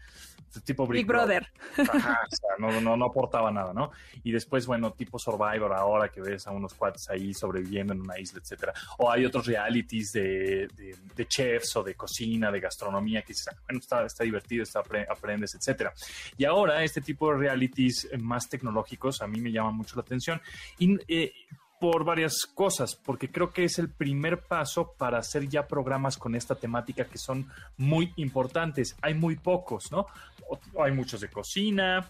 tipo 0.60 0.86
Big, 0.86 1.06
Brother. 1.06 1.50
Ajá, 1.76 2.20
o 2.30 2.30
sea, 2.36 2.50
no, 2.58 2.80
no, 2.80 2.96
no, 2.96 3.04
aportaba 3.06 3.50
nada, 3.50 3.72
¿no? 3.72 3.90
Y 4.22 4.32
después, 4.32 4.66
bueno, 4.66 4.92
tipo 4.92 5.18
Survivor 5.18 5.72
ahora 5.72 6.08
que 6.08 6.20
ves 6.20 6.46
a 6.46 6.50
unos 6.50 6.74
cuates 6.74 7.08
ahí 7.10 7.32
sobreviviendo 7.32 7.92
en 7.92 8.00
una 8.00 8.18
isla, 8.18 8.40
etcétera. 8.40 8.72
O 8.98 9.10
hay 9.10 9.24
otros 9.24 9.46
realities 9.46 10.12
de, 10.12 10.68
de, 11.14 11.26
chefs 11.26 11.76
o 11.76 11.82
de 11.82 11.94
cocina, 11.94 12.50
de 12.50 12.60
gastronomía, 12.60 13.22
que 13.22 13.28
dices, 13.28 13.48
ah, 13.48 13.56
bueno, 13.66 13.80
está, 13.80 14.04
está 14.04 14.24
divertido, 14.24 14.62
está, 14.62 14.82
aprendes, 15.08 15.54
etcétera. 15.54 15.92
Y 16.36 16.44
ahora 16.44 16.82
este 16.82 17.00
tipo 17.00 17.32
de 17.32 17.38
realities 17.38 18.08
más 18.18 18.48
tecnológicos 18.48 19.22
a 19.22 19.26
mí 19.26 19.40
me 19.40 19.52
llama 19.52 19.70
mucho 19.70 19.96
la 19.96 20.02
atención. 20.02 20.40
Y 20.78 20.98
eh, 21.08 21.32
por 21.82 22.04
varias 22.04 22.46
cosas, 22.46 22.94
porque 22.94 23.32
creo 23.32 23.50
que 23.50 23.64
es 23.64 23.80
el 23.80 23.90
primer 23.90 24.44
paso 24.44 24.94
para 24.96 25.18
hacer 25.18 25.48
ya 25.48 25.66
programas 25.66 26.16
con 26.16 26.36
esta 26.36 26.54
temática 26.54 27.06
que 27.06 27.18
son 27.18 27.48
muy 27.76 28.12
importantes. 28.14 28.94
Hay 29.02 29.14
muy 29.14 29.34
pocos, 29.34 29.90
¿no? 29.90 30.06
Hay 30.80 30.92
muchos 30.92 31.22
de 31.22 31.28
cocina, 31.28 32.08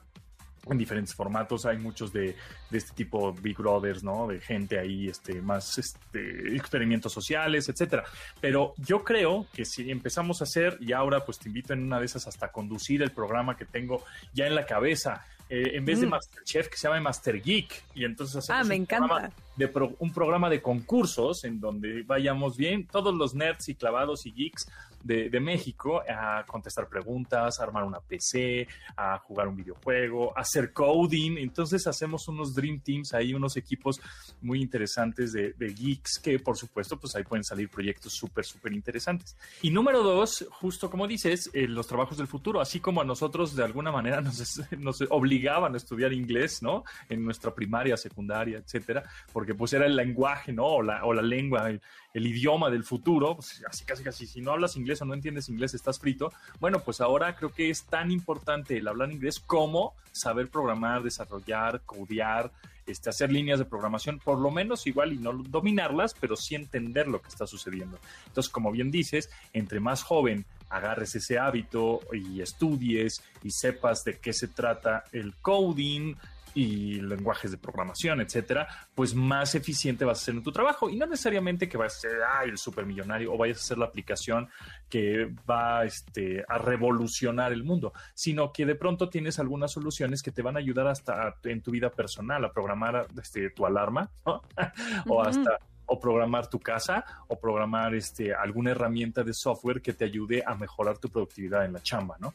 en 0.70 0.76
diferentes 0.76 1.14
formatos. 1.14 1.64
Hay 1.64 1.78
muchos 1.78 2.12
de, 2.12 2.36
de, 2.68 2.78
este 2.78 2.92
tipo 2.92 3.32
Big 3.32 3.56
Brothers, 3.56 4.04
¿no? 4.04 4.26
De 4.26 4.40
gente 4.40 4.78
ahí, 4.78 5.08
este, 5.08 5.40
más 5.40 5.78
este, 5.78 6.54
experimentos 6.54 7.10
sociales, 7.10 7.66
etcétera. 7.70 8.04
Pero 8.42 8.74
yo 8.76 9.02
creo 9.02 9.46
que 9.54 9.64
si 9.64 9.90
empezamos 9.90 10.42
a 10.42 10.44
hacer, 10.44 10.76
y 10.80 10.92
ahora 10.92 11.24
pues 11.24 11.38
te 11.38 11.48
invito 11.48 11.72
en 11.72 11.82
una 11.82 11.98
de 11.98 12.04
esas 12.04 12.26
hasta 12.26 12.52
conducir 12.52 13.00
el 13.00 13.10
programa 13.10 13.56
que 13.56 13.64
tengo 13.64 14.04
ya 14.34 14.46
en 14.46 14.54
la 14.54 14.66
cabeza, 14.66 15.24
eh, 15.54 15.76
en 15.76 15.84
vez 15.84 16.00
de 16.00 16.06
mm. 16.06 16.10
Masterchef, 16.10 16.68
que 16.68 16.78
se 16.78 16.88
llama 16.88 16.98
Master 17.02 17.42
Geek. 17.42 17.84
Y 17.94 18.06
entonces 18.06 18.36
hacemos 18.36 18.62
ah, 18.62 18.64
me 18.64 18.74
un, 18.74 18.82
encanta. 18.82 19.06
Programa 19.06 19.34
de 19.56 19.94
un 19.98 20.12
programa 20.14 20.48
de 20.48 20.62
concursos 20.62 21.44
en 21.44 21.60
donde 21.60 22.04
vayamos 22.04 22.56
bien, 22.56 22.86
todos 22.86 23.14
los 23.14 23.34
nerds 23.34 23.68
y 23.68 23.74
clavados 23.74 24.24
y 24.24 24.32
geeks 24.32 24.66
de, 25.02 25.40
México 25.40 26.02
a 26.08 26.44
contestar 26.46 26.88
preguntas, 26.88 27.58
a 27.58 27.64
armar 27.64 27.84
una 27.84 28.00
PC, 28.00 28.66
a 28.96 29.18
jugar 29.18 29.48
un 29.48 29.56
videojuego, 29.56 30.36
a 30.36 30.42
hacer 30.42 30.72
coding. 30.72 31.38
Entonces 31.38 31.86
hacemos 31.86 32.28
unos 32.28 32.54
Dream 32.54 32.80
Teams 32.80 33.12
ahí, 33.14 33.34
unos 33.34 33.56
equipos 33.56 34.00
muy 34.40 34.60
interesantes 34.62 35.32
de, 35.32 35.54
geeks 35.58 36.18
que 36.22 36.38
por 36.38 36.56
supuesto 36.56 36.98
pues 36.98 37.14
ahí 37.16 37.24
pueden 37.24 37.44
salir 37.44 37.68
proyectos 37.68 38.12
súper, 38.12 38.44
súper 38.44 38.72
interesantes. 38.72 39.36
Y 39.62 39.70
número 39.70 40.02
dos, 40.02 40.46
justo 40.50 40.90
como 40.90 41.06
dices, 41.06 41.50
eh, 41.52 41.66
los 41.66 41.86
trabajos 41.86 42.18
del 42.18 42.26
futuro, 42.26 42.60
así 42.60 42.80
como 42.80 43.00
a 43.00 43.04
nosotros 43.04 43.56
de 43.56 43.64
alguna 43.64 43.90
manera 43.90 44.20
nos, 44.20 45.00
obligaban 45.10 45.74
a 45.74 45.76
estudiar 45.76 46.12
inglés, 46.12 46.62
¿no? 46.62 46.84
En 47.08 47.24
nuestra 47.24 47.54
primaria, 47.54 47.96
secundaria, 47.96 48.58
etcétera, 48.58 49.02
porque 49.32 49.54
pues 49.54 49.72
era 49.72 49.86
el 49.86 49.96
lenguaje, 49.96 50.52
¿no? 50.52 50.66
O 50.66 50.82
la, 50.82 51.04
o 51.04 51.12
la 51.12 51.22
lengua, 51.22 51.70
idioma 52.14 52.70
del 52.70 52.84
futuro, 52.84 53.36
pues, 53.36 53.62
así 53.68 53.84
casi 53.84 54.02
casi, 54.02 54.26
si 54.26 54.40
no 54.40 54.52
hablas 54.52 54.76
inglés 54.76 55.00
o 55.02 55.04
no 55.04 55.14
entiendes 55.14 55.48
inglés, 55.48 55.74
estás 55.74 55.98
frito. 55.98 56.32
Bueno, 56.60 56.80
pues 56.80 57.00
ahora 57.00 57.34
creo 57.36 57.52
que 57.52 57.70
es 57.70 57.84
tan 57.84 58.10
importante 58.10 58.76
el 58.76 58.88
hablar 58.88 59.10
inglés 59.10 59.40
como 59.40 59.94
saber 60.12 60.48
programar, 60.48 61.02
desarrollar, 61.02 61.80
codear, 61.86 62.52
este, 62.86 63.10
hacer 63.10 63.30
líneas 63.30 63.58
de 63.58 63.64
programación, 63.64 64.18
por 64.18 64.38
lo 64.38 64.50
menos 64.50 64.86
igual 64.86 65.12
y 65.12 65.16
no 65.16 65.32
dominarlas, 65.32 66.14
pero 66.18 66.36
sí 66.36 66.54
entender 66.54 67.08
lo 67.08 67.22
que 67.22 67.28
está 67.28 67.46
sucediendo. 67.46 67.98
Entonces, 68.26 68.52
como 68.52 68.72
bien 68.72 68.90
dices, 68.90 69.30
entre 69.52 69.80
más 69.80 70.02
joven 70.02 70.44
agarres 70.68 71.14
ese 71.14 71.38
hábito 71.38 72.00
y 72.12 72.40
estudies 72.40 73.22
y 73.42 73.50
sepas 73.50 74.04
de 74.04 74.18
qué 74.18 74.32
se 74.32 74.48
trata 74.48 75.04
el 75.12 75.34
coding, 75.36 76.14
y 76.54 77.00
lenguajes 77.00 77.50
de 77.50 77.58
programación, 77.58 78.20
etcétera, 78.20 78.68
pues 78.94 79.14
más 79.14 79.54
eficiente 79.54 80.04
vas 80.04 80.20
a 80.20 80.24
ser 80.24 80.34
en 80.34 80.42
tu 80.42 80.52
trabajo. 80.52 80.90
Y 80.90 80.96
no 80.96 81.06
necesariamente 81.06 81.68
que 81.68 81.76
vayas 81.76 81.96
a 81.96 82.00
ser 82.00 82.12
el 82.44 82.58
supermillonario 82.58 83.32
o 83.32 83.38
vayas 83.38 83.58
a 83.58 83.62
ser 83.62 83.78
la 83.78 83.86
aplicación 83.86 84.48
que 84.88 85.30
va 85.48 85.84
este, 85.84 86.44
a 86.48 86.58
revolucionar 86.58 87.52
el 87.52 87.64
mundo, 87.64 87.92
sino 88.14 88.52
que 88.52 88.66
de 88.66 88.74
pronto 88.74 89.08
tienes 89.08 89.38
algunas 89.38 89.72
soluciones 89.72 90.22
que 90.22 90.30
te 90.30 90.42
van 90.42 90.56
a 90.56 90.60
ayudar 90.60 90.86
hasta 90.86 91.36
en 91.44 91.62
tu 91.62 91.70
vida 91.70 91.90
personal 91.90 92.44
a 92.44 92.52
programar 92.52 93.06
este, 93.20 93.50
tu 93.50 93.66
alarma 93.66 94.10
o 95.06 95.22
hasta 95.22 95.58
o 95.86 95.98
programar 95.98 96.48
tu 96.48 96.58
casa 96.58 97.04
o 97.28 97.38
programar 97.38 97.94
este, 97.94 98.34
alguna 98.34 98.70
herramienta 98.70 99.22
de 99.22 99.34
software 99.34 99.82
que 99.82 99.92
te 99.92 100.04
ayude 100.04 100.42
a 100.46 100.54
mejorar 100.54 100.98
tu 100.98 101.08
productividad 101.08 101.64
en 101.64 101.74
la 101.74 101.82
chamba, 101.82 102.16
¿no? 102.18 102.32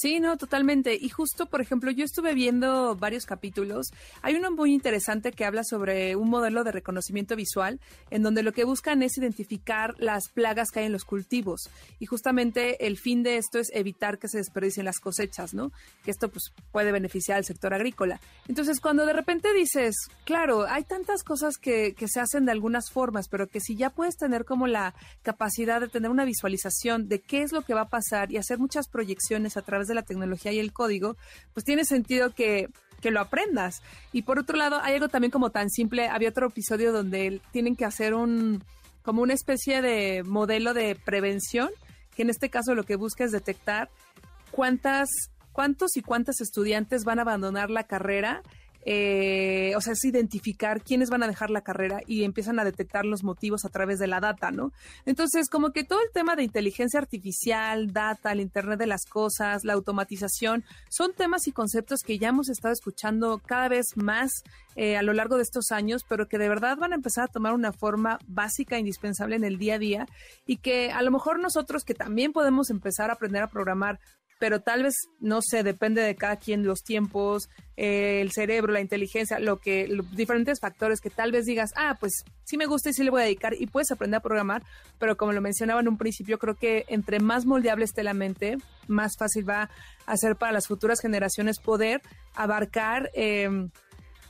Sí, 0.00 0.20
no, 0.20 0.36
totalmente. 0.36 0.94
Y 0.94 1.08
justo, 1.08 1.46
por 1.46 1.60
ejemplo, 1.60 1.90
yo 1.90 2.04
estuve 2.04 2.32
viendo 2.32 2.94
varios 2.94 3.26
capítulos. 3.26 3.88
Hay 4.22 4.36
uno 4.36 4.52
muy 4.52 4.72
interesante 4.72 5.32
que 5.32 5.44
habla 5.44 5.64
sobre 5.64 6.14
un 6.14 6.30
modelo 6.30 6.62
de 6.62 6.70
reconocimiento 6.70 7.34
visual, 7.34 7.80
en 8.10 8.22
donde 8.22 8.44
lo 8.44 8.52
que 8.52 8.62
buscan 8.62 9.02
es 9.02 9.18
identificar 9.18 9.96
las 9.98 10.28
plagas 10.28 10.70
que 10.70 10.78
hay 10.78 10.86
en 10.86 10.92
los 10.92 11.04
cultivos. 11.04 11.68
Y 11.98 12.06
justamente 12.06 12.86
el 12.86 12.96
fin 12.96 13.24
de 13.24 13.38
esto 13.38 13.58
es 13.58 13.72
evitar 13.74 14.20
que 14.20 14.28
se 14.28 14.38
desperdicien 14.38 14.86
las 14.86 15.00
cosechas, 15.00 15.52
¿no? 15.52 15.72
Que 16.04 16.12
esto 16.12 16.28
pues, 16.28 16.52
puede 16.70 16.92
beneficiar 16.92 17.38
al 17.38 17.44
sector 17.44 17.74
agrícola. 17.74 18.20
Entonces, 18.46 18.78
cuando 18.78 19.04
de 19.04 19.14
repente 19.14 19.52
dices, 19.52 19.96
claro, 20.24 20.64
hay 20.68 20.84
tantas 20.84 21.24
cosas 21.24 21.56
que, 21.58 21.94
que 21.94 22.06
se 22.06 22.20
hacen 22.20 22.44
de 22.44 22.52
algunas 22.52 22.92
formas, 22.92 23.26
pero 23.28 23.48
que 23.48 23.58
si 23.58 23.74
ya 23.74 23.90
puedes 23.90 24.16
tener 24.16 24.44
como 24.44 24.68
la 24.68 24.94
capacidad 25.22 25.80
de 25.80 25.88
tener 25.88 26.12
una 26.12 26.24
visualización 26.24 27.08
de 27.08 27.20
qué 27.20 27.42
es 27.42 27.50
lo 27.50 27.62
que 27.62 27.74
va 27.74 27.80
a 27.80 27.88
pasar 27.88 28.30
y 28.30 28.36
hacer 28.36 28.60
muchas 28.60 28.86
proyecciones 28.86 29.56
a 29.56 29.62
través 29.62 29.87
de 29.88 29.94
la 29.94 30.02
tecnología 30.02 30.52
y 30.52 30.58
el 30.58 30.72
código, 30.72 31.16
pues 31.54 31.64
tiene 31.64 31.84
sentido 31.84 32.30
que, 32.34 32.68
que 33.00 33.10
lo 33.10 33.20
aprendas. 33.20 33.82
Y 34.12 34.22
por 34.22 34.38
otro 34.38 34.56
lado, 34.56 34.80
hay 34.82 34.94
algo 34.94 35.08
también 35.08 35.30
como 35.30 35.50
tan 35.50 35.70
simple, 35.70 36.08
había 36.08 36.28
otro 36.28 36.48
episodio 36.48 36.92
donde 36.92 37.40
tienen 37.52 37.76
que 37.76 37.84
hacer 37.84 38.14
un, 38.14 38.62
como 39.02 39.22
una 39.22 39.34
especie 39.34 39.82
de 39.82 40.22
modelo 40.24 40.74
de 40.74 40.94
prevención, 40.94 41.70
que 42.14 42.22
en 42.22 42.30
este 42.30 42.50
caso 42.50 42.74
lo 42.74 42.84
que 42.84 42.96
busca 42.96 43.24
es 43.24 43.32
detectar 43.32 43.90
cuántas, 44.50 45.08
cuántos 45.52 45.96
y 45.96 46.02
cuántas 46.02 46.40
estudiantes 46.40 47.04
van 47.04 47.18
a 47.18 47.22
abandonar 47.22 47.70
la 47.70 47.84
carrera 47.84 48.42
eh, 48.84 49.72
o 49.76 49.80
sea, 49.80 49.92
es 49.92 50.04
identificar 50.04 50.82
quiénes 50.82 51.10
van 51.10 51.22
a 51.22 51.28
dejar 51.28 51.50
la 51.50 51.62
carrera 51.62 52.00
y 52.06 52.24
empiezan 52.24 52.58
a 52.58 52.64
detectar 52.64 53.04
los 53.04 53.24
motivos 53.24 53.64
a 53.64 53.68
través 53.68 53.98
de 53.98 54.06
la 54.06 54.20
data, 54.20 54.50
¿no? 54.50 54.72
Entonces, 55.04 55.48
como 55.48 55.72
que 55.72 55.84
todo 55.84 56.00
el 56.00 56.12
tema 56.12 56.36
de 56.36 56.44
inteligencia 56.44 57.00
artificial, 57.00 57.92
data, 57.92 58.32
el 58.32 58.40
Internet 58.40 58.78
de 58.78 58.86
las 58.86 59.04
Cosas, 59.04 59.64
la 59.64 59.74
automatización, 59.74 60.64
son 60.88 61.12
temas 61.12 61.46
y 61.48 61.52
conceptos 61.52 62.00
que 62.02 62.18
ya 62.18 62.28
hemos 62.28 62.48
estado 62.48 62.72
escuchando 62.72 63.40
cada 63.44 63.68
vez 63.68 63.96
más 63.96 64.42
eh, 64.76 64.96
a 64.96 65.02
lo 65.02 65.12
largo 65.12 65.36
de 65.36 65.42
estos 65.42 65.72
años, 65.72 66.04
pero 66.08 66.28
que 66.28 66.38
de 66.38 66.48
verdad 66.48 66.76
van 66.76 66.92
a 66.92 66.96
empezar 66.96 67.24
a 67.24 67.32
tomar 67.32 67.52
una 67.52 67.72
forma 67.72 68.18
básica, 68.26 68.78
indispensable 68.78 69.36
en 69.36 69.44
el 69.44 69.58
día 69.58 69.74
a 69.74 69.78
día 69.78 70.06
y 70.46 70.58
que 70.58 70.92
a 70.92 71.02
lo 71.02 71.10
mejor 71.10 71.40
nosotros 71.40 71.84
que 71.84 71.94
también 71.94 72.32
podemos 72.32 72.70
empezar 72.70 73.10
a 73.10 73.14
aprender 73.14 73.42
a 73.42 73.48
programar 73.48 73.98
pero 74.38 74.60
tal 74.60 74.84
vez, 74.84 74.94
no 75.20 75.40
sé, 75.42 75.62
depende 75.62 76.02
de 76.02 76.14
cada 76.14 76.36
quien 76.36 76.64
los 76.64 76.82
tiempos, 76.82 77.48
eh, 77.76 78.20
el 78.20 78.30
cerebro, 78.32 78.72
la 78.72 78.80
inteligencia, 78.80 79.38
lo 79.38 79.58
que, 79.58 79.88
los 79.88 80.10
diferentes 80.14 80.60
factores 80.60 81.00
que 81.00 81.10
tal 81.10 81.32
vez 81.32 81.44
digas, 81.44 81.70
ah, 81.76 81.96
pues 81.98 82.24
sí 82.44 82.56
me 82.56 82.66
gusta 82.66 82.90
y 82.90 82.92
sí 82.92 83.02
le 83.02 83.10
voy 83.10 83.22
a 83.22 83.24
dedicar 83.24 83.54
y 83.58 83.66
puedes 83.66 83.90
aprender 83.90 84.18
a 84.18 84.22
programar, 84.22 84.62
pero 84.98 85.16
como 85.16 85.32
lo 85.32 85.40
mencionaba 85.40 85.80
en 85.80 85.88
un 85.88 85.98
principio, 85.98 86.38
creo 86.38 86.54
que 86.54 86.84
entre 86.88 87.20
más 87.20 87.46
moldeable 87.46 87.84
esté 87.84 88.02
la 88.02 88.14
mente, 88.14 88.58
más 88.86 89.16
fácil 89.18 89.48
va 89.48 89.70
a 90.06 90.16
ser 90.16 90.36
para 90.36 90.52
las 90.52 90.66
futuras 90.66 91.00
generaciones 91.00 91.58
poder 91.58 92.00
abarcar 92.34 93.10
eh, 93.14 93.68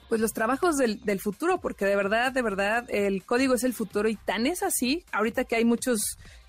pues 0.09 0.21
los 0.23 0.33
trabajos 0.33 0.77
del, 0.79 1.05
del, 1.05 1.21
futuro, 1.21 1.61
porque 1.61 1.85
de 1.85 1.95
verdad, 1.95 2.33
de 2.33 2.41
verdad, 2.41 2.87
el 2.89 3.25
código 3.25 3.55
es 3.55 3.65
el 3.65 3.75
futuro 3.75 4.09
y 4.09 4.17
tan 4.17 4.47
es 4.47 4.63
así, 4.63 5.05
ahorita 5.13 5.45
que 5.45 5.57
hay 5.57 5.67
muchos 5.67 6.01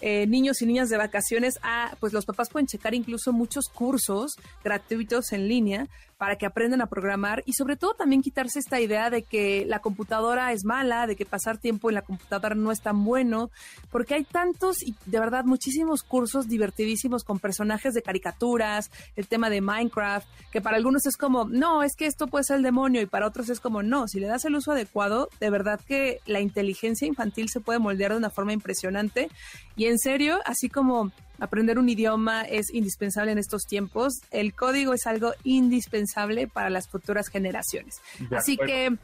eh, 0.02 0.28
niños 0.28 0.62
y 0.62 0.66
niñas 0.66 0.90
de 0.90 0.98
vacaciones, 0.98 1.60
ah, 1.64 1.96
pues 2.00 2.14
los 2.14 2.26
papás 2.26 2.50
pueden 2.50 2.68
checar 2.68 2.94
incluso 2.94 3.34
muchos 3.34 3.70
cursos 3.70 4.38
gratuitos 4.64 5.32
en 5.34 5.48
línea 5.48 5.88
para 6.20 6.36
que 6.36 6.46
aprendan 6.46 6.82
a 6.82 6.88
programar 6.88 7.44
y 7.46 7.54
sobre 7.54 7.78
todo 7.78 7.94
también 7.94 8.22
quitarse 8.22 8.60
esta 8.60 8.82
idea 8.82 9.10
de 9.10 9.24
que 9.24 9.66
la 9.66 9.80
computadora 9.80 10.52
es 10.52 10.66
mala, 10.66 11.08
de 11.08 11.16
que 11.16 11.26
pasar 11.26 11.58
tiempo 11.58 11.90
en 11.90 11.96
la 11.96 12.02
computadora 12.02 12.56
no 12.56 12.74
es 12.74 12.82
tan 12.82 13.06
bueno, 13.06 13.52
porque 13.90 14.16
hay 14.16 14.26
tantos 14.26 14.84
y 14.84 14.96
de 15.06 15.18
verdad 15.18 15.46
muchísimos 15.46 16.04
cursos 16.04 16.50
divertidísimos 16.50 17.24
con 17.24 17.40
personajes 17.40 17.94
de 17.94 18.02
caricaturas, 18.02 18.92
el 19.16 19.28
tema 19.28 19.50
de 19.50 19.62
Minecraft, 19.62 20.28
que 20.52 20.60
para 20.60 20.76
algunos 20.76 21.06
es 21.06 21.16
como, 21.16 21.46
no, 21.46 21.84
es 21.84 21.96
que 21.96 22.06
esto 22.06 22.28
puede 22.28 22.44
ser 22.44 22.58
el 22.58 22.64
demonio 22.64 23.02
y 23.02 23.06
para 23.06 23.26
otros 23.26 23.50
es 23.50 23.62
como, 23.62 23.82
no, 23.82 24.10
si 24.10 24.20
le 24.20 24.28
das 24.28 24.44
el 24.44 24.56
uso 24.56 24.74
adecuado, 24.74 25.30
de 25.40 25.50
verdad 25.50 25.80
que 25.88 26.20
la 26.26 26.42
inteligencia 26.42 27.08
infantil 27.08 27.48
se 27.48 27.62
puede 27.62 27.80
moldear 27.80 28.12
de 28.12 28.18
una 28.18 28.30
forma 28.30 28.52
impresionante 28.52 29.30
y 29.78 29.86
en 29.90 30.00
serio, 30.00 30.40
así 30.46 30.70
como 30.70 31.12
Aprender 31.40 31.80
un 31.80 31.88
idioma 31.88 32.44
es 32.44 32.74
indispensable 32.74 33.32
en 33.32 33.38
estos 33.38 33.64
tiempos. 33.64 34.14
El 34.32 34.54
código 34.54 34.94
es 34.94 35.08
algo 35.08 35.34
indispensable 35.44 36.48
para 36.48 36.70
las 36.70 36.90
futuras 36.90 37.30
generaciones. 37.30 38.02
Así 38.32 38.58
que... 38.58 38.96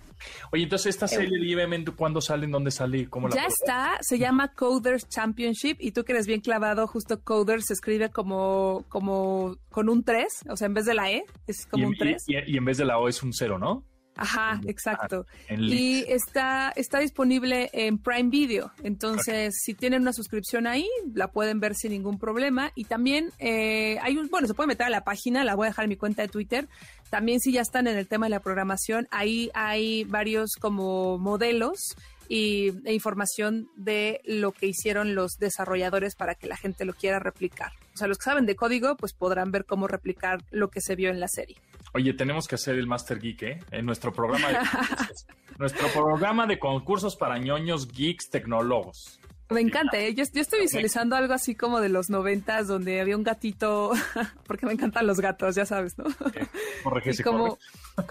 Oye, 0.51 0.63
entonces 0.63 0.95
esta 0.95 1.07
serie 1.07 1.39
de 1.39 1.45
IBM, 1.45 1.85
¿cuándo 1.95 2.21
sale? 2.21 2.45
¿En 2.45 2.51
dónde 2.51 2.71
sale? 2.71 3.09
¿Cómo 3.09 3.27
la 3.27 3.35
ya 3.35 3.45
está, 3.45 3.97
se 4.01 4.17
llama 4.17 4.49
Coders 4.53 5.07
Championship 5.09 5.77
y 5.79 5.91
tú 5.91 6.03
que 6.03 6.13
eres 6.13 6.25
bien 6.25 6.41
clavado, 6.41 6.87
justo 6.87 7.21
Coders 7.21 7.65
se 7.67 7.73
escribe 7.73 8.09
como, 8.09 8.85
como 8.87 9.57
con 9.69 9.89
un 9.89 10.03
3, 10.03 10.25
o 10.49 10.55
sea, 10.55 10.67
en 10.67 10.73
vez 10.73 10.85
de 10.85 10.93
la 10.93 11.11
E, 11.11 11.23
es 11.47 11.65
como 11.65 11.87
un 11.87 11.95
3. 11.97 12.23
Y, 12.27 12.53
y 12.53 12.57
en 12.57 12.65
vez 12.65 12.77
de 12.77 12.85
la 12.85 12.97
O 12.97 13.09
es 13.09 13.21
un 13.23 13.33
0, 13.33 13.59
¿no? 13.59 13.83
Ajá, 14.15 14.61
exacto. 14.65 15.25
y 15.49 16.05
está, 16.07 16.71
está 16.75 16.99
disponible 16.99 17.69
en 17.73 17.97
Prime 17.97 18.29
Video. 18.29 18.71
Entonces, 18.81 19.55
si 19.61 19.73
tienen 19.73 20.01
una 20.01 20.13
suscripción 20.13 20.67
ahí, 20.67 20.87
la 21.13 21.27
pueden 21.27 21.59
ver 21.59 21.75
sin 21.75 21.91
ningún 21.91 22.17
problema. 22.17 22.71
Y 22.75 22.85
también 22.85 23.31
eh, 23.39 23.97
hay 24.01 24.17
un, 24.17 24.29
bueno, 24.29 24.47
se 24.47 24.53
puede 24.53 24.67
meter 24.67 24.85
a 24.85 24.89
la 24.89 25.03
página, 25.03 25.43
la 25.43 25.55
voy 25.55 25.67
a 25.67 25.69
dejar 25.69 25.85
en 25.85 25.89
mi 25.89 25.97
cuenta 25.97 26.21
de 26.21 26.29
Twitter. 26.29 26.67
También 27.09 27.39
si 27.39 27.51
ya 27.51 27.61
están 27.61 27.87
en 27.87 27.97
el 27.97 28.07
tema 28.07 28.27
de 28.27 28.31
la 28.31 28.39
programación, 28.39 29.07
ahí 29.11 29.51
hay 29.53 30.05
varios 30.05 30.51
como 30.59 31.17
modelos 31.17 31.95
y, 32.29 32.73
e 32.85 32.93
información 32.93 33.69
de 33.75 34.21
lo 34.25 34.51
que 34.51 34.67
hicieron 34.67 35.13
los 35.13 35.37
desarrolladores 35.37 36.15
para 36.15 36.35
que 36.35 36.47
la 36.47 36.57
gente 36.57 36.85
lo 36.85 36.93
quiera 36.93 37.19
replicar. 37.19 37.73
O 37.93 37.97
sea, 37.97 38.07
los 38.07 38.17
que 38.17 38.25
saben 38.25 38.45
de 38.45 38.55
código, 38.55 38.95
pues 38.95 39.13
podrán 39.13 39.51
ver 39.51 39.65
cómo 39.65 39.87
replicar 39.87 40.43
lo 40.51 40.69
que 40.69 40.81
se 40.81 40.95
vio 40.95 41.09
en 41.09 41.19
la 41.19 41.27
serie. 41.27 41.57
Oye, 41.95 42.11
tenemos 42.11 42.45
que 42.45 42.55
hacer 42.55 42.75
el 42.75 42.87
Master 42.87 43.21
Geek, 43.21 43.43
¿eh? 43.43 43.59
En 43.71 43.85
nuestro 43.85 44.11
programa 44.11 44.49
de 44.49 44.57
nuestro 45.59 45.87
programa 45.93 46.45
de 46.45 46.59
concursos 46.59 47.15
para 47.15 47.37
ñoños, 47.37 47.87
geeks, 47.87 48.29
tecnólogos. 48.29 49.17
Me 49.49 49.61
encanta, 49.61 49.97
¿eh? 49.97 50.13
yo, 50.13 50.23
estoy 50.23 50.59
visualizando 50.59 51.15
algo 51.15 51.33
así 51.33 51.55
como 51.55 51.79
de 51.79 51.87
los 51.87 52.09
noventas 52.09 52.67
donde 52.67 52.99
había 52.99 53.15
un 53.15 53.23
gatito, 53.23 53.93
porque 54.45 54.65
me 54.65 54.73
encantan 54.73 55.07
los 55.07 55.21
gatos, 55.21 55.55
ya 55.55 55.65
sabes, 55.65 55.97
¿no? 55.97 56.03
Como, 57.23 57.57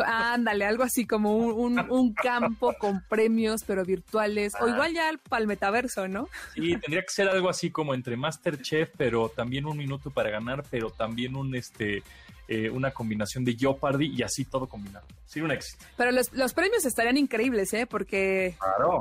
ándale, 0.07 0.65
algo 0.65 0.83
así 0.83 1.07
como 1.07 1.37
un, 1.37 2.15
campo 2.15 2.75
con 2.79 3.03
premios, 3.09 3.65
pero 3.65 3.85
virtuales, 3.85 4.55
o 4.61 4.69
igual 4.69 4.95
ya 4.95 5.11
para 5.29 5.43
el 5.43 5.47
metaverso, 5.47 6.09
¿no? 6.09 6.29
Sí, 6.55 6.77
tendría 6.77 7.03
que 7.03 7.11
ser 7.11 7.29
algo 7.29 7.49
así 7.49 7.71
como 7.71 7.95
entre 7.95 8.17
Masterchef, 8.17 8.91
pero 8.97 9.29
también 9.29 9.67
un 9.67 9.77
minuto 9.77 10.11
para 10.11 10.31
ganar, 10.31 10.65
pero 10.71 10.91
también 10.91 11.37
un 11.37 11.55
este 11.55 12.03
eh, 12.47 12.69
una 12.71 12.91
combinación 12.91 13.45
de 13.45 13.57
Jeopardy 13.57 14.15
y 14.17 14.23
así 14.23 14.45
todo 14.45 14.67
combinado. 14.67 15.07
Sí, 15.27 15.41
un 15.41 15.51
éxito. 15.51 15.85
Pero 15.97 16.11
los, 16.13 16.53
premios 16.53 16.85
estarían 16.85 17.17
increíbles, 17.17 17.73
¿eh? 17.73 17.87
Porque 17.87 18.57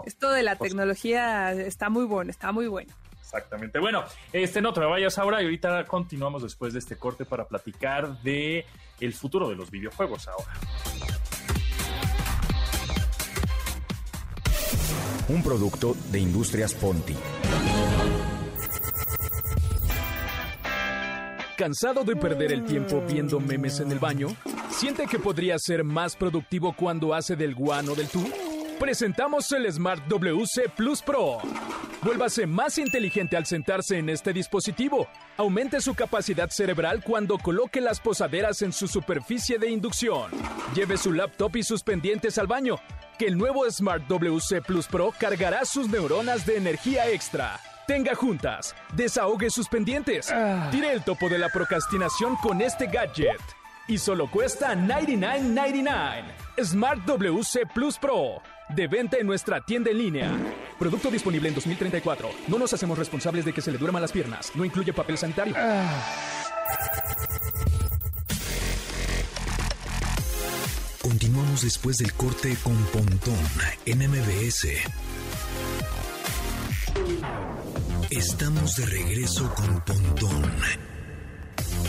esto 0.05 0.31
de 0.31 0.43
la 0.43 0.55
pues 0.55 0.71
tecnología 0.71 1.51
está 1.51 1.89
muy 1.89 2.05
bueno, 2.05 2.31
está 2.31 2.51
muy 2.51 2.67
bueno. 2.67 2.93
Exactamente. 3.21 3.79
Bueno, 3.79 4.03
este 4.31 4.61
no 4.61 4.73
te 4.73 4.79
me 4.79 4.85
vayas 4.85 5.17
ahora 5.17 5.41
y 5.41 5.45
ahorita 5.45 5.85
continuamos 5.85 6.43
después 6.43 6.71
de 6.73 6.79
este 6.79 6.95
corte 6.97 7.25
para 7.25 7.47
platicar 7.47 8.21
de 8.21 8.65
el 8.99 9.13
futuro 9.13 9.49
de 9.49 9.55
los 9.55 9.71
videojuegos 9.71 10.27
ahora. 10.27 10.53
Un 15.29 15.41
producto 15.41 15.95
de 16.11 16.19
Industrias 16.19 16.73
Ponti. 16.73 17.15
¿Cansado 21.57 22.03
de 22.03 22.15
perder 22.15 22.51
el 22.51 22.65
tiempo 22.65 23.03
viendo 23.07 23.39
memes 23.39 23.79
en 23.79 23.91
el 23.91 23.99
baño? 23.99 24.29
¿Siente 24.69 25.05
que 25.05 25.19
podría 25.19 25.57
ser 25.59 25.83
más 25.83 26.15
productivo 26.15 26.73
cuando 26.73 27.13
hace 27.13 27.35
del 27.35 27.53
guano 27.55 27.95
del 27.95 28.07
tú? 28.09 28.23
presentamos 28.83 29.49
el 29.53 29.71
Smart 29.71 30.05
WC 30.09 30.67
Plus 30.75 31.01
Pro. 31.01 31.37
Vuélvase 32.01 32.45
más 32.45 32.77
inteligente 32.77 33.37
al 33.37 33.45
sentarse 33.45 33.97
en 33.97 34.09
este 34.09 34.33
dispositivo. 34.33 35.07
Aumente 35.37 35.79
su 35.79 35.95
capacidad 35.95 36.49
cerebral 36.49 37.01
cuando 37.01 37.37
coloque 37.37 37.79
las 37.79 38.01
posaderas 38.01 38.61
en 38.61 38.73
su 38.73 38.89
superficie 38.89 39.57
de 39.57 39.69
inducción. 39.69 40.31
Lleve 40.75 40.97
su 40.97 41.13
laptop 41.13 41.55
y 41.55 41.63
sus 41.63 41.81
pendientes 41.81 42.37
al 42.37 42.47
baño, 42.47 42.75
que 43.17 43.27
el 43.27 43.37
nuevo 43.37 43.69
Smart 43.71 44.05
WC 44.09 44.61
Plus 44.63 44.87
Pro 44.87 45.13
cargará 45.17 45.63
sus 45.63 45.87
neuronas 45.87 46.45
de 46.45 46.57
energía 46.57 47.09
extra. 47.09 47.61
Tenga 47.87 48.15
juntas, 48.15 48.73
desahogue 48.95 49.49
sus 49.49 49.67
pendientes. 49.67 50.33
Tire 50.71 50.93
el 50.93 51.03
topo 51.03 51.27
de 51.27 51.37
la 51.37 51.49
procrastinación 51.49 52.37
con 52.37 52.61
este 52.61 52.87
gadget. 52.87 53.41
Y 53.89 53.97
solo 53.97 54.31
cuesta 54.31 54.73
$99.99. 54.73 56.23
Smart 56.63 57.03
WC 57.05 57.65
Plus 57.73 57.97
Pro. 57.97 58.41
De 58.69 58.87
venta 58.87 59.17
en 59.17 59.27
nuestra 59.27 59.59
tienda 59.59 59.91
en 59.91 59.97
línea. 59.97 60.31
Producto 60.79 61.11
disponible 61.11 61.49
en 61.49 61.55
2034. 61.55 62.29
No 62.47 62.57
nos 62.57 62.71
hacemos 62.71 62.97
responsables 62.97 63.43
de 63.43 63.51
que 63.51 63.61
se 63.61 63.73
le 63.73 63.77
duerman 63.77 64.01
las 64.01 64.13
piernas. 64.13 64.53
No 64.55 64.63
incluye 64.63 64.93
papel 64.93 65.17
sanitario. 65.17 65.53
Continuamos 71.01 71.63
después 71.63 71.97
del 71.97 72.13
corte 72.13 72.55
con 72.63 72.77
Pontón 72.85 73.37
en 73.85 74.09
MBS. 74.09 74.67
Estamos 78.15 78.75
de 78.75 78.85
regreso 78.85 79.51
con 79.55 79.81
Pontón 79.81 80.43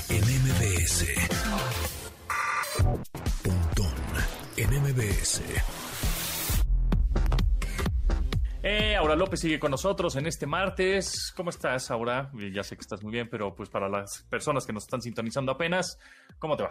en 0.09 0.23
MBS. 0.23 1.05
Pontón 3.43 3.95
en 4.57 4.71
MBS. 4.83 5.43
Eh, 8.63 8.97
Aura 8.97 9.15
López 9.17 9.39
sigue 9.39 9.61
con 9.61 9.71
nosotros 9.71 10.17
en 10.17 10.27
este 10.27 10.47
martes. 10.47 11.31
¿Cómo 11.37 11.51
estás, 11.51 11.91
Aura? 11.91 12.31
Ya 12.55 12.63
sé 12.63 12.77
que 12.77 12.81
estás 12.81 13.03
muy 13.03 13.13
bien, 13.13 13.29
pero 13.29 13.55
pues 13.55 13.69
para 13.69 13.91
las 13.91 14.23
personas 14.31 14.65
que 14.65 14.73
nos 14.73 14.85
están 14.85 15.03
sintonizando 15.03 15.53
apenas, 15.53 15.99
¿cómo 16.39 16.57
te 16.57 16.63
va? 16.63 16.71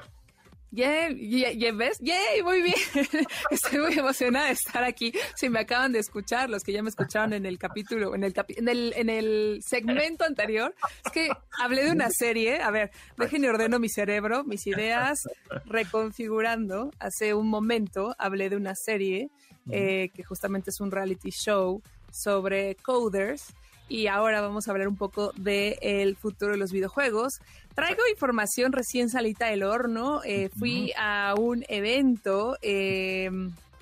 Yay, 0.75 1.29
yay, 1.29 1.55
yay, 1.59 1.71
¿ves? 1.71 1.99
Yay, 1.99 2.41
muy 2.41 2.63
bien. 2.63 2.73
Estoy 3.51 3.77
muy 3.79 3.93
emocionada 3.99 4.47
de 4.47 4.53
estar 4.53 4.83
aquí. 4.83 5.13
Si 5.35 5.47
me 5.47 5.59
acaban 5.59 5.91
de 5.91 5.99
escuchar, 5.99 6.49
los 6.49 6.63
que 6.63 6.71
ya 6.71 6.81
me 6.81 6.89
escucharon 6.89 7.31
en 7.33 7.45
el 7.45 7.59
capítulo, 7.59 8.15
en 8.15 8.23
el, 8.23 8.33
capi- 8.33 8.57
en 8.57 8.67
el, 8.67 8.91
en 8.95 9.07
el 9.09 9.59
segmento 9.63 10.23
anterior, 10.25 10.73
es 11.05 11.11
que 11.11 11.29
hablé 11.59 11.83
de 11.85 11.91
una 11.91 12.09
serie. 12.09 12.59
A 12.61 12.71
ver, 12.71 12.89
dejen 13.17 13.43
y 13.43 13.47
ordeno 13.47 13.77
mi 13.77 13.87
cerebro, 13.87 14.43
mis 14.45 14.65
ideas, 14.65 15.19
reconfigurando. 15.65 16.89
Hace 16.99 17.35
un 17.35 17.49
momento 17.49 18.15
hablé 18.17 18.49
de 18.49 18.55
una 18.55 18.73
serie 18.73 19.29
eh, 19.69 20.09
que 20.15 20.23
justamente 20.23 20.71
es 20.71 20.79
un 20.81 20.89
reality 20.89 21.29
show 21.29 21.83
sobre 22.11 22.75
coders. 22.77 23.53
Y 23.89 24.07
ahora 24.07 24.41
vamos 24.41 24.67
a 24.67 24.71
hablar 24.71 24.87
un 24.87 24.95
poco 24.95 25.33
del 25.35 25.77
el 25.81 26.15
futuro 26.15 26.53
de 26.53 26.57
los 26.57 26.71
videojuegos. 26.71 27.39
Traigo 27.75 28.01
información 28.11 28.71
recién 28.71 29.09
salita 29.09 29.47
del 29.47 29.63
horno. 29.63 30.21
Eh, 30.23 30.49
fui 30.57 30.93
a 30.97 31.35
un 31.37 31.65
evento 31.67 32.57
eh, 32.61 33.29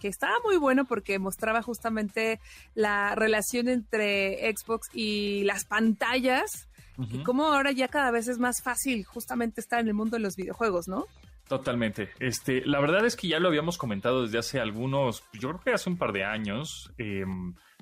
que 0.02 0.08
estaba 0.08 0.36
muy 0.44 0.58
bueno 0.58 0.86
porque 0.86 1.20
mostraba 1.20 1.62
justamente 1.62 2.40
la 2.74 3.16
relación 3.16 3.70
entre 3.70 4.52
Xbox 4.56 4.90
y 4.94 5.44
las 5.44 5.66
pantallas. 5.66 6.68
Y 7.10 7.24
cómo 7.24 7.46
ahora 7.46 7.72
ya 7.72 7.88
cada 7.88 8.12
vez 8.12 8.28
es 8.28 8.38
más 8.38 8.62
fácil 8.62 9.06
justamente 9.06 9.60
estar 9.60 9.80
en 9.80 9.88
el 9.88 9.94
mundo 9.94 10.18
de 10.18 10.24
los 10.24 10.36
videojuegos, 10.36 10.88
¿no? 10.88 11.08
Totalmente. 11.48 12.10
Este, 12.20 12.64
la 12.66 12.80
verdad 12.80 13.06
es 13.06 13.16
que 13.18 13.28
ya 13.28 13.40
lo 13.40 13.50
habíamos 13.50 13.78
comentado 13.78 14.24
desde 14.24 14.38
hace 14.38 14.60
algunos, 14.60 15.24
yo 15.34 15.50
creo 15.50 15.62
que 15.62 15.74
hace 15.74 15.90
un 15.90 15.98
par 15.98 16.14
de 16.14 16.24
años, 16.24 16.94
eh, 16.98 17.26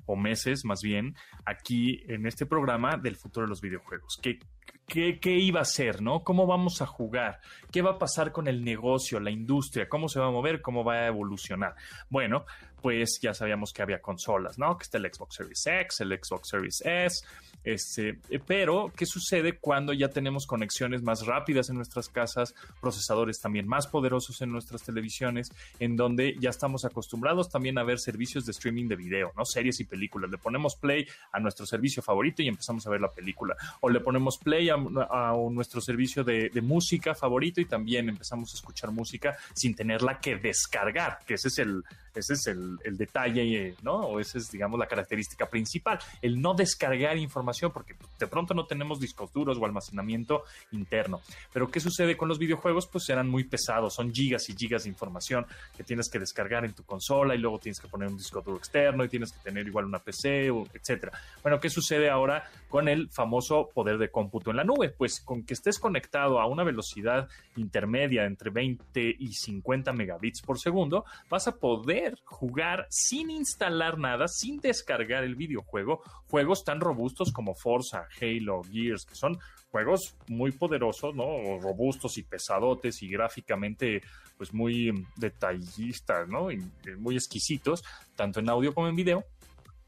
o 0.06 0.16
meses 0.16 0.64
más 0.64 0.82
bien, 0.82 1.14
aquí 1.44 2.02
en 2.08 2.26
este 2.26 2.46
programa 2.46 2.96
del 2.96 3.16
futuro 3.16 3.46
de 3.46 3.50
los 3.50 3.60
videojuegos. 3.60 4.18
¿Qué, 4.22 4.38
qué, 4.86 5.18
qué 5.20 5.38
iba 5.38 5.60
a 5.60 5.64
ser, 5.64 6.02
no? 6.02 6.24
¿Cómo 6.24 6.46
vamos 6.46 6.82
a 6.82 6.86
jugar? 6.86 7.40
¿Qué 7.70 7.82
va 7.82 7.92
a 7.92 7.98
pasar 7.98 8.32
con 8.32 8.48
el 8.48 8.64
negocio, 8.64 9.20
la 9.20 9.30
industria? 9.30 9.88
¿Cómo 9.88 10.08
se 10.08 10.20
va 10.20 10.26
a 10.26 10.30
mover? 10.30 10.60
¿Cómo 10.60 10.84
va 10.84 10.94
a 10.94 11.06
evolucionar? 11.06 11.74
Bueno, 12.08 12.44
pues 12.80 13.18
ya 13.20 13.34
sabíamos 13.34 13.72
que 13.72 13.82
había 13.82 14.00
consolas, 14.00 14.58
¿no? 14.58 14.76
Que 14.76 14.84
está 14.84 14.98
el 14.98 15.12
Xbox 15.12 15.36
Series 15.36 15.66
X, 15.66 16.00
el 16.00 16.18
Xbox 16.18 16.48
Series 16.48 16.82
S, 16.84 17.24
este, 17.62 18.18
pero 18.46 18.90
¿qué 18.96 19.04
sucede 19.04 19.58
cuando 19.58 19.92
ya 19.92 20.08
tenemos 20.08 20.46
conexiones 20.46 21.02
más 21.02 21.26
rápidas 21.26 21.68
en 21.68 21.76
nuestras 21.76 22.08
casas, 22.08 22.54
procesadores 22.80 23.40
también 23.40 23.68
más 23.68 23.86
poderosos 23.86 24.40
en 24.40 24.50
nuestras 24.50 24.82
televisiones, 24.82 25.52
en 25.78 25.96
donde 25.96 26.36
ya 26.40 26.50
estamos 26.50 26.84
acostumbrados 26.84 27.50
también 27.50 27.78
a 27.78 27.82
ver 27.82 27.98
servicios 27.98 28.46
de 28.46 28.52
streaming 28.52 28.88
de 28.88 28.96
video, 28.96 29.32
¿no? 29.36 29.44
Series 29.44 29.80
y 29.80 29.84
películas. 29.84 30.30
Le 30.30 30.38
ponemos 30.38 30.76
play 30.76 31.06
a 31.32 31.40
nuestro 31.40 31.66
servicio 31.66 32.02
favorito 32.02 32.42
y 32.42 32.48
empezamos 32.48 32.86
a 32.86 32.90
ver 32.90 33.00
la 33.00 33.10
película. 33.10 33.56
O 33.80 33.90
le 33.90 34.00
ponemos 34.00 34.38
play 34.38 34.70
a, 34.70 34.74
a 34.74 35.34
nuestro 35.50 35.80
servicio 35.80 36.24
de, 36.24 36.48
de 36.48 36.62
música 36.62 37.14
favorito 37.14 37.60
y 37.60 37.66
también 37.66 38.08
empezamos 38.08 38.52
a 38.52 38.56
escuchar 38.56 38.90
música 38.90 39.36
sin 39.54 39.74
tenerla 39.74 40.18
que 40.18 40.36
descargar, 40.36 41.20
que 41.26 41.34
ese 41.34 41.48
es 41.48 41.58
el, 41.58 41.84
ese 42.14 42.34
es 42.34 42.46
el, 42.46 42.69
el 42.84 42.96
detalle, 42.96 43.74
¿no? 43.82 43.96
O 43.96 44.20
esa 44.20 44.38
es, 44.38 44.50
digamos, 44.50 44.78
la 44.78 44.86
característica 44.86 45.46
principal, 45.46 45.98
el 46.22 46.40
no 46.40 46.54
descargar 46.54 47.16
información, 47.16 47.72
porque 47.72 47.94
de 48.18 48.26
pronto 48.26 48.54
no 48.54 48.66
tenemos 48.66 49.00
discos 49.00 49.32
duros 49.32 49.58
o 49.58 49.64
almacenamiento 49.64 50.44
interno. 50.72 51.20
Pero 51.52 51.70
¿qué 51.70 51.80
sucede 51.80 52.16
con 52.16 52.28
los 52.28 52.38
videojuegos? 52.38 52.86
Pues 52.86 53.04
serán 53.04 53.28
muy 53.28 53.44
pesados, 53.44 53.94
son 53.94 54.12
gigas 54.12 54.48
y 54.48 54.54
gigas 54.54 54.84
de 54.84 54.90
información 54.90 55.46
que 55.76 55.84
tienes 55.84 56.08
que 56.08 56.18
descargar 56.18 56.64
en 56.64 56.72
tu 56.72 56.84
consola 56.84 57.34
y 57.34 57.38
luego 57.38 57.58
tienes 57.58 57.80
que 57.80 57.88
poner 57.88 58.08
un 58.08 58.16
disco 58.16 58.40
duro 58.40 58.58
externo 58.58 59.04
y 59.04 59.08
tienes 59.08 59.32
que 59.32 59.40
tener 59.40 59.66
igual 59.66 59.86
una 59.86 59.98
PC, 59.98 60.48
etcétera. 60.72 61.12
Bueno, 61.42 61.60
¿qué 61.60 61.70
sucede 61.70 62.10
ahora 62.10 62.44
con 62.68 62.88
el 62.88 63.08
famoso 63.10 63.70
poder 63.72 63.98
de 63.98 64.10
cómputo 64.10 64.50
en 64.50 64.56
la 64.56 64.64
nube? 64.64 64.90
Pues 64.90 65.20
con 65.20 65.44
que 65.44 65.54
estés 65.54 65.78
conectado 65.78 66.40
a 66.40 66.46
una 66.46 66.64
velocidad 66.64 67.28
intermedia 67.56 68.24
entre 68.24 68.50
20 68.50 69.16
y 69.18 69.32
50 69.32 69.92
megabits 69.92 70.42
por 70.42 70.58
segundo, 70.58 71.04
vas 71.28 71.48
a 71.48 71.56
poder 71.56 72.18
jugar 72.24 72.59
sin 72.88 73.30
instalar 73.30 73.98
nada, 73.98 74.28
sin 74.28 74.60
descargar 74.60 75.24
el 75.24 75.34
videojuego, 75.34 76.02
juegos 76.28 76.64
tan 76.64 76.80
robustos 76.80 77.32
como 77.32 77.54
Forza, 77.54 78.06
Halo, 78.20 78.62
Gears, 78.70 79.04
que 79.04 79.14
son 79.14 79.38
juegos 79.70 80.14
muy 80.28 80.52
poderosos, 80.52 81.14
¿no? 81.14 81.58
Robustos 81.60 82.18
y 82.18 82.22
pesadotes 82.22 83.02
y 83.02 83.08
gráficamente 83.08 84.02
pues 84.36 84.52
muy 84.52 85.06
detallistas, 85.16 86.28
¿no? 86.28 86.50
Y 86.50 86.56
eh, 86.86 86.96
muy 86.96 87.14
exquisitos, 87.14 87.84
tanto 88.16 88.40
en 88.40 88.48
audio 88.48 88.74
como 88.74 88.88
en 88.88 88.96
video. 88.96 89.24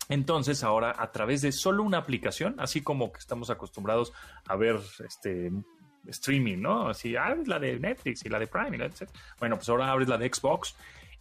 Entonces 0.08 0.62
ahora 0.62 0.94
a 0.98 1.10
través 1.10 1.40
de 1.42 1.52
solo 1.52 1.82
una 1.82 1.98
aplicación, 1.98 2.56
así 2.58 2.82
como 2.82 3.12
que 3.12 3.18
estamos 3.18 3.50
acostumbrados 3.50 4.12
a 4.46 4.56
ver 4.56 4.78
este 5.06 5.50
streaming, 6.06 6.58
¿no? 6.58 6.88
Así, 6.88 7.16
abres 7.16 7.48
la 7.48 7.58
de 7.58 7.78
Netflix 7.78 8.24
y 8.24 8.28
la 8.28 8.38
de 8.38 8.46
Prime. 8.46 8.78
Bueno, 9.38 9.56
pues 9.56 9.68
ahora 9.68 9.90
abres 9.90 10.08
la 10.08 10.18
de 10.18 10.28
Xbox 10.32 10.74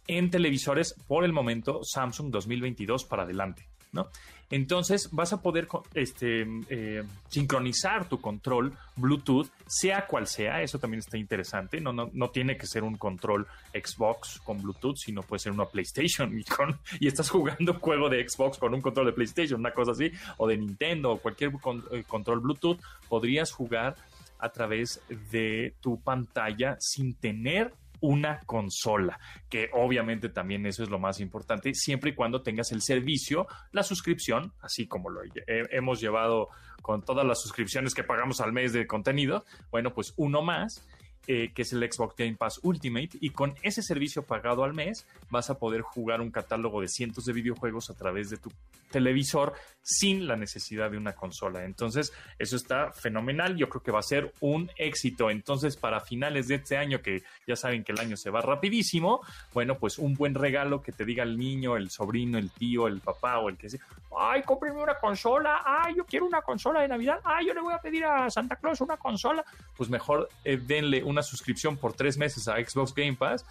en 0.06 0.30
televisores 0.30 0.94
por 1.06 1.24
el 1.24 1.32
momento 1.32 1.80
Samsung 1.82 2.30
2022 2.30 3.04
para 3.04 3.22
adelante, 3.22 3.68
¿no? 3.92 4.08
Entonces 4.52 5.08
vas 5.12 5.32
a 5.32 5.40
poder 5.40 5.66
este, 5.94 6.46
eh, 6.68 7.02
sincronizar 7.28 8.06
tu 8.06 8.20
control 8.20 8.76
Bluetooth, 8.96 9.48
sea 9.66 10.06
cual 10.06 10.26
sea, 10.26 10.60
eso 10.60 10.78
también 10.78 10.98
está 10.98 11.16
interesante, 11.16 11.80
no, 11.80 11.94
no, 11.94 12.10
no 12.12 12.28
tiene 12.28 12.58
que 12.58 12.66
ser 12.66 12.84
un 12.84 12.96
control 12.96 13.46
Xbox 13.72 14.40
con 14.44 14.60
Bluetooth, 14.60 14.96
sino 14.96 15.22
puede 15.22 15.40
ser 15.40 15.52
una 15.52 15.64
PlayStation 15.64 16.38
y, 17.00 17.06
estás 17.06 17.30
jugando 17.30 17.72
un 17.72 17.78
juego 17.78 18.10
de 18.10 18.28
Xbox 18.28 18.58
con 18.58 18.74
un 18.74 18.82
control 18.82 19.06
de 19.06 19.12
PlayStation, 19.14 19.58
una 19.58 19.72
cosa 19.72 19.92
así, 19.92 20.12
o 20.36 20.46
de 20.46 20.58
Nintendo 20.58 21.12
o 21.12 21.18
cualquier 21.18 21.50
eh, 21.90 22.04
control 22.06 22.40
Bluetooth, 22.40 22.78
podrías 23.08 23.52
jugar 23.52 23.96
a 24.38 24.50
través 24.50 25.00
de 25.30 25.76
tu 25.80 25.98
pantalla 26.02 26.76
sin 26.78 27.14
tener 27.14 27.72
una 28.02 28.40
consola, 28.44 29.18
que 29.48 29.70
obviamente 29.72 30.28
también 30.28 30.66
eso 30.66 30.82
es 30.82 30.90
lo 30.90 30.98
más 30.98 31.18
importante, 31.20 31.72
siempre 31.74 32.10
y 32.10 32.14
cuando 32.14 32.42
tengas 32.42 32.70
el 32.72 32.82
servicio, 32.82 33.46
la 33.70 33.82
suscripción, 33.82 34.52
así 34.60 34.86
como 34.86 35.08
lo 35.08 35.22
he- 35.24 35.30
hemos 35.70 36.00
llevado 36.00 36.48
con 36.82 37.02
todas 37.02 37.24
las 37.24 37.40
suscripciones 37.40 37.94
que 37.94 38.04
pagamos 38.04 38.40
al 38.40 38.52
mes 38.52 38.72
de 38.74 38.86
contenido, 38.86 39.44
bueno, 39.70 39.94
pues 39.94 40.12
uno 40.16 40.42
más, 40.42 40.86
eh, 41.26 41.52
que 41.54 41.62
es 41.62 41.72
el 41.72 41.90
Xbox 41.90 42.16
Game 42.16 42.34
Pass 42.34 42.60
Ultimate, 42.62 43.10
y 43.20 43.30
con 43.30 43.54
ese 43.62 43.82
servicio 43.82 44.22
pagado 44.22 44.64
al 44.64 44.74
mes 44.74 45.06
vas 45.30 45.50
a 45.50 45.58
poder 45.58 45.82
jugar 45.82 46.20
un 46.20 46.30
catálogo 46.30 46.80
de 46.80 46.88
cientos 46.88 47.24
de 47.24 47.32
videojuegos 47.32 47.90
a 47.90 47.94
través 47.94 48.30
de 48.30 48.38
tu 48.38 48.50
televisor 48.90 49.54
sin 49.82 50.26
la 50.26 50.36
necesidad 50.36 50.90
de 50.90 50.96
una 50.96 51.14
consola. 51.14 51.64
Entonces, 51.64 52.12
eso 52.38 52.56
está 52.56 52.92
fenomenal. 52.92 53.56
Yo 53.56 53.68
creo 53.68 53.82
que 53.82 53.90
va 53.90 53.98
a 53.98 54.02
ser 54.02 54.32
un 54.40 54.70
éxito. 54.76 55.30
Entonces, 55.30 55.76
para 55.76 56.00
finales 56.00 56.48
de 56.48 56.56
este 56.56 56.76
año, 56.76 57.02
que 57.02 57.22
ya 57.46 57.56
saben 57.56 57.82
que 57.82 57.92
el 57.92 57.98
año 57.98 58.16
se 58.16 58.30
va 58.30 58.40
rapidísimo, 58.40 59.20
bueno, 59.52 59.78
pues 59.78 59.98
un 59.98 60.14
buen 60.14 60.34
regalo 60.34 60.82
que 60.82 60.92
te 60.92 61.04
diga 61.04 61.24
el 61.24 61.38
niño, 61.38 61.76
el 61.76 61.90
sobrino, 61.90 62.38
el 62.38 62.50
tío, 62.50 62.86
el 62.86 63.00
papá 63.00 63.38
o 63.38 63.48
el 63.48 63.56
que 63.56 63.70
sea, 63.70 63.80
ay, 64.16 64.42
cómpreme 64.42 64.82
una 64.82 64.94
consola, 64.94 65.62
ay, 65.64 65.94
yo 65.96 66.04
quiero 66.04 66.26
una 66.26 66.42
consola 66.42 66.82
de 66.82 66.88
Navidad, 66.88 67.20
ay, 67.24 67.46
yo 67.46 67.54
le 67.54 67.60
voy 67.60 67.74
a 67.74 67.78
pedir 67.78 68.04
a 68.04 68.30
Santa 68.30 68.56
Claus 68.56 68.80
una 68.80 68.96
consola, 68.96 69.44
pues 69.76 69.88
mejor 69.90 70.28
eh, 70.44 70.58
denle 70.58 71.02
una 71.12 71.22
suscripción 71.22 71.76
por 71.76 71.92
tres 71.92 72.18
meses 72.18 72.48
a 72.48 72.56
Xbox 72.56 72.94
Game 72.94 73.14
Pass 73.14 73.44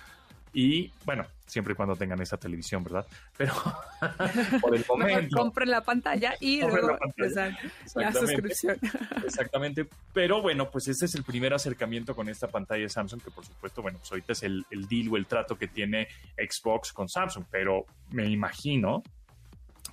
Y 0.53 0.91
bueno, 1.05 1.25
siempre 1.45 1.73
y 1.73 1.75
cuando 1.75 1.95
tengan 1.95 2.21
esa 2.21 2.35
televisión, 2.35 2.83
¿verdad? 2.83 3.05
Pero 3.37 3.53
por 4.61 4.75
el 4.75 4.83
momento. 4.89 5.37
compren 5.37 5.69
la 5.69 5.81
pantalla 5.81 6.33
y 6.39 6.61
luego 6.61 6.97
la, 7.95 8.11
suscripción. 8.11 8.77
Exactamente. 9.25 9.87
Pero 10.13 10.41
bueno, 10.41 10.69
pues 10.69 10.89
este 10.89 11.05
es 11.05 11.15
el 11.15 11.23
primer 11.23 11.53
acercamiento 11.53 12.15
con 12.15 12.27
esta 12.27 12.47
pantalla 12.47 12.81
de 12.81 12.89
Samsung, 12.89 13.21
que 13.21 13.31
por 13.31 13.45
supuesto, 13.45 13.81
bueno, 13.81 13.99
pues 13.99 14.11
ahorita 14.11 14.33
es 14.33 14.43
el, 14.43 14.65
el 14.71 14.87
deal 14.87 15.07
o 15.09 15.17
el 15.17 15.25
trato 15.25 15.57
que 15.57 15.67
tiene 15.67 16.07
Xbox 16.35 16.91
con 16.91 17.07
Samsung. 17.07 17.45
Pero 17.49 17.85
me 18.09 18.25
imagino 18.25 19.03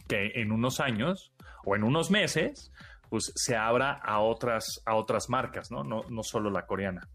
que 0.09 0.33
en 0.35 0.51
unos 0.51 0.81
años 0.81 1.33
o 1.65 1.77
en 1.77 1.85
unos 1.85 2.11
meses, 2.11 2.73
pues 3.09 3.33
se 3.37 3.57
abra 3.57 3.93
a 3.93 4.21
otras, 4.21 4.83
a 4.85 4.95
otras 4.95 5.29
marcas, 5.29 5.71
¿no? 5.71 5.85
No, 5.85 6.03
no 6.09 6.23
solo 6.23 6.51
la 6.51 6.67
coreana. 6.67 7.09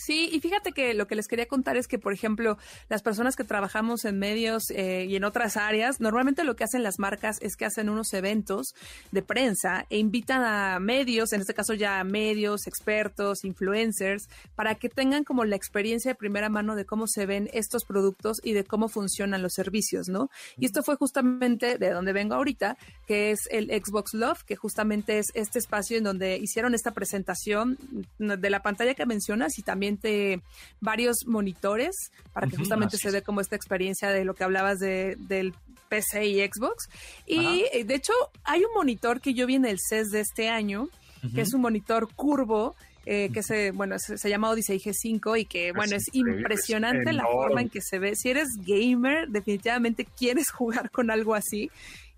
Sí, 0.00 0.30
y 0.32 0.40
fíjate 0.40 0.72
que 0.72 0.94
lo 0.94 1.06
que 1.06 1.14
les 1.14 1.28
quería 1.28 1.44
contar 1.44 1.76
es 1.76 1.86
que, 1.86 1.98
por 1.98 2.14
ejemplo, 2.14 2.56
las 2.88 3.02
personas 3.02 3.36
que 3.36 3.44
trabajamos 3.44 4.06
en 4.06 4.18
medios 4.18 4.70
eh, 4.70 5.04
y 5.06 5.14
en 5.16 5.24
otras 5.24 5.58
áreas, 5.58 6.00
normalmente 6.00 6.42
lo 6.42 6.56
que 6.56 6.64
hacen 6.64 6.82
las 6.82 6.98
marcas 6.98 7.36
es 7.42 7.54
que 7.54 7.66
hacen 7.66 7.90
unos 7.90 8.14
eventos 8.14 8.74
de 9.12 9.20
prensa 9.20 9.84
e 9.90 9.98
invitan 9.98 10.42
a 10.42 10.80
medios, 10.80 11.34
en 11.34 11.42
este 11.42 11.52
caso 11.52 11.74
ya 11.74 12.02
medios, 12.02 12.66
expertos, 12.66 13.44
influencers, 13.44 14.30
para 14.54 14.74
que 14.76 14.88
tengan 14.88 15.22
como 15.22 15.44
la 15.44 15.56
experiencia 15.56 16.12
de 16.12 16.14
primera 16.14 16.48
mano 16.48 16.76
de 16.76 16.86
cómo 16.86 17.06
se 17.06 17.26
ven 17.26 17.50
estos 17.52 17.84
productos 17.84 18.40
y 18.42 18.54
de 18.54 18.64
cómo 18.64 18.88
funcionan 18.88 19.42
los 19.42 19.52
servicios, 19.52 20.08
¿no? 20.08 20.30
Y 20.56 20.64
esto 20.64 20.82
fue 20.82 20.96
justamente 20.96 21.76
de 21.76 21.90
donde 21.90 22.14
vengo 22.14 22.36
ahorita, 22.36 22.78
que 23.06 23.32
es 23.32 23.40
el 23.50 23.66
Xbox 23.66 24.14
Love, 24.14 24.44
que 24.44 24.56
justamente 24.56 25.18
es 25.18 25.26
este 25.34 25.58
espacio 25.58 25.98
en 25.98 26.04
donde 26.04 26.38
hicieron 26.38 26.74
esta 26.74 26.92
presentación 26.92 27.76
de 28.18 28.48
la 28.48 28.62
pantalla 28.62 28.94
que 28.94 29.04
mencionas 29.04 29.58
y 29.58 29.62
también 29.62 29.89
varios 30.80 31.16
monitores 31.26 31.94
para 32.32 32.46
que 32.46 32.56
justamente 32.56 32.96
se 32.96 33.10
dé 33.10 33.22
como 33.22 33.40
esta 33.40 33.56
experiencia 33.56 34.10
de 34.10 34.24
lo 34.24 34.34
que 34.34 34.44
hablabas 34.44 34.78
de, 34.78 35.16
del 35.18 35.54
PC 35.90 36.26
y 36.26 36.40
Xbox. 36.40 36.88
Y 37.26 37.64
eh, 37.72 37.84
de 37.84 37.94
hecho, 37.94 38.12
hay 38.44 38.60
un 38.64 38.72
monitor 38.74 39.20
que 39.20 39.34
yo 39.34 39.46
vi 39.46 39.56
en 39.56 39.66
el 39.66 39.78
CES 39.78 40.08
de 40.10 40.20
este 40.20 40.48
año, 40.48 40.88
que 41.34 41.42
es 41.42 41.52
un 41.52 41.60
monitor 41.60 42.08
curvo. 42.14 42.74
Eh, 43.06 43.30
que 43.32 43.42
se, 43.42 43.70
bueno, 43.70 43.96
se, 43.98 44.28
llama 44.28 44.50
Odyssey 44.50 44.78
G5 44.78 45.40
y 45.40 45.44
que, 45.46 45.72
bueno, 45.72 45.96
es, 45.96 46.04
impresionante 46.12 47.14
la 47.14 47.24
forma 47.24 47.62
en 47.62 47.70
que 47.70 47.80
se 47.80 47.98
ve. 47.98 48.14
Si 48.14 48.28
eres 48.28 48.48
gamer, 48.58 49.26
definitivamente 49.28 50.04
quieres 50.04 50.50
jugar 50.52 50.90
con 50.90 51.10
algo 51.10 51.34
así. 51.34 51.70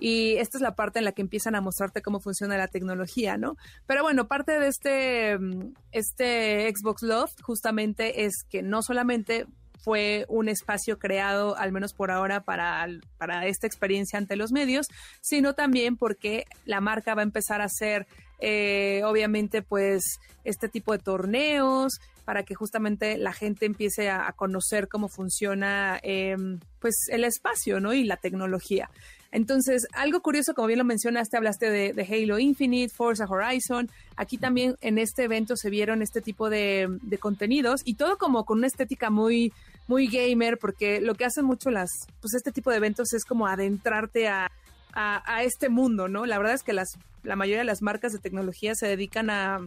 Y 0.05 0.37
esta 0.39 0.59
es 0.59 0.63
la 0.63 0.75
parte 0.75 0.99
en 0.99 1.05
la 1.05 1.13
que 1.13 1.23
empiezan 1.23 1.55
a 1.55 1.61
mostrarte 1.61 2.03
cómo 2.03 2.19
funciona 2.19 2.57
la 2.57 2.67
tecnología, 2.67 3.37
¿no? 3.37 3.57
Pero 3.87 4.03
bueno, 4.03 4.27
parte 4.27 4.59
de 4.59 4.67
este, 4.67 5.39
mm, 5.39 5.75
este 5.93 6.69
Xbox 6.75 7.03
Loft 7.03 7.41
justamente 7.41 8.25
es 8.25 8.43
que 8.51 8.63
no 8.63 8.83
solamente 8.83 9.47
fue 9.79 10.27
un 10.29 10.49
espacio 10.49 10.99
creado, 10.99 11.57
al 11.57 11.71
menos 11.71 11.95
por 11.95 12.11
ahora, 12.11 12.43
para, 12.43 12.85
para 13.17 13.47
esta 13.47 13.69
experiencia 13.69 14.19
ante 14.19 14.35
los 14.35 14.51
medios, 14.51 14.89
sino 15.21 15.55
también 15.55 15.97
porque 15.97 16.47
la 16.65 16.81
marca 16.81 17.15
va 17.15 17.23
a 17.23 17.23
empezar 17.23 17.61
a 17.61 17.67
hacer, 17.67 18.09
eh, 18.41 19.03
obviamente, 19.05 19.63
pues, 19.63 20.19
este 20.43 20.69
tipo 20.69 20.91
de 20.91 20.99
torneos 20.99 22.01
para 22.25 22.43
que 22.43 22.57
justamente 22.57 23.19
la 23.19 23.33
gente 23.33 23.67
empiece 23.67 24.11
a, 24.11 24.33
conocer 24.33 24.89
cómo 24.89 25.09
funciona, 25.09 26.01
em, 26.03 26.59
pues, 26.81 27.07
el 27.13 27.23
espacio, 27.23 27.79
¿no? 27.79 27.93
Y 27.93 28.03
la 28.03 28.17
tecnología. 28.17 28.91
Entonces, 29.33 29.87
algo 29.95 30.21
curioso, 30.21 30.53
como 30.53 30.69
bien 30.69 30.79
lo 30.79 30.85
mencionaste, 30.85 31.39
hablaste 31.39 31.71
de, 31.71 32.03
Halo 32.05 32.39
Infinite, 32.39 32.93
Forza 32.95 33.25
Horizon. 33.25 33.91
Aquí 34.15 34.37
también 34.37 34.77
en 34.83 34.99
este 34.99 35.25
evento 35.25 35.57
se 35.57 35.71
vieron 35.71 36.03
este 36.03 36.21
tipo 36.21 36.51
de, 36.51 37.01
contenidos 37.19 37.81
y 37.85 37.95
todo 37.95 38.19
como 38.19 38.45
con 38.45 38.59
una 38.59 38.67
estética 38.67 39.09
muy, 39.09 39.53
muy 39.89 40.07
gamer, 40.07 40.59
porque 40.59 41.01
lo 41.01 41.15
que 41.15 41.25
hacen 41.25 41.47
mucho 41.47 41.71
las, 41.71 41.91
pues 42.21 42.35
este 42.35 42.53
tipo 42.53 42.71
de 42.71 42.77
eventos 42.77 43.15
es 43.15 43.25
como 43.25 43.47
adentrarte 43.47 44.29
a, 44.29 44.51
a, 44.93 45.43
este 45.43 45.71
mundo, 45.71 46.09
¿no? 46.09 46.27
La 46.27 46.37
verdad 46.37 46.55
es 46.55 46.63
que 46.63 46.75
las, 46.75 46.99
la 47.23 47.35
mayoría 47.35 47.61
de 47.61 47.65
las 47.65 47.81
marcas 47.81 48.13
de 48.13 48.19
tecnología 48.19 48.75
se 48.75 48.87
dedican 48.87 49.31
a 49.31 49.61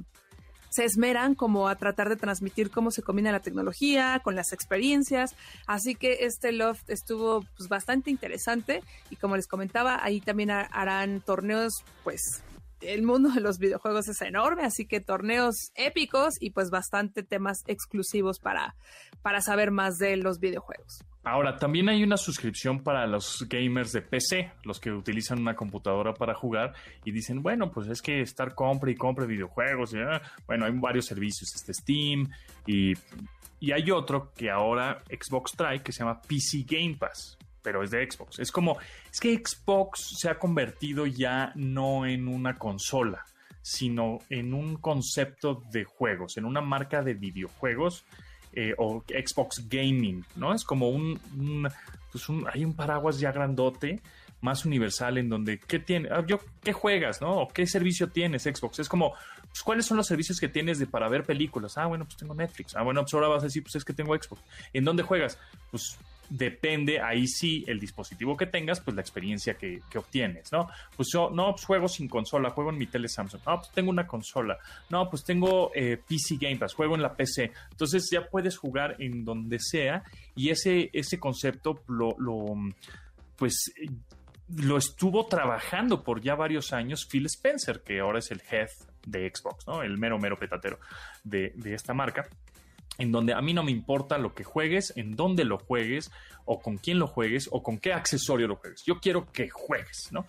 se 0.75 0.83
esmeran 0.83 1.35
como 1.35 1.69
a 1.69 1.75
tratar 1.75 2.09
de 2.09 2.17
transmitir 2.17 2.69
cómo 2.69 2.91
se 2.91 3.01
combina 3.01 3.31
la 3.31 3.39
tecnología 3.39 4.19
con 4.21 4.35
las 4.35 4.51
experiencias. 4.51 5.33
Así 5.67 5.95
que 5.95 6.25
este 6.25 6.51
loft 6.51 6.89
estuvo 6.89 7.45
pues, 7.55 7.69
bastante 7.69 8.11
interesante 8.11 8.83
y 9.09 9.15
como 9.15 9.37
les 9.37 9.47
comentaba, 9.47 10.03
ahí 10.03 10.19
también 10.19 10.51
harán 10.51 11.21
torneos 11.21 11.85
pues 12.03 12.43
el 12.81 13.03
mundo 13.03 13.29
de 13.29 13.39
los 13.39 13.57
videojuegos 13.57 14.09
es 14.09 14.21
enorme, 14.21 14.63
así 14.63 14.85
que 14.85 14.99
torneos 14.99 15.71
épicos 15.75 16.33
y 16.41 16.49
pues 16.51 16.69
bastante 16.69 17.23
temas 17.23 17.63
exclusivos 17.67 18.39
para, 18.39 18.75
para 19.21 19.39
saber 19.39 19.71
más 19.71 19.97
de 19.97 20.17
los 20.17 20.39
videojuegos. 20.39 20.99
Ahora, 21.25 21.57
también 21.57 21.89
hay 21.89 22.03
una 22.03 22.17
suscripción 22.17 22.83
para 22.83 23.07
los 23.07 23.47
gamers 23.49 23.91
de 23.91 24.03
PC, 24.03 24.51
los 24.63 24.79
que 24.79 24.91
utilizan 24.91 25.39
una 25.39 25.55
computadora 25.55 26.13
para 26.13 26.35
jugar 26.35 26.73
y 27.03 27.11
dicen, 27.11 27.41
bueno, 27.41 27.71
pues 27.71 27.87
es 27.87 27.99
que 28.03 28.21
estar 28.21 28.53
compre 28.53 28.91
y 28.91 28.95
compre 28.95 29.25
videojuegos. 29.25 29.95
Ah, 29.95 30.21
bueno, 30.45 30.65
hay 30.65 30.71
varios 30.73 31.07
servicios, 31.07 31.49
este 31.55 31.73
Steam 31.73 32.29
y, 32.67 32.93
y 33.59 33.71
hay 33.71 33.89
otro 33.89 34.31
que 34.35 34.51
ahora 34.51 35.01
Xbox 35.09 35.53
trae 35.53 35.81
que 35.81 35.91
se 35.91 35.99
llama 35.99 36.21
PC 36.21 36.63
Game 36.67 36.95
Pass 36.95 37.39
pero 37.63 37.81
es 37.81 37.89
de 37.89 38.07
Xbox. 38.07 38.37
Es 38.37 38.51
como, 38.51 38.77
es 39.11 39.19
que 39.19 39.33
Xbox 39.43 40.19
se 40.19 40.29
ha 40.29 40.37
convertido 40.37 41.07
ya 41.07 41.51
no 41.55 42.05
en 42.05 42.27
una 42.27 42.53
consola, 42.59 43.25
sino 43.63 44.19
en 44.29 44.53
un 44.53 44.75
concepto 44.75 45.63
de 45.71 45.83
juegos, 45.83 46.37
en 46.37 46.45
una 46.45 46.61
marca 46.61 47.01
de 47.01 47.15
videojuegos 47.15 48.05
eh, 48.55 48.73
o 48.77 49.03
Xbox 49.07 49.67
Gaming, 49.69 50.25
¿no? 50.35 50.53
Es 50.53 50.63
como 50.63 50.89
un, 50.89 51.19
pues 52.11 52.29
un, 52.29 52.45
hay 52.51 52.63
un 52.65 52.73
paraguas 52.73 53.19
ya 53.19 53.31
grandote, 53.31 54.01
más 54.41 54.65
universal, 54.65 55.17
en 55.17 55.29
donde, 55.29 55.59
¿qué 55.59 55.79
tiene? 55.79 56.09
Ah, 56.11 56.23
yo, 56.25 56.39
¿qué 56.63 56.71
juegas, 56.71 57.21
no? 57.21 57.41
¿O 57.41 57.47
qué 57.47 57.65
servicio 57.67 58.09
tienes 58.09 58.43
Xbox? 58.43 58.79
Es 58.79 58.89
como, 58.89 59.13
pues, 59.47 59.63
¿cuáles 59.63 59.85
son 59.85 59.97
los 59.97 60.07
servicios 60.07 60.39
que 60.39 60.47
tienes 60.47 60.79
de, 60.79 60.87
para 60.87 61.09
ver 61.09 61.23
películas? 61.23 61.77
Ah, 61.77 61.87
bueno, 61.87 62.05
pues 62.05 62.17
tengo 62.17 62.35
Netflix. 62.35 62.75
Ah, 62.75 62.83
bueno, 62.83 63.01
pues 63.01 63.13
ahora 63.13 63.27
vas 63.27 63.43
a 63.43 63.47
decir, 63.47 63.63
pues 63.63 63.75
es 63.75 63.83
que 63.83 63.93
tengo 63.93 64.15
Xbox. 64.15 64.41
¿En 64.73 64.85
dónde 64.85 65.03
juegas? 65.03 65.37
Pues 65.71 65.97
depende 66.29 66.99
ahí 66.99 67.27
sí 67.27 67.63
el 67.67 67.79
dispositivo 67.79 68.35
que 68.35 68.45
tengas, 68.45 68.81
pues 68.81 68.95
la 68.95 69.01
experiencia 69.01 69.55
que, 69.55 69.81
obtienes, 69.95 70.51
¿no? 70.51 70.67
Pues 70.95 71.09
yo, 71.11 71.29
no, 71.29 71.51
pues 71.51 71.65
juego 71.65 71.87
sin 71.87 72.07
consola, 72.07 72.49
juego 72.49 72.71
en 72.71 72.77
mi 72.77 72.87
tele 72.87 73.07
Samsung, 73.07 73.41
no, 73.45 73.57
pues 73.57 73.71
tengo 73.71 73.89
una 73.89 74.07
consola, 74.07 74.57
no, 74.89 75.09
pues 75.09 75.23
tengo 75.23 75.71
eh, 75.73 75.97
PC 75.97 76.37
Game 76.39 76.57
Pass, 76.57 76.73
juego 76.73 76.95
en 76.95 77.01
la 77.01 77.15
PC, 77.15 77.51
entonces 77.71 78.09
ya 78.11 78.27
puedes 78.27 78.57
jugar 78.57 78.95
en 78.99 79.23
donde 79.23 79.59
sea 79.59 80.03
y 80.35 80.49
ese, 80.49 80.89
ese 80.93 81.19
concepto 81.19 81.83
lo, 81.87 82.15
pues 83.35 83.73
lo 84.55 84.77
estuvo 84.77 85.25
trabajando 85.27 86.03
por 86.03 86.21
ya 86.21 86.35
varios 86.35 86.73
años 86.73 87.07
Phil 87.09 87.25
Spencer, 87.25 87.81
que 87.81 87.99
ahora 87.99 88.19
es 88.19 88.31
el 88.31 88.41
head 88.51 88.69
de 89.05 89.31
Xbox, 89.33 89.67
¿no? 89.67 89.81
El 89.81 89.97
mero, 89.97 90.19
mero 90.19 90.37
petatero 90.37 90.79
de, 91.23 91.53
de 91.55 91.73
esta 91.73 91.93
marca 91.93 92.27
en 92.97 93.11
donde 93.11 93.33
a 93.33 93.41
mí 93.41 93.53
no 93.53 93.63
me 93.63 93.71
importa 93.71 94.17
lo 94.17 94.33
que 94.33 94.43
juegues, 94.43 94.93
en 94.95 95.15
dónde 95.15 95.45
lo 95.45 95.57
juegues, 95.57 96.11
o 96.45 96.61
con 96.61 96.77
quién 96.77 96.99
lo 96.99 97.07
juegues, 97.07 97.49
o 97.51 97.63
con 97.63 97.77
qué 97.77 97.93
accesorio 97.93 98.47
lo 98.47 98.55
juegues. 98.55 98.83
Yo 98.85 98.99
quiero 98.99 99.31
que 99.31 99.49
juegues, 99.49 100.09
¿no? 100.11 100.25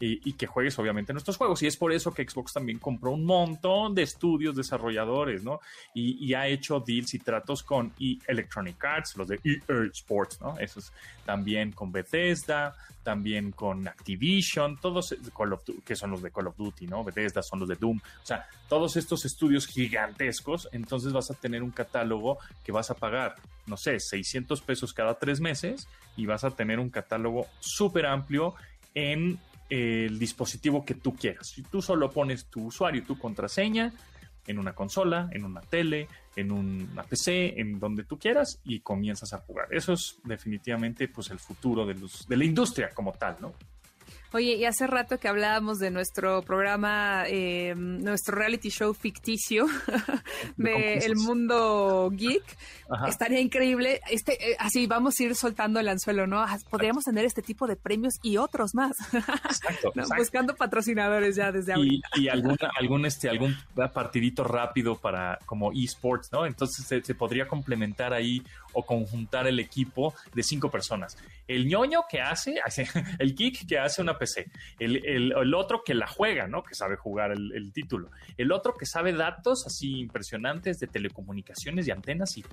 Y, 0.00 0.32
que 0.32 0.46
juegues 0.46 0.78
obviamente 0.78 1.12
nuestros 1.12 1.36
juegos. 1.36 1.62
Y 1.62 1.66
es 1.66 1.76
por 1.76 1.92
eso 1.92 2.12
que 2.12 2.26
Xbox 2.26 2.54
también 2.54 2.78
compró 2.78 3.12
un 3.12 3.24
montón 3.24 3.94
de 3.94 4.02
estudios 4.02 4.56
desarrolladores, 4.56 5.44
¿no? 5.44 5.60
Y, 5.94 6.32
ha 6.34 6.46
hecho 6.46 6.80
deals 6.80 7.12
y 7.14 7.18
tratos 7.18 7.62
con 7.62 7.92
Electronic 8.26 8.82
Arts, 8.82 9.16
los 9.16 9.28
de 9.28 9.40
EA 9.44 9.90
Sports, 9.92 10.40
¿no? 10.40 10.58
Esos 10.58 10.92
también 11.26 11.72
con 11.72 11.92
Bethesda, 11.92 12.74
también 13.02 13.52
con 13.52 13.86
Activision, 13.86 14.78
todos 14.78 15.14
Call 15.36 15.52
of, 15.52 15.62
que 15.84 15.96
son 15.96 16.12
los 16.12 16.22
de 16.22 16.30
Call 16.30 16.46
of 16.46 16.56
Duty, 16.56 16.86
¿no? 16.86 17.04
Bethesda 17.04 17.42
son 17.42 17.60
los 17.60 17.68
de 17.68 17.76
Doom. 17.76 17.98
O 17.98 18.26
sea, 18.26 18.48
todos 18.68 18.96
estos 18.96 19.24
estudios 19.26 19.66
gigantescos, 19.66 20.68
entonces 20.72 21.12
vas 21.12 21.30
a 21.30 21.34
tener 21.34 21.62
un 21.62 21.70
catálogo 21.70 22.38
que 22.64 22.72
vas 22.72 22.90
a 22.90 22.94
pagar, 22.94 23.34
no 23.66 23.76
sé, 23.76 24.00
600 24.00 24.62
pesos 24.62 24.94
cada 24.94 25.18
tres 25.18 25.40
meses 25.40 25.88
y 26.16 26.24
vas 26.24 26.44
a 26.44 26.50
tener 26.50 26.78
un 26.78 26.88
catálogo 26.88 27.46
súper 27.60 28.06
amplio 28.06 28.54
en 28.94 29.38
el 29.70 30.18
dispositivo 30.18 30.84
que 30.84 30.94
tú 30.94 31.14
quieras. 31.14 31.48
Si 31.48 31.62
tú 31.62 31.80
solo 31.80 32.10
pones 32.10 32.46
tu 32.46 32.66
usuario 32.66 33.04
tu 33.04 33.18
contraseña 33.18 33.92
en 34.46 34.58
una 34.58 34.74
consola, 34.74 35.28
en 35.32 35.44
una 35.44 35.60
tele, 35.60 36.08
en 36.34 36.50
una 36.50 37.04
PC, 37.04 37.60
en 37.60 37.78
donde 37.78 38.04
tú 38.04 38.18
quieras 38.18 38.60
y 38.64 38.80
comienzas 38.80 39.32
a 39.32 39.38
jugar. 39.38 39.68
Eso 39.70 39.92
es 39.92 40.16
definitivamente 40.24 41.08
pues 41.08 41.30
el 41.30 41.38
futuro 41.38 41.86
de 41.86 42.36
la 42.36 42.44
industria 42.44 42.90
como 42.90 43.12
tal, 43.12 43.36
¿no? 43.40 43.54
Oye, 44.32 44.54
y 44.54 44.64
hace 44.64 44.86
rato 44.86 45.18
que 45.18 45.28
hablábamos 45.28 45.78
de 45.78 45.90
nuestro 45.90 46.42
programa, 46.42 47.24
eh, 47.26 47.74
nuestro 47.76 48.36
reality 48.36 48.70
show 48.70 48.94
ficticio 48.94 49.66
de 50.56 50.98
El 50.98 51.16
Mundo 51.16 52.10
Geek. 52.12 52.44
Estaría 53.08 53.40
increíble. 53.40 54.00
Este, 54.08 54.52
eh, 54.52 54.56
así 54.58 54.86
vamos 54.86 55.18
a 55.18 55.22
ir 55.24 55.34
soltando 55.34 55.80
el 55.80 55.88
anzuelo, 55.88 56.26
¿no? 56.26 56.44
Podríamos 56.70 57.04
tener 57.04 57.24
este 57.24 57.42
tipo 57.42 57.66
de 57.66 57.76
premios 57.76 58.14
y 58.22 58.36
otros 58.36 58.74
más. 58.74 58.96
Exacto. 59.12 59.92
Buscando 60.16 60.54
patrocinadores 60.54 61.36
ya 61.36 61.50
desde 61.50 61.72
ahorita. 61.72 62.08
Y, 62.16 62.28
algún, 62.28 63.06
este, 63.06 63.28
algún 63.28 63.56
partidito 63.92 64.44
rápido 64.44 64.96
para 64.96 65.38
como 65.44 65.72
esports, 65.72 66.30
¿no? 66.32 66.46
Entonces 66.46 67.04
se 67.04 67.14
podría 67.14 67.48
complementar 67.48 68.12
ahí 68.12 68.42
o 68.72 68.84
conjuntar 68.84 69.46
el 69.46 69.58
equipo 69.58 70.14
de 70.34 70.42
cinco 70.42 70.70
personas. 70.70 71.16
El 71.46 71.66
ñoño 71.66 72.04
que 72.08 72.20
hace, 72.20 72.60
el 73.18 73.34
geek 73.34 73.66
que 73.66 73.78
hace 73.78 74.00
una 74.02 74.16
PC, 74.20 74.50
el, 74.78 75.54
otro 75.54 75.82
que 75.84 75.94
la 75.94 76.06
juega, 76.06 76.46
¿no? 76.46 76.62
Que 76.62 76.74
sabe 76.74 76.96
jugar 76.96 77.32
el, 77.32 77.72
título, 77.72 78.10
el 78.36 78.52
otro 78.52 78.74
que 78.74 78.86
sabe 78.86 79.12
datos 79.12 79.64
así 79.66 79.98
impresionantes 79.98 80.78
de 80.78 80.86
telecomunicaciones 80.86 81.88
y 81.88 81.90
antenas 81.90 82.36
y, 82.36 82.44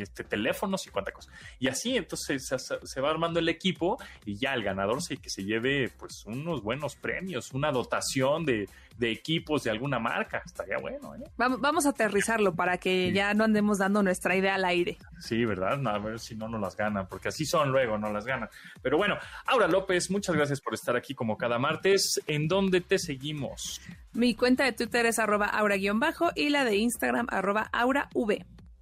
este, 0.00 0.22
teléfonos 0.22 0.86
y 0.86 0.90
cuánta 0.90 1.10
cosa. 1.10 1.32
Y 1.58 1.68
así 1.68 1.96
entonces 1.96 2.48
se, 2.82 3.00
va 3.00 3.10
armando 3.10 3.40
el 3.40 3.48
equipo 3.48 3.98
y 4.24 4.36
ya 4.36 4.54
el 4.54 4.62
ganador 4.62 5.02
se 5.02 5.16
que 5.16 5.30
se 5.30 5.44
lleve 5.44 5.90
pues 5.98 6.24
unos 6.26 6.62
buenos 6.62 6.94
premios, 6.94 7.52
una 7.52 7.72
dotación 7.72 8.44
de, 8.44 8.68
equipos 9.00 9.64
de 9.64 9.70
alguna 9.70 9.98
marca. 9.98 10.42
Estaría 10.44 10.78
bueno, 10.78 11.14
¿eh? 11.14 11.24
Vamos, 11.36 11.86
a 11.86 11.90
aterrizarlo 11.90 12.54
para 12.54 12.78
que 12.78 13.12
ya 13.12 13.34
no 13.34 13.44
andemos 13.44 13.78
dando 13.78 14.02
nuestra 14.02 14.36
idea 14.36 14.54
al 14.54 14.64
aire. 14.64 14.98
Sí, 15.20 15.44
¿verdad? 15.44 15.86
a 15.86 15.98
ver 15.98 16.18
si 16.18 16.34
no 16.34 16.48
nos 16.48 16.60
las 16.60 16.76
ganan, 16.76 17.06
porque 17.08 17.28
así 17.28 17.44
son 17.44 17.70
luego, 17.70 17.98
no 17.98 18.12
las 18.12 18.24
ganan. 18.24 18.48
Pero 18.82 18.96
bueno, 18.96 19.16
Aura 19.46 19.68
López, 19.68 20.10
muchas 20.10 20.34
gracias 20.34 20.60
por 20.60 20.74
estar 20.74 20.96
aquí 20.96 21.14
como 21.14 21.36
cada 21.36 21.58
martes. 21.58 22.20
¿En 22.26 22.48
dónde 22.48 22.80
te 22.80 22.98
seguimos? 22.98 23.80
Mi 24.12 24.34
cuenta 24.34 24.64
de 24.64 24.72
Twitter 24.72 25.06
es 25.06 25.18
arroba 25.18 25.46
aura-bajo 25.46 26.30
y 26.34 26.48
la 26.50 26.64
de 26.64 26.76
Instagram 26.76 27.26
arroba 27.30 27.68
aurav. 27.72 28.08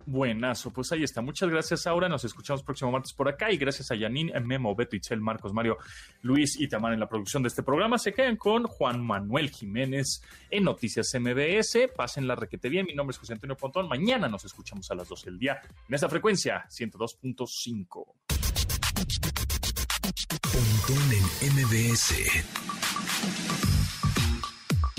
Buenazo, 0.06 0.70
pues 0.70 0.92
ahí 0.92 1.02
está. 1.02 1.20
Muchas 1.20 1.48
gracias, 1.48 1.86
Aura. 1.86 2.08
Nos 2.08 2.24
escuchamos 2.24 2.62
próximo 2.62 2.90
martes 2.90 3.12
por 3.12 3.28
acá. 3.28 3.50
Y 3.50 3.56
gracias 3.56 3.90
a 3.90 3.94
Yanin, 3.94 4.32
Memo, 4.44 4.74
Beto, 4.74 4.96
Itzel, 4.96 5.20
Marcos, 5.20 5.52
Mario, 5.52 5.78
Luis 6.22 6.60
y 6.60 6.68
Tamar 6.68 6.92
en 6.92 7.00
la 7.00 7.08
producción 7.08 7.42
de 7.42 7.48
este 7.48 7.62
programa. 7.62 7.98
Se 7.98 8.12
quedan 8.12 8.36
con 8.36 8.64
Juan 8.64 9.02
Manuel 9.02 9.50
Jiménez 9.50 10.22
en 10.50 10.64
Noticias 10.64 11.14
MBS. 11.18 11.88
Pasen 11.96 12.26
la 12.26 12.34
requete 12.34 12.68
bien. 12.68 12.86
Mi 12.86 12.94
nombre 12.94 13.12
es 13.12 13.18
José 13.18 13.32
Antonio 13.32 13.56
Pontón. 13.56 13.88
Mañana 13.88 14.28
nos 14.28 14.44
escuchamos 14.44 14.90
a 14.90 14.94
las 14.94 15.08
12 15.08 15.30
del 15.30 15.38
día 15.38 15.60
en 15.88 15.94
esta 15.94 16.08
frecuencia 16.08 16.66
102.5. 16.68 18.06
Pontón 20.52 21.12
en 21.12 21.52
MBS. 21.54 22.14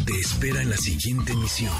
Te 0.06 0.14
espera 0.20 0.62
en 0.62 0.70
la 0.70 0.78
siguiente 0.78 1.34
emisión. 1.34 1.74